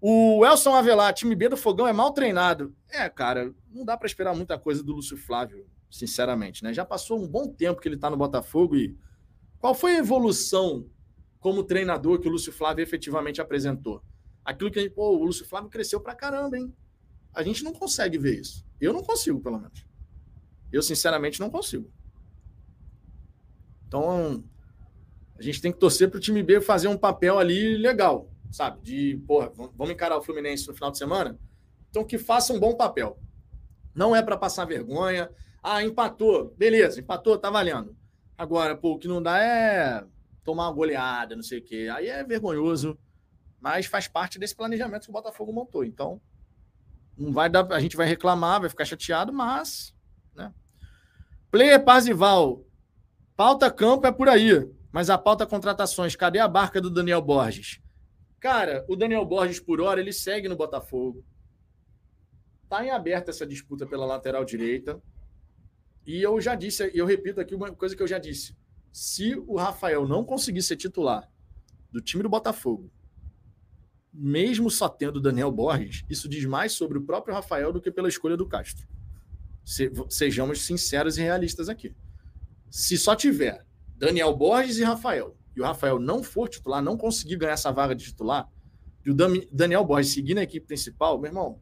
[0.00, 2.72] O Elson Avelar, time B do Fogão é mal treinado.
[2.88, 6.72] É, cara, não dá para esperar muita coisa do Lúcio Flávio, sinceramente, né?
[6.72, 8.96] Já passou um bom tempo que ele está no Botafogo e
[9.58, 10.88] qual foi a evolução
[11.40, 14.00] como treinador que o Lúcio Flávio efetivamente apresentou?
[14.44, 16.72] Aquilo que, pô, o Lúcio Flávio cresceu pra caramba, hein?
[17.34, 18.64] A gente não consegue ver isso.
[18.80, 19.84] Eu não consigo, pelo menos.
[20.72, 21.90] Eu, sinceramente, não consigo.
[23.88, 24.44] Então,
[25.38, 28.80] A gente tem que torcer para o time B fazer um papel ali legal, sabe?
[28.80, 31.38] De, porra, vamos encarar o Fluminense no final de semana?
[31.90, 33.18] Então que faça um bom papel.
[33.94, 35.30] Não é para passar vergonha.
[35.62, 36.54] Ah, empatou.
[36.56, 37.96] Beleza, empatou, tá valendo.
[38.36, 40.04] Agora, pô, o que não dá é
[40.44, 41.88] tomar uma goleada, não sei o quê.
[41.92, 42.98] Aí é vergonhoso,
[43.60, 45.84] mas faz parte desse planejamento que o Botafogo montou.
[45.84, 46.20] Então,
[47.16, 49.94] não vai dar, a gente vai reclamar, vai ficar chateado, mas,
[50.34, 50.52] né?
[51.50, 52.62] Player Parzival,
[53.34, 57.82] pauta campo é por aí, mas a pauta contratações, cadê a barca do Daniel Borges?
[58.40, 61.22] Cara, o Daniel Borges por hora ele segue no Botafogo.
[62.66, 64.98] Tá em aberta essa disputa pela lateral direita.
[66.06, 68.56] E eu já disse, eu repito aqui uma coisa que eu já disse.
[68.90, 71.30] Se o Rafael não conseguir ser titular
[71.92, 72.90] do time do Botafogo,
[74.10, 78.08] mesmo só tendo Daniel Borges, isso diz mais sobre o próprio Rafael do que pela
[78.08, 78.88] escolha do Castro.
[79.62, 81.94] Se, sejamos sinceros e realistas aqui.
[82.70, 83.66] Se só tiver
[83.96, 87.94] Daniel Borges e Rafael, e o Rafael não for titular, não conseguir ganhar essa vaga
[87.94, 88.48] de titular,
[89.04, 89.14] e o
[89.52, 91.60] Daniel Borges seguir na equipe principal, meu irmão,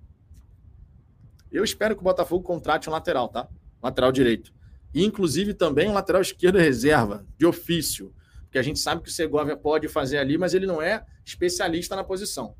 [1.52, 3.48] eu espero que o Botafogo contrate um lateral, tá?
[3.80, 4.52] lateral direito.
[4.92, 8.12] E, inclusive, também um lateral esquerdo reserva, de ofício.
[8.42, 11.94] Porque a gente sabe que o Segovia pode fazer ali, mas ele não é especialista
[11.94, 12.56] na posição.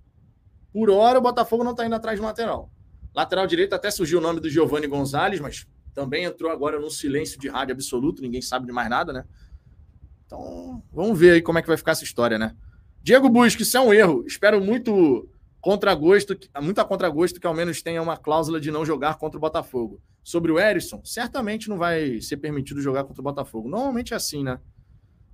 [0.73, 2.71] Por hora, o Botafogo não está indo atrás de lateral.
[3.15, 7.39] Lateral direito até surgiu o nome do Giovanni Gonzalez, mas também entrou agora num silêncio
[7.39, 9.25] de rádio absoluto, ninguém sabe de mais nada, né?
[10.35, 12.57] Então, vamos ver aí como é que vai ficar essa história, né?
[13.01, 14.25] Diego Busque, isso é um erro.
[14.27, 15.29] Espero muito
[15.61, 19.41] contragosto, muito a contragosto que ao menos tenha uma cláusula de não jogar contra o
[19.41, 20.03] Botafogo.
[20.25, 23.69] Sobre o Erisson, certamente não vai ser permitido jogar contra o Botafogo.
[23.69, 24.59] Normalmente é assim, né?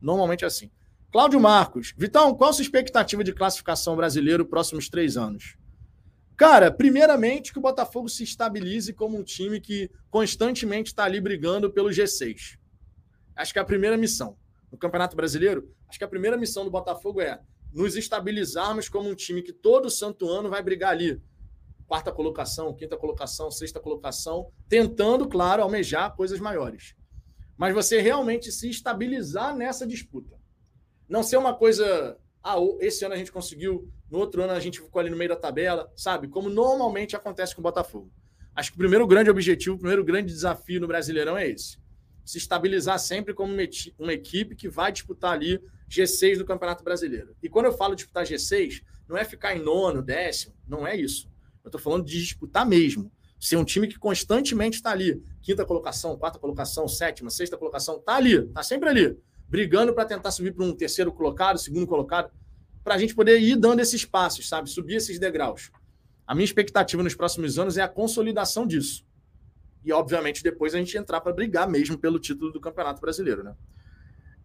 [0.03, 0.71] Normalmente é assim.
[1.11, 5.57] Cláudio Marcos, Vitão, qual a sua expectativa de classificação brasileiro próximos três anos?
[6.37, 11.71] Cara, primeiramente que o Botafogo se estabilize como um time que constantemente está ali brigando
[11.71, 12.59] pelo G6.
[13.35, 14.37] Acho que é a primeira missão.
[14.71, 17.41] No Campeonato Brasileiro, acho que a primeira missão do Botafogo é
[17.73, 21.21] nos estabilizarmos como um time que todo santo ano vai brigar ali.
[21.87, 26.95] Quarta colocação, quinta colocação, sexta colocação, tentando, claro, almejar coisas maiores.
[27.57, 30.39] Mas você realmente se estabilizar nessa disputa.
[31.09, 32.17] Não ser uma coisa.
[32.43, 35.31] Ah, esse ano a gente conseguiu, no outro ano a gente ficou ali no meio
[35.31, 36.29] da tabela, sabe?
[36.29, 38.11] Como normalmente acontece com o Botafogo.
[38.55, 41.80] Acho que o primeiro grande objetivo, o primeiro grande desafio no Brasileirão é esse.
[42.31, 43.53] Se estabilizar sempre como
[43.99, 47.35] uma equipe que vai disputar ali G6 do Campeonato Brasileiro.
[47.43, 51.29] E quando eu falo disputar G6, não é ficar em nono, décimo, não é isso.
[51.65, 53.11] Eu estou falando de disputar mesmo.
[53.37, 55.21] Ser um time que constantemente está ali.
[55.43, 59.19] Quinta colocação, quarta colocação, sétima, sexta colocação, está ali, está sempre ali.
[59.49, 62.31] Brigando para tentar subir para um terceiro colocado, segundo colocado,
[62.85, 64.71] para a gente poder ir dando esses passos, sabe?
[64.71, 65.73] Subir esses degraus.
[66.25, 69.05] A minha expectativa nos próximos anos é a consolidação disso.
[69.85, 73.55] E, obviamente, depois a gente entrar para brigar mesmo pelo título do Campeonato Brasileiro, né?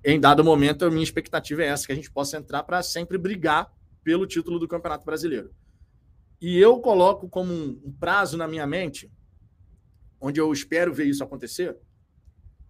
[0.06, 3.18] em dado momento, a minha expectativa é essa, que a gente possa entrar para sempre
[3.18, 5.52] brigar pelo título do Campeonato Brasileiro.
[6.40, 9.12] E eu coloco como um, prazo na minha mente,
[10.22, 11.76] onde eu espero ver isso acontecer,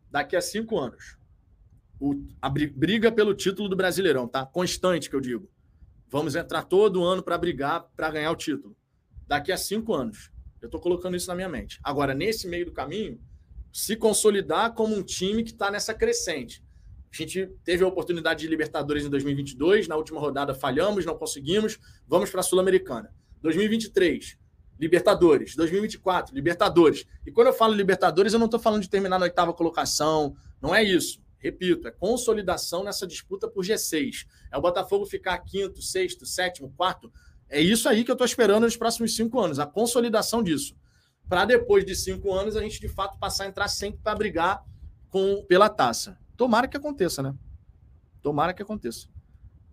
[0.09, 1.17] daqui a cinco anos.
[1.99, 4.45] O, a briga pelo título do Brasileirão, tá?
[4.45, 5.49] Constante, que eu digo.
[6.07, 8.77] Vamos entrar todo ano para brigar para ganhar o título.
[9.27, 10.31] Daqui a cinco anos.
[10.61, 11.79] Eu estou colocando isso na minha mente.
[11.83, 13.19] Agora, nesse meio do caminho,
[13.71, 16.63] se consolidar como um time que está nessa crescente.
[17.11, 21.79] A gente teve a oportunidade de Libertadores em 2022, na última rodada falhamos, não conseguimos,
[22.07, 23.13] vamos para a Sul-Americana.
[23.41, 24.37] 2023,
[24.79, 25.55] Libertadores.
[25.55, 27.05] 2024, Libertadores.
[27.25, 30.73] E quando eu falo Libertadores, eu não estou falando de terminar na oitava colocação, não
[30.73, 31.23] é isso.
[31.37, 34.25] Repito, é consolidação nessa disputa por G6.
[34.51, 37.11] É o Botafogo ficar quinto, sexto, sétimo, quarto.
[37.49, 40.75] É isso aí que eu estou esperando nos próximos cinco anos, a consolidação disso.
[41.27, 44.63] Para depois de cinco anos a gente de fato passar a entrar sempre para brigar
[45.09, 46.17] com, pela taça.
[46.35, 47.33] Tomara que aconteça, né?
[48.21, 49.07] Tomara que aconteça.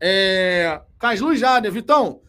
[0.01, 0.81] É...
[0.99, 2.23] Caslu Jader, Vitão,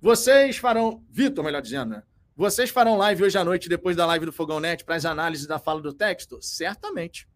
[0.00, 1.04] vocês farão.
[1.10, 2.02] Vitor, melhor dizendo, né?
[2.36, 5.46] Vocês farão live hoje à noite, depois da live do Fogão Net, para as análises
[5.46, 6.38] da fala do texto?
[6.40, 7.28] Certamente.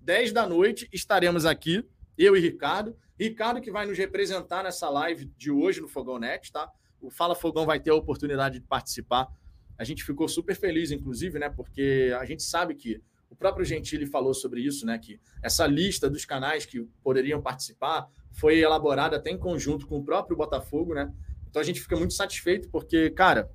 [0.00, 1.88] 10 da noite estaremos aqui,
[2.18, 2.94] eu e Ricardo.
[3.18, 6.70] Ricardo que vai nos representar nessa live de hoje no Fogão Net, tá?
[7.02, 9.28] O Fala Fogão vai ter a oportunidade de participar.
[9.76, 11.50] A gente ficou super feliz, inclusive, né?
[11.50, 14.98] Porque a gente sabe que o próprio Gentili falou sobre isso, né?
[14.98, 20.04] Que essa lista dos canais que poderiam participar foi elaborada até em conjunto com o
[20.04, 21.12] próprio Botafogo, né?
[21.48, 23.50] Então a gente fica muito satisfeito porque, cara,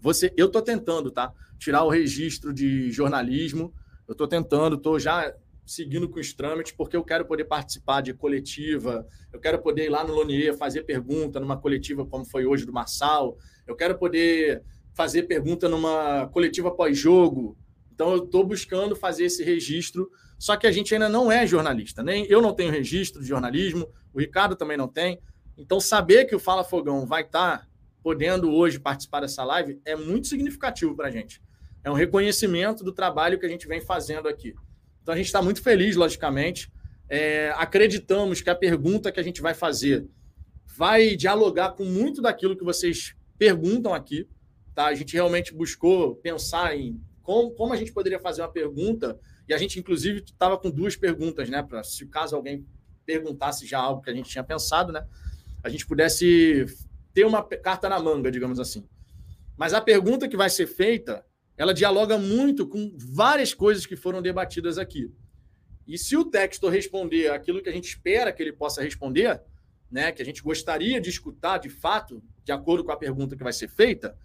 [0.00, 1.32] você, eu tô tentando, tá?
[1.58, 3.74] Tirar o registro de jornalismo.
[4.06, 5.34] Eu tô tentando, tô já
[5.66, 9.88] seguindo com os trâmites, porque eu quero poder participar de coletiva, eu quero poder ir
[9.88, 13.36] lá no Lonier fazer pergunta numa coletiva como foi hoje do Marçal,
[13.66, 14.62] eu quero poder
[14.92, 17.56] fazer pergunta numa coletiva pós-jogo,
[17.92, 22.02] Então eu estou buscando fazer esse registro, só que a gente ainda não é jornalista,
[22.02, 25.20] nem eu não tenho registro de jornalismo, o Ricardo também não tem.
[25.56, 27.66] Então saber que o Fala Fogão vai estar tá
[28.02, 31.40] podendo hoje participar dessa live é muito significativo para a gente.
[31.82, 34.54] É um reconhecimento do trabalho que a gente vem fazendo aqui.
[35.04, 36.72] Então a gente está muito feliz, logicamente.
[37.10, 40.08] É, acreditamos que a pergunta que a gente vai fazer
[40.64, 44.26] vai dialogar com muito daquilo que vocês perguntam aqui.
[44.74, 44.86] Tá?
[44.86, 49.52] A gente realmente buscou pensar em como, como a gente poderia fazer uma pergunta, e
[49.52, 51.62] a gente, inclusive, estava com duas perguntas, né?
[51.62, 52.66] Para se caso alguém
[53.04, 55.06] perguntasse já algo que a gente tinha pensado, né?
[55.62, 56.64] A gente pudesse
[57.12, 58.86] ter uma carta na manga, digamos assim.
[59.56, 61.24] Mas a pergunta que vai ser feita,
[61.56, 65.12] ela dialoga muito com várias coisas que foram debatidas aqui.
[65.86, 69.40] E se o texto responder aquilo que a gente espera que ele possa responder,
[69.90, 73.44] né, que a gente gostaria de escutar de fato, de acordo com a pergunta que
[73.44, 74.16] vai ser feita,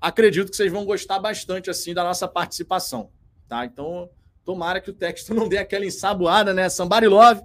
[0.00, 3.10] acredito que vocês vão gostar bastante assim da nossa participação,
[3.48, 3.64] tá?
[3.64, 4.08] Então,
[4.44, 6.68] tomara que o texto não dê aquela ensaboada, né?
[6.68, 7.42] Somebody love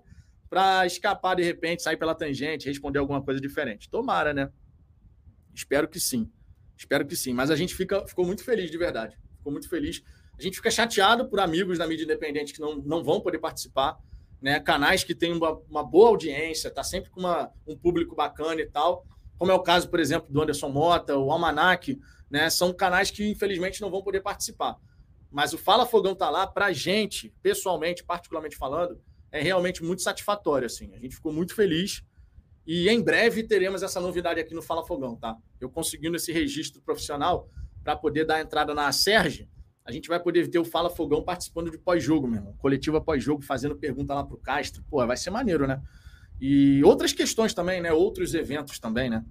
[0.50, 3.90] para escapar de repente, sair pela tangente, responder alguma coisa diferente.
[3.90, 4.50] Tomara, né?
[5.54, 6.32] Espero que sim.
[6.80, 7.34] Espero que sim.
[7.34, 9.18] Mas a gente fica, ficou muito feliz de verdade.
[9.38, 10.02] Ficou muito feliz.
[10.38, 14.00] A gente fica chateado por amigos da mídia independente que não, não vão poder participar,
[14.42, 14.58] né?
[14.62, 18.66] Canais que têm uma, uma boa audiência, tá sempre com uma, um público bacana e
[18.66, 19.06] tal.
[19.38, 22.00] Como é o caso, por exemplo, do Anderson Mota, o Almanac,
[22.30, 22.50] né?
[22.50, 24.78] São canais que, infelizmente, não vão poder participar.
[25.30, 29.00] Mas o Fala Fogão tá lá para gente, pessoalmente, particularmente falando,
[29.32, 30.66] é realmente muito satisfatório.
[30.66, 30.94] Assim.
[30.94, 32.02] A gente ficou muito feliz.
[32.66, 35.36] E em breve teremos essa novidade aqui no Fala Fogão, tá?
[35.60, 37.50] Eu conseguindo esse registro profissional
[37.84, 39.50] para poder dar entrada na Serge,
[39.90, 42.54] a gente vai poder ter o Fala Fogão participando de pós-jogo, meu irmão.
[42.60, 44.84] Coletiva pós-jogo, fazendo pergunta lá pro Castro.
[44.88, 45.82] Pô, vai ser maneiro, né?
[46.40, 47.92] E outras questões também, né?
[47.92, 49.26] Outros eventos também, né?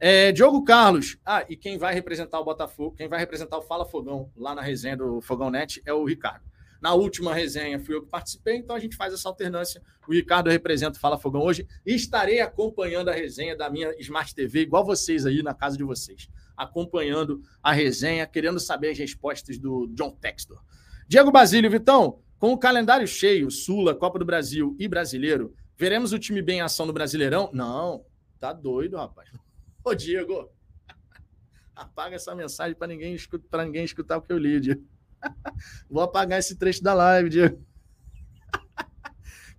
[0.00, 1.18] É, Diogo Carlos.
[1.26, 4.62] Ah, e quem vai representar o Botafogo, quem vai representar o Fala Fogão lá na
[4.62, 6.42] resenha do Fogão Net é o Ricardo.
[6.82, 9.80] Na última resenha fui eu que participei, então a gente faz essa alternância.
[10.08, 14.34] O Ricardo representa o Fala Fogão hoje e estarei acompanhando a resenha da minha Smart
[14.34, 16.28] TV, igual vocês aí na casa de vocês.
[16.56, 20.60] Acompanhando a resenha, querendo saber as respostas do John Textor.
[21.06, 26.18] Diego Basílio, Vitão, com o calendário cheio, Sula, Copa do Brasil e Brasileiro, veremos o
[26.18, 27.48] time bem em ação no Brasileirão?
[27.52, 28.04] Não,
[28.40, 29.30] tá doido, rapaz.
[29.84, 30.50] Ô, Diego,
[31.76, 34.91] apaga essa mensagem para ninguém, escutar, ninguém escutar o que eu li, Diego.
[35.88, 37.64] Vou apagar esse trecho da live, Diego.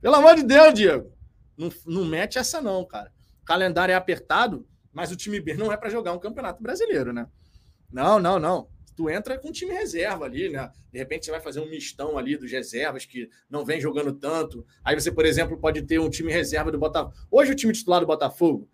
[0.01, 1.11] Pelo amor de Deus, Diego.
[1.57, 3.11] Não, não mete essa, não, cara.
[3.41, 7.13] O calendário é apertado, mas o time B não é para jogar um campeonato brasileiro,
[7.13, 7.27] né?
[7.91, 8.69] Não, não, não.
[8.95, 10.71] Tu entra com time reserva ali, né?
[10.91, 14.65] De repente você vai fazer um mistão ali dos reservas que não vem jogando tanto.
[14.83, 17.15] Aí você, por exemplo, pode ter um time reserva do Botafogo.
[17.31, 18.69] Hoje o time titular do Botafogo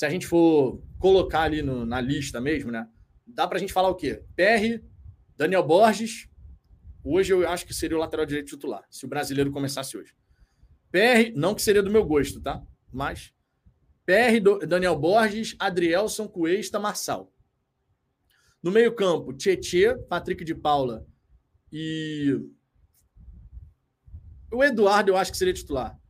[0.00, 2.88] se a gente for colocar ali no, na lista mesmo, né?
[3.26, 4.22] Dá para a gente falar o quê?
[4.34, 4.82] PR,
[5.36, 6.28] Daniel Borges.
[7.04, 10.14] Hoje eu acho que seria o lateral direito titular, se o brasileiro começasse hoje.
[10.90, 12.62] PR, não que seria do meu gosto, tá?
[12.92, 13.32] Mas
[14.04, 17.32] PR, Daniel Borges, Adrielson, Cuesta, Marçal.
[18.62, 21.06] No meio-campo, Tietê, Patrick de Paula
[21.72, 22.38] e.
[24.52, 26.00] O Eduardo, eu acho que seria titular.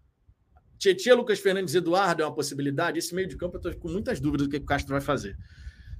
[0.81, 2.99] Tietchan, Lucas Fernandes Eduardo é uma possibilidade.
[2.99, 5.37] Esse meio de campo eu estou com muitas dúvidas do que o Castro vai fazer.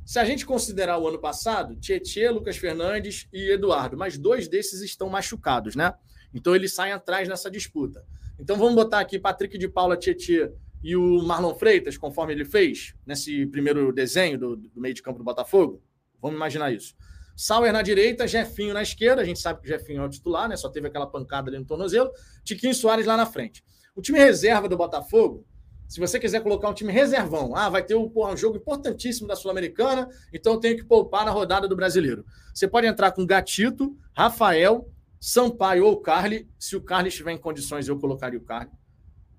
[0.05, 4.81] Se a gente considerar o ano passado, Tietchan, Lucas Fernandes e Eduardo, mas dois desses
[4.81, 5.95] estão machucados, né?
[6.35, 8.05] Então eles saem atrás nessa disputa.
[8.39, 10.53] Então vamos botar aqui Patrick de Paula, Tietchan
[10.83, 15.19] e o Marlon Freitas, conforme ele fez nesse primeiro desenho do, do meio de campo
[15.19, 15.83] do Botafogo.
[16.21, 16.95] Vamos imaginar isso.
[17.37, 19.23] Sauer na direita, Jefinho na esquerda.
[19.23, 20.57] A gente sabe que o Jefinho é o titular, né?
[20.57, 22.11] Só teve aquela pancada ali no tornozelo.
[22.45, 23.65] Tiquinho Soares lá na frente.
[23.95, 25.47] O time reserva do Botafogo,
[25.91, 29.35] se você quiser colocar um time reservão, ah, vai ter um, um jogo importantíssimo da
[29.35, 32.25] Sul-Americana, então tenho que poupar na rodada do Brasileiro.
[32.55, 34.89] Você pode entrar com Gatito, Rafael,
[35.19, 36.49] Sampaio ou Carly.
[36.57, 38.71] Se o Carly estiver em condições, eu colocaria o Carly.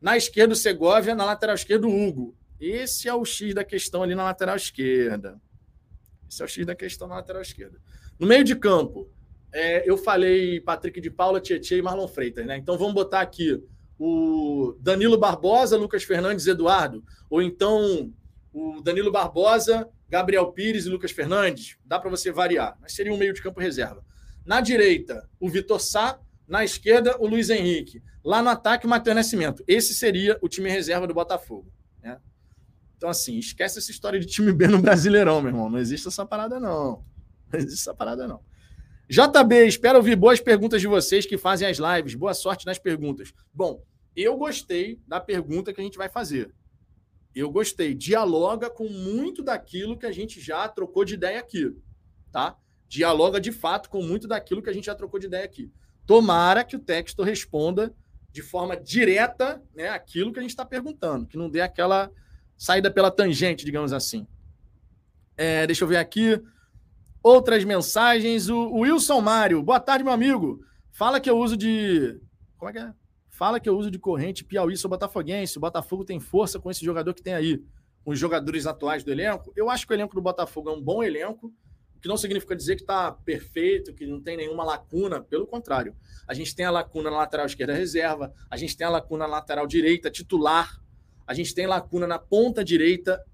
[0.01, 1.15] Na esquerda, o Segovia.
[1.15, 2.35] Na lateral esquerda, o Hugo.
[2.59, 5.39] Esse é o X da questão ali na lateral esquerda.
[6.29, 7.79] Esse é o X da questão na lateral esquerda.
[8.19, 9.09] No meio de campo,
[9.53, 12.57] é, eu falei Patrick de Paula, Tietchan e Marlon Freitas, né?
[12.57, 13.57] Então vamos botar aqui
[14.03, 18.11] o Danilo Barbosa, Lucas Fernandes, Eduardo, ou então
[18.51, 23.17] o Danilo Barbosa, Gabriel Pires e Lucas Fernandes, dá para você variar, mas seria um
[23.17, 24.03] meio de campo reserva.
[24.43, 28.01] Na direita, o Vitor Sá, na esquerda, o Luiz Henrique.
[28.23, 29.63] Lá no ataque, o Matheus Nascimento.
[29.67, 31.71] Esse seria o time reserva do Botafogo.
[32.01, 32.19] Né?
[32.97, 35.69] Então, assim, esquece essa história de time B no Brasileirão, meu irmão.
[35.69, 37.05] Não existe essa parada, não.
[37.53, 38.41] Não existe essa parada, não.
[39.07, 42.15] JB, espero ouvir boas perguntas de vocês que fazem as lives.
[42.15, 43.31] Boa sorte nas perguntas.
[43.53, 43.83] Bom,
[44.15, 46.53] eu gostei da pergunta que a gente vai fazer.
[47.33, 47.93] Eu gostei.
[47.93, 51.75] Dialoga com muito daquilo que a gente já trocou de ideia aqui,
[52.31, 52.57] tá?
[52.91, 55.71] dialoga de fato com muito daquilo que a gente já trocou de ideia aqui.
[56.05, 57.95] Tomara que o texto responda
[58.33, 62.11] de forma direta né, aquilo que a gente está perguntando, que não dê aquela
[62.57, 64.27] saída pela tangente, digamos assim.
[65.37, 66.37] É, deixa eu ver aqui.
[67.23, 68.49] Outras mensagens.
[68.49, 69.63] O, o Wilson Mário.
[69.63, 70.59] Boa tarde, meu amigo.
[70.91, 72.19] Fala que eu uso de.
[72.57, 72.93] Como é que é?
[73.41, 75.57] Fala que eu uso de corrente Piauí, sou botafoguense.
[75.57, 77.59] O Botafogo tem força com esse jogador que tem aí.
[78.05, 79.51] Os jogadores atuais do elenco.
[79.55, 81.51] Eu acho que o elenco do Botafogo é um bom elenco
[81.99, 85.95] que não significa dizer que está perfeito, que não tem nenhuma lacuna, pelo contrário.
[86.27, 89.37] A gente tem a lacuna na lateral esquerda reserva, a gente tem a lacuna na
[89.37, 90.79] lateral direita titular,
[91.25, 93.25] a gente tem lacuna na ponta direita,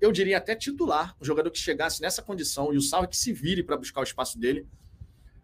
[0.00, 3.32] eu diria até titular, um jogador que chegasse nessa condição e o Salve que se
[3.32, 4.66] vire para buscar o espaço dele.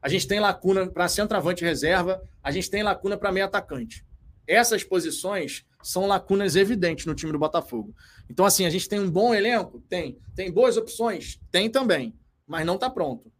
[0.05, 4.05] A gente tem lacuna para centroavante reserva, a gente tem lacuna para meio atacante.
[4.47, 7.95] Essas posições são lacunas evidentes no time do Botafogo.
[8.29, 9.81] Então, assim, a gente tem um bom elenco?
[9.89, 10.19] Tem.
[10.37, 11.41] Tem boas opções?
[11.51, 12.15] Tem também
[12.47, 13.33] mas não está pronto.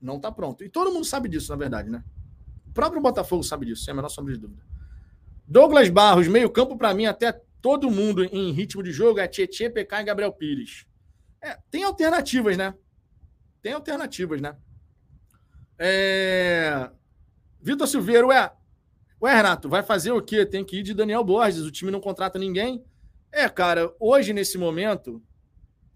[0.00, 0.64] Não está pronto.
[0.64, 2.02] E todo mundo sabe disso, na verdade, né?
[2.66, 4.62] O próprio Botafogo sabe disso, sem a menor sombra de dúvida.
[5.46, 10.00] Douglas Barros, meio-campo para mim, até todo mundo em ritmo de jogo é Tietê, PK
[10.00, 10.86] e Gabriel Pires.
[11.40, 12.74] É, tem alternativas, né?
[13.60, 14.56] Tem alternativas, né?
[15.78, 16.90] É...
[17.60, 18.52] Vitor Silveira, ué,
[19.20, 20.44] ué, Renato, vai fazer o quê?
[20.44, 22.84] Tem que ir de Daniel Borges, o time não contrata ninguém.
[23.30, 25.22] É, cara, hoje, nesse momento,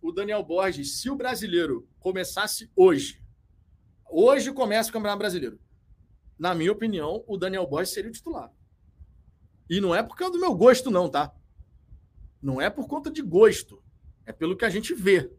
[0.01, 3.23] o Daniel Borges, se o brasileiro começasse hoje,
[4.09, 5.59] hoje começa o Campeonato Brasileiro,
[6.39, 8.53] na minha opinião, o Daniel Borges seria o titular.
[9.69, 11.35] E não é por causa do meu gosto, não, tá?
[12.41, 13.83] Não é por conta de gosto.
[14.25, 15.31] É pelo que a gente vê.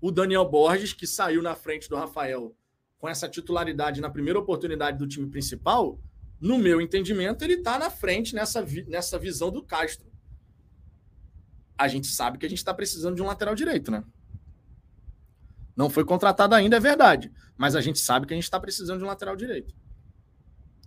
[0.00, 2.56] O Daniel Borges, que saiu na frente do Rafael
[3.00, 5.98] com essa titularidade na primeira oportunidade do time principal,
[6.40, 10.10] no meu entendimento, ele está na frente nessa, nessa visão do Castro
[11.80, 14.04] a gente sabe que a gente está precisando de um lateral direito, né?
[15.74, 17.32] Não foi contratado ainda, é verdade.
[17.56, 19.74] Mas a gente sabe que a gente está precisando de um lateral direito.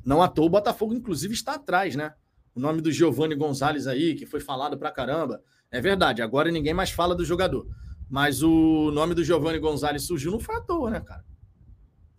[0.06, 2.14] Não à toa, o Botafogo, inclusive, está atrás, né?
[2.54, 5.42] O nome do Giovanni Gonzalez aí, que foi falado pra caramba.
[5.72, 7.68] É verdade, agora ninguém mais fala do jogador.
[8.08, 11.26] Mas o nome do Giovanni Gonzalez surgiu não foi à toa, né, cara?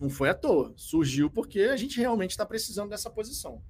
[0.05, 0.75] Não foi à toa.
[0.77, 3.63] Surgiu porque a gente realmente está precisando dessa posição.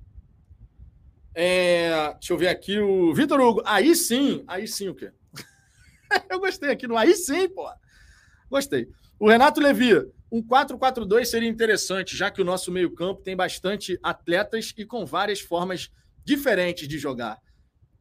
[1.33, 3.63] É, deixa eu ver aqui o Vitor Hugo.
[3.65, 5.13] Aí sim, aí sim o quê?
[6.29, 7.71] eu gostei aqui no aí sim, pô.
[8.51, 8.89] Gostei.
[9.17, 9.95] O Renato Levi,
[10.29, 15.39] um 4-4-2 seria interessante, já que o nosso meio-campo tem bastante atletas e com várias
[15.39, 15.89] formas
[16.25, 17.41] diferentes de jogar.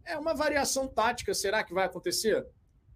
[0.04, 2.44] É uma variação tática, será que vai acontecer?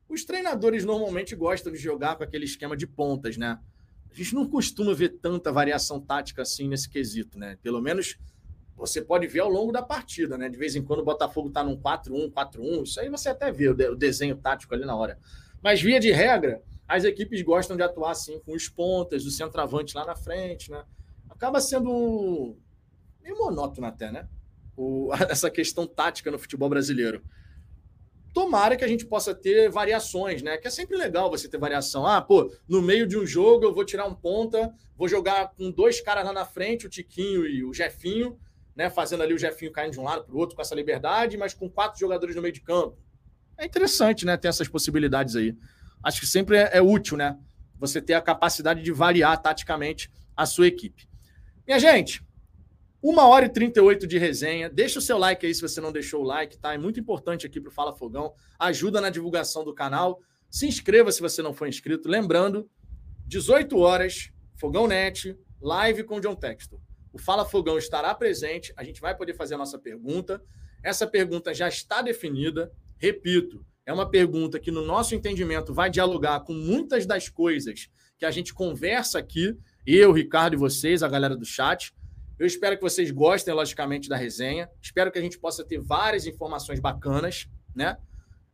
[0.10, 3.60] Os treinadores normalmente gostam de jogar com aquele esquema de pontas, né?
[4.18, 7.56] A gente não costuma ver tanta variação tática assim nesse quesito, né?
[7.62, 8.18] Pelo menos
[8.76, 10.50] você pode ver ao longo da partida, né?
[10.50, 13.70] De vez em quando o Botafogo está num 4-1, 4-1, isso aí você até vê
[13.70, 15.20] o desenho tático ali na hora.
[15.62, 19.96] Mas via de regra, as equipes gostam de atuar assim com os pontas, o centroavante
[19.96, 20.84] lá na frente, né?
[21.30, 22.58] Acaba sendo
[23.22, 24.28] meio monótono até, né?
[24.76, 27.22] O, essa questão tática no futebol brasileiro.
[28.38, 30.60] Tomara que a gente possa ter variações, né?
[30.60, 32.06] Que é sempre legal você ter variação.
[32.06, 35.72] Ah, pô, no meio de um jogo eu vou tirar um ponta, vou jogar com
[35.72, 38.38] dois caras lá na frente, o Tiquinho e o Jefinho,
[38.76, 41.36] né, fazendo ali o Jefinho caindo de um lado para o outro com essa liberdade,
[41.36, 42.96] mas com quatro jogadores no meio de campo.
[43.58, 45.58] É interessante, né, ter essas possibilidades aí.
[46.04, 47.40] Acho que sempre é, é útil, né,
[47.80, 51.10] você ter a capacidade de variar taticamente a sua equipe.
[51.66, 52.24] Minha gente,
[53.10, 54.70] uma hora e 38 de resenha.
[54.70, 56.74] Deixa o seu like aí se você não deixou o like, tá?
[56.74, 58.34] É muito importante aqui para o Fala Fogão.
[58.60, 60.20] Ajuda na divulgação do canal.
[60.50, 62.10] Se inscreva se você não for inscrito.
[62.10, 62.70] Lembrando,
[63.26, 66.80] 18 horas, Fogão Net, live com John Textor.
[67.14, 70.42] O Fala Fogão estará presente, a gente vai poder fazer a nossa pergunta.
[70.84, 72.72] Essa pergunta já está definida.
[72.98, 78.26] Repito, é uma pergunta que, no nosso entendimento, vai dialogar com muitas das coisas que
[78.26, 79.56] a gente conversa aqui,
[79.86, 81.94] eu, Ricardo e vocês, a galera do chat.
[82.40, 84.70] Eu espero que vocês gostem, logicamente, da resenha.
[84.82, 87.98] Espero que a gente possa ter várias informações bacanas, né?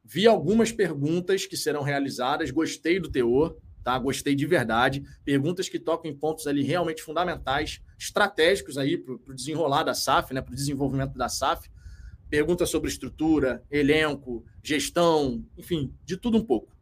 [0.04, 3.98] Vi algumas perguntas que serão realizadas, gostei do teor tá?
[4.00, 5.04] Gostei de verdade.
[5.26, 10.34] Perguntas que tocam em pontos ali realmente fundamentais, estratégicos aí para o desenrolar da SAF,
[10.34, 10.42] né?
[10.42, 11.70] Para o desenvolvimento da SAF.
[12.30, 16.74] Perguntas sobre estrutura, elenco, gestão, enfim, de tudo um pouco.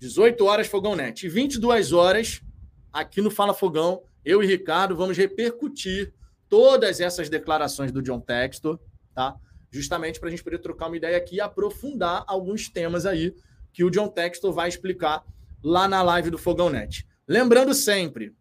[0.00, 1.24] 18 horas Fogão Net.
[1.24, 2.42] E 22 horas,
[2.92, 6.12] aqui no Fala Fogão, eu e Ricardo vamos repercutir
[6.48, 8.78] todas essas declarações do John Textor,
[9.14, 9.36] tá?
[9.70, 13.34] Justamente para a gente poder trocar uma ideia aqui e aprofundar alguns temas aí
[13.72, 15.24] que o John Textor vai explicar
[15.62, 17.06] lá na live do Fogão Net.
[17.26, 18.34] Lembrando sempre,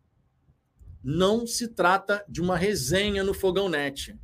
[1.04, 4.18] não se trata de uma resenha no Fogão Net.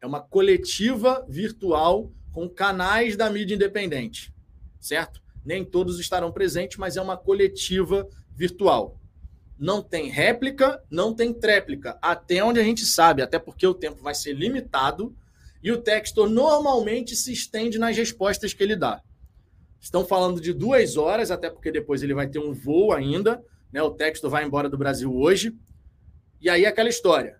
[0.00, 4.32] É uma coletiva virtual com canais da mídia independente,
[4.78, 5.20] certo?
[5.44, 8.99] Nem todos estarão presentes, mas é uma coletiva virtual.
[9.60, 14.02] Não tem réplica, não tem tréplica, até onde a gente sabe, até porque o tempo
[14.02, 15.14] vai ser limitado
[15.62, 19.02] e o Textor normalmente se estende nas respostas que ele dá.
[19.78, 23.82] Estão falando de duas horas, até porque depois ele vai ter um voo ainda, né?
[23.82, 25.54] O Textor vai embora do Brasil hoje.
[26.40, 27.38] E aí aquela história.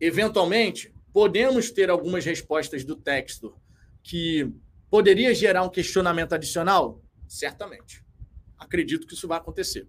[0.00, 3.56] Eventualmente, podemos ter algumas respostas do Textor
[4.04, 4.52] que
[4.88, 7.02] poderia gerar um questionamento adicional?
[7.26, 8.04] Certamente.
[8.56, 9.88] Acredito que isso vai acontecer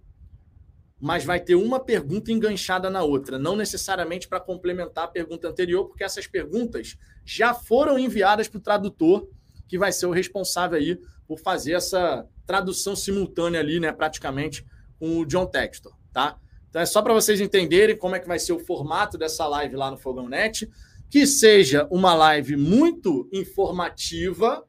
[1.00, 5.86] mas vai ter uma pergunta enganchada na outra, não necessariamente para complementar a pergunta anterior,
[5.86, 9.30] porque essas perguntas já foram enviadas para o tradutor,
[9.68, 14.66] que vai ser o responsável aí por fazer essa tradução simultânea ali, né, praticamente
[14.98, 16.40] com o John Textor, tá?
[16.70, 19.76] Então é só para vocês entenderem como é que vai ser o formato dessa live
[19.76, 20.70] lá no Fogão Net,
[21.10, 24.66] que seja uma live muito informativa,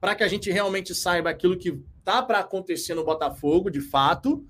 [0.00, 4.44] para que a gente realmente saiba aquilo que tá para acontecer no Botafogo, de fato,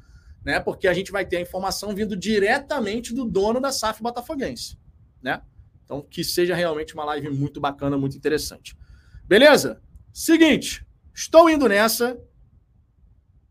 [0.44, 0.60] né?
[0.60, 4.78] Porque a gente vai ter a informação vindo diretamente do dono da SAF Botafoguense,
[5.22, 5.42] né?
[5.84, 8.76] Então, que seja realmente uma live muito bacana, muito interessante.
[9.24, 9.82] Beleza?
[10.12, 12.18] Seguinte, estou indo nessa.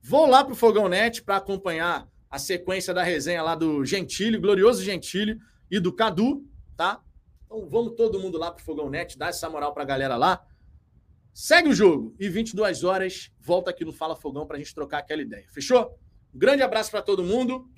[0.02, 4.38] Vou lá para o Fogão Net para acompanhar a sequência da resenha lá do Gentili,
[4.38, 5.38] glorioso Gentili
[5.70, 7.04] e do Cadu, tá?
[7.46, 10.16] Então vamos todo mundo lá para o Fogão Net, dar essa moral para a galera
[10.16, 10.44] lá.
[11.34, 15.00] Segue o jogo e 22 horas volta aqui no Fala Fogão para a gente trocar
[15.00, 15.46] aquela ideia.
[15.52, 15.98] Fechou?
[16.34, 17.70] Um grande abraço para todo mundo.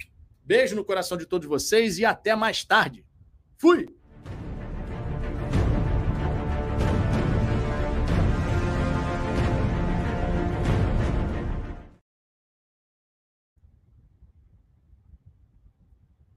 [0.43, 3.05] Beijo no coração de todos vocês e até mais tarde.
[3.57, 3.87] Fui!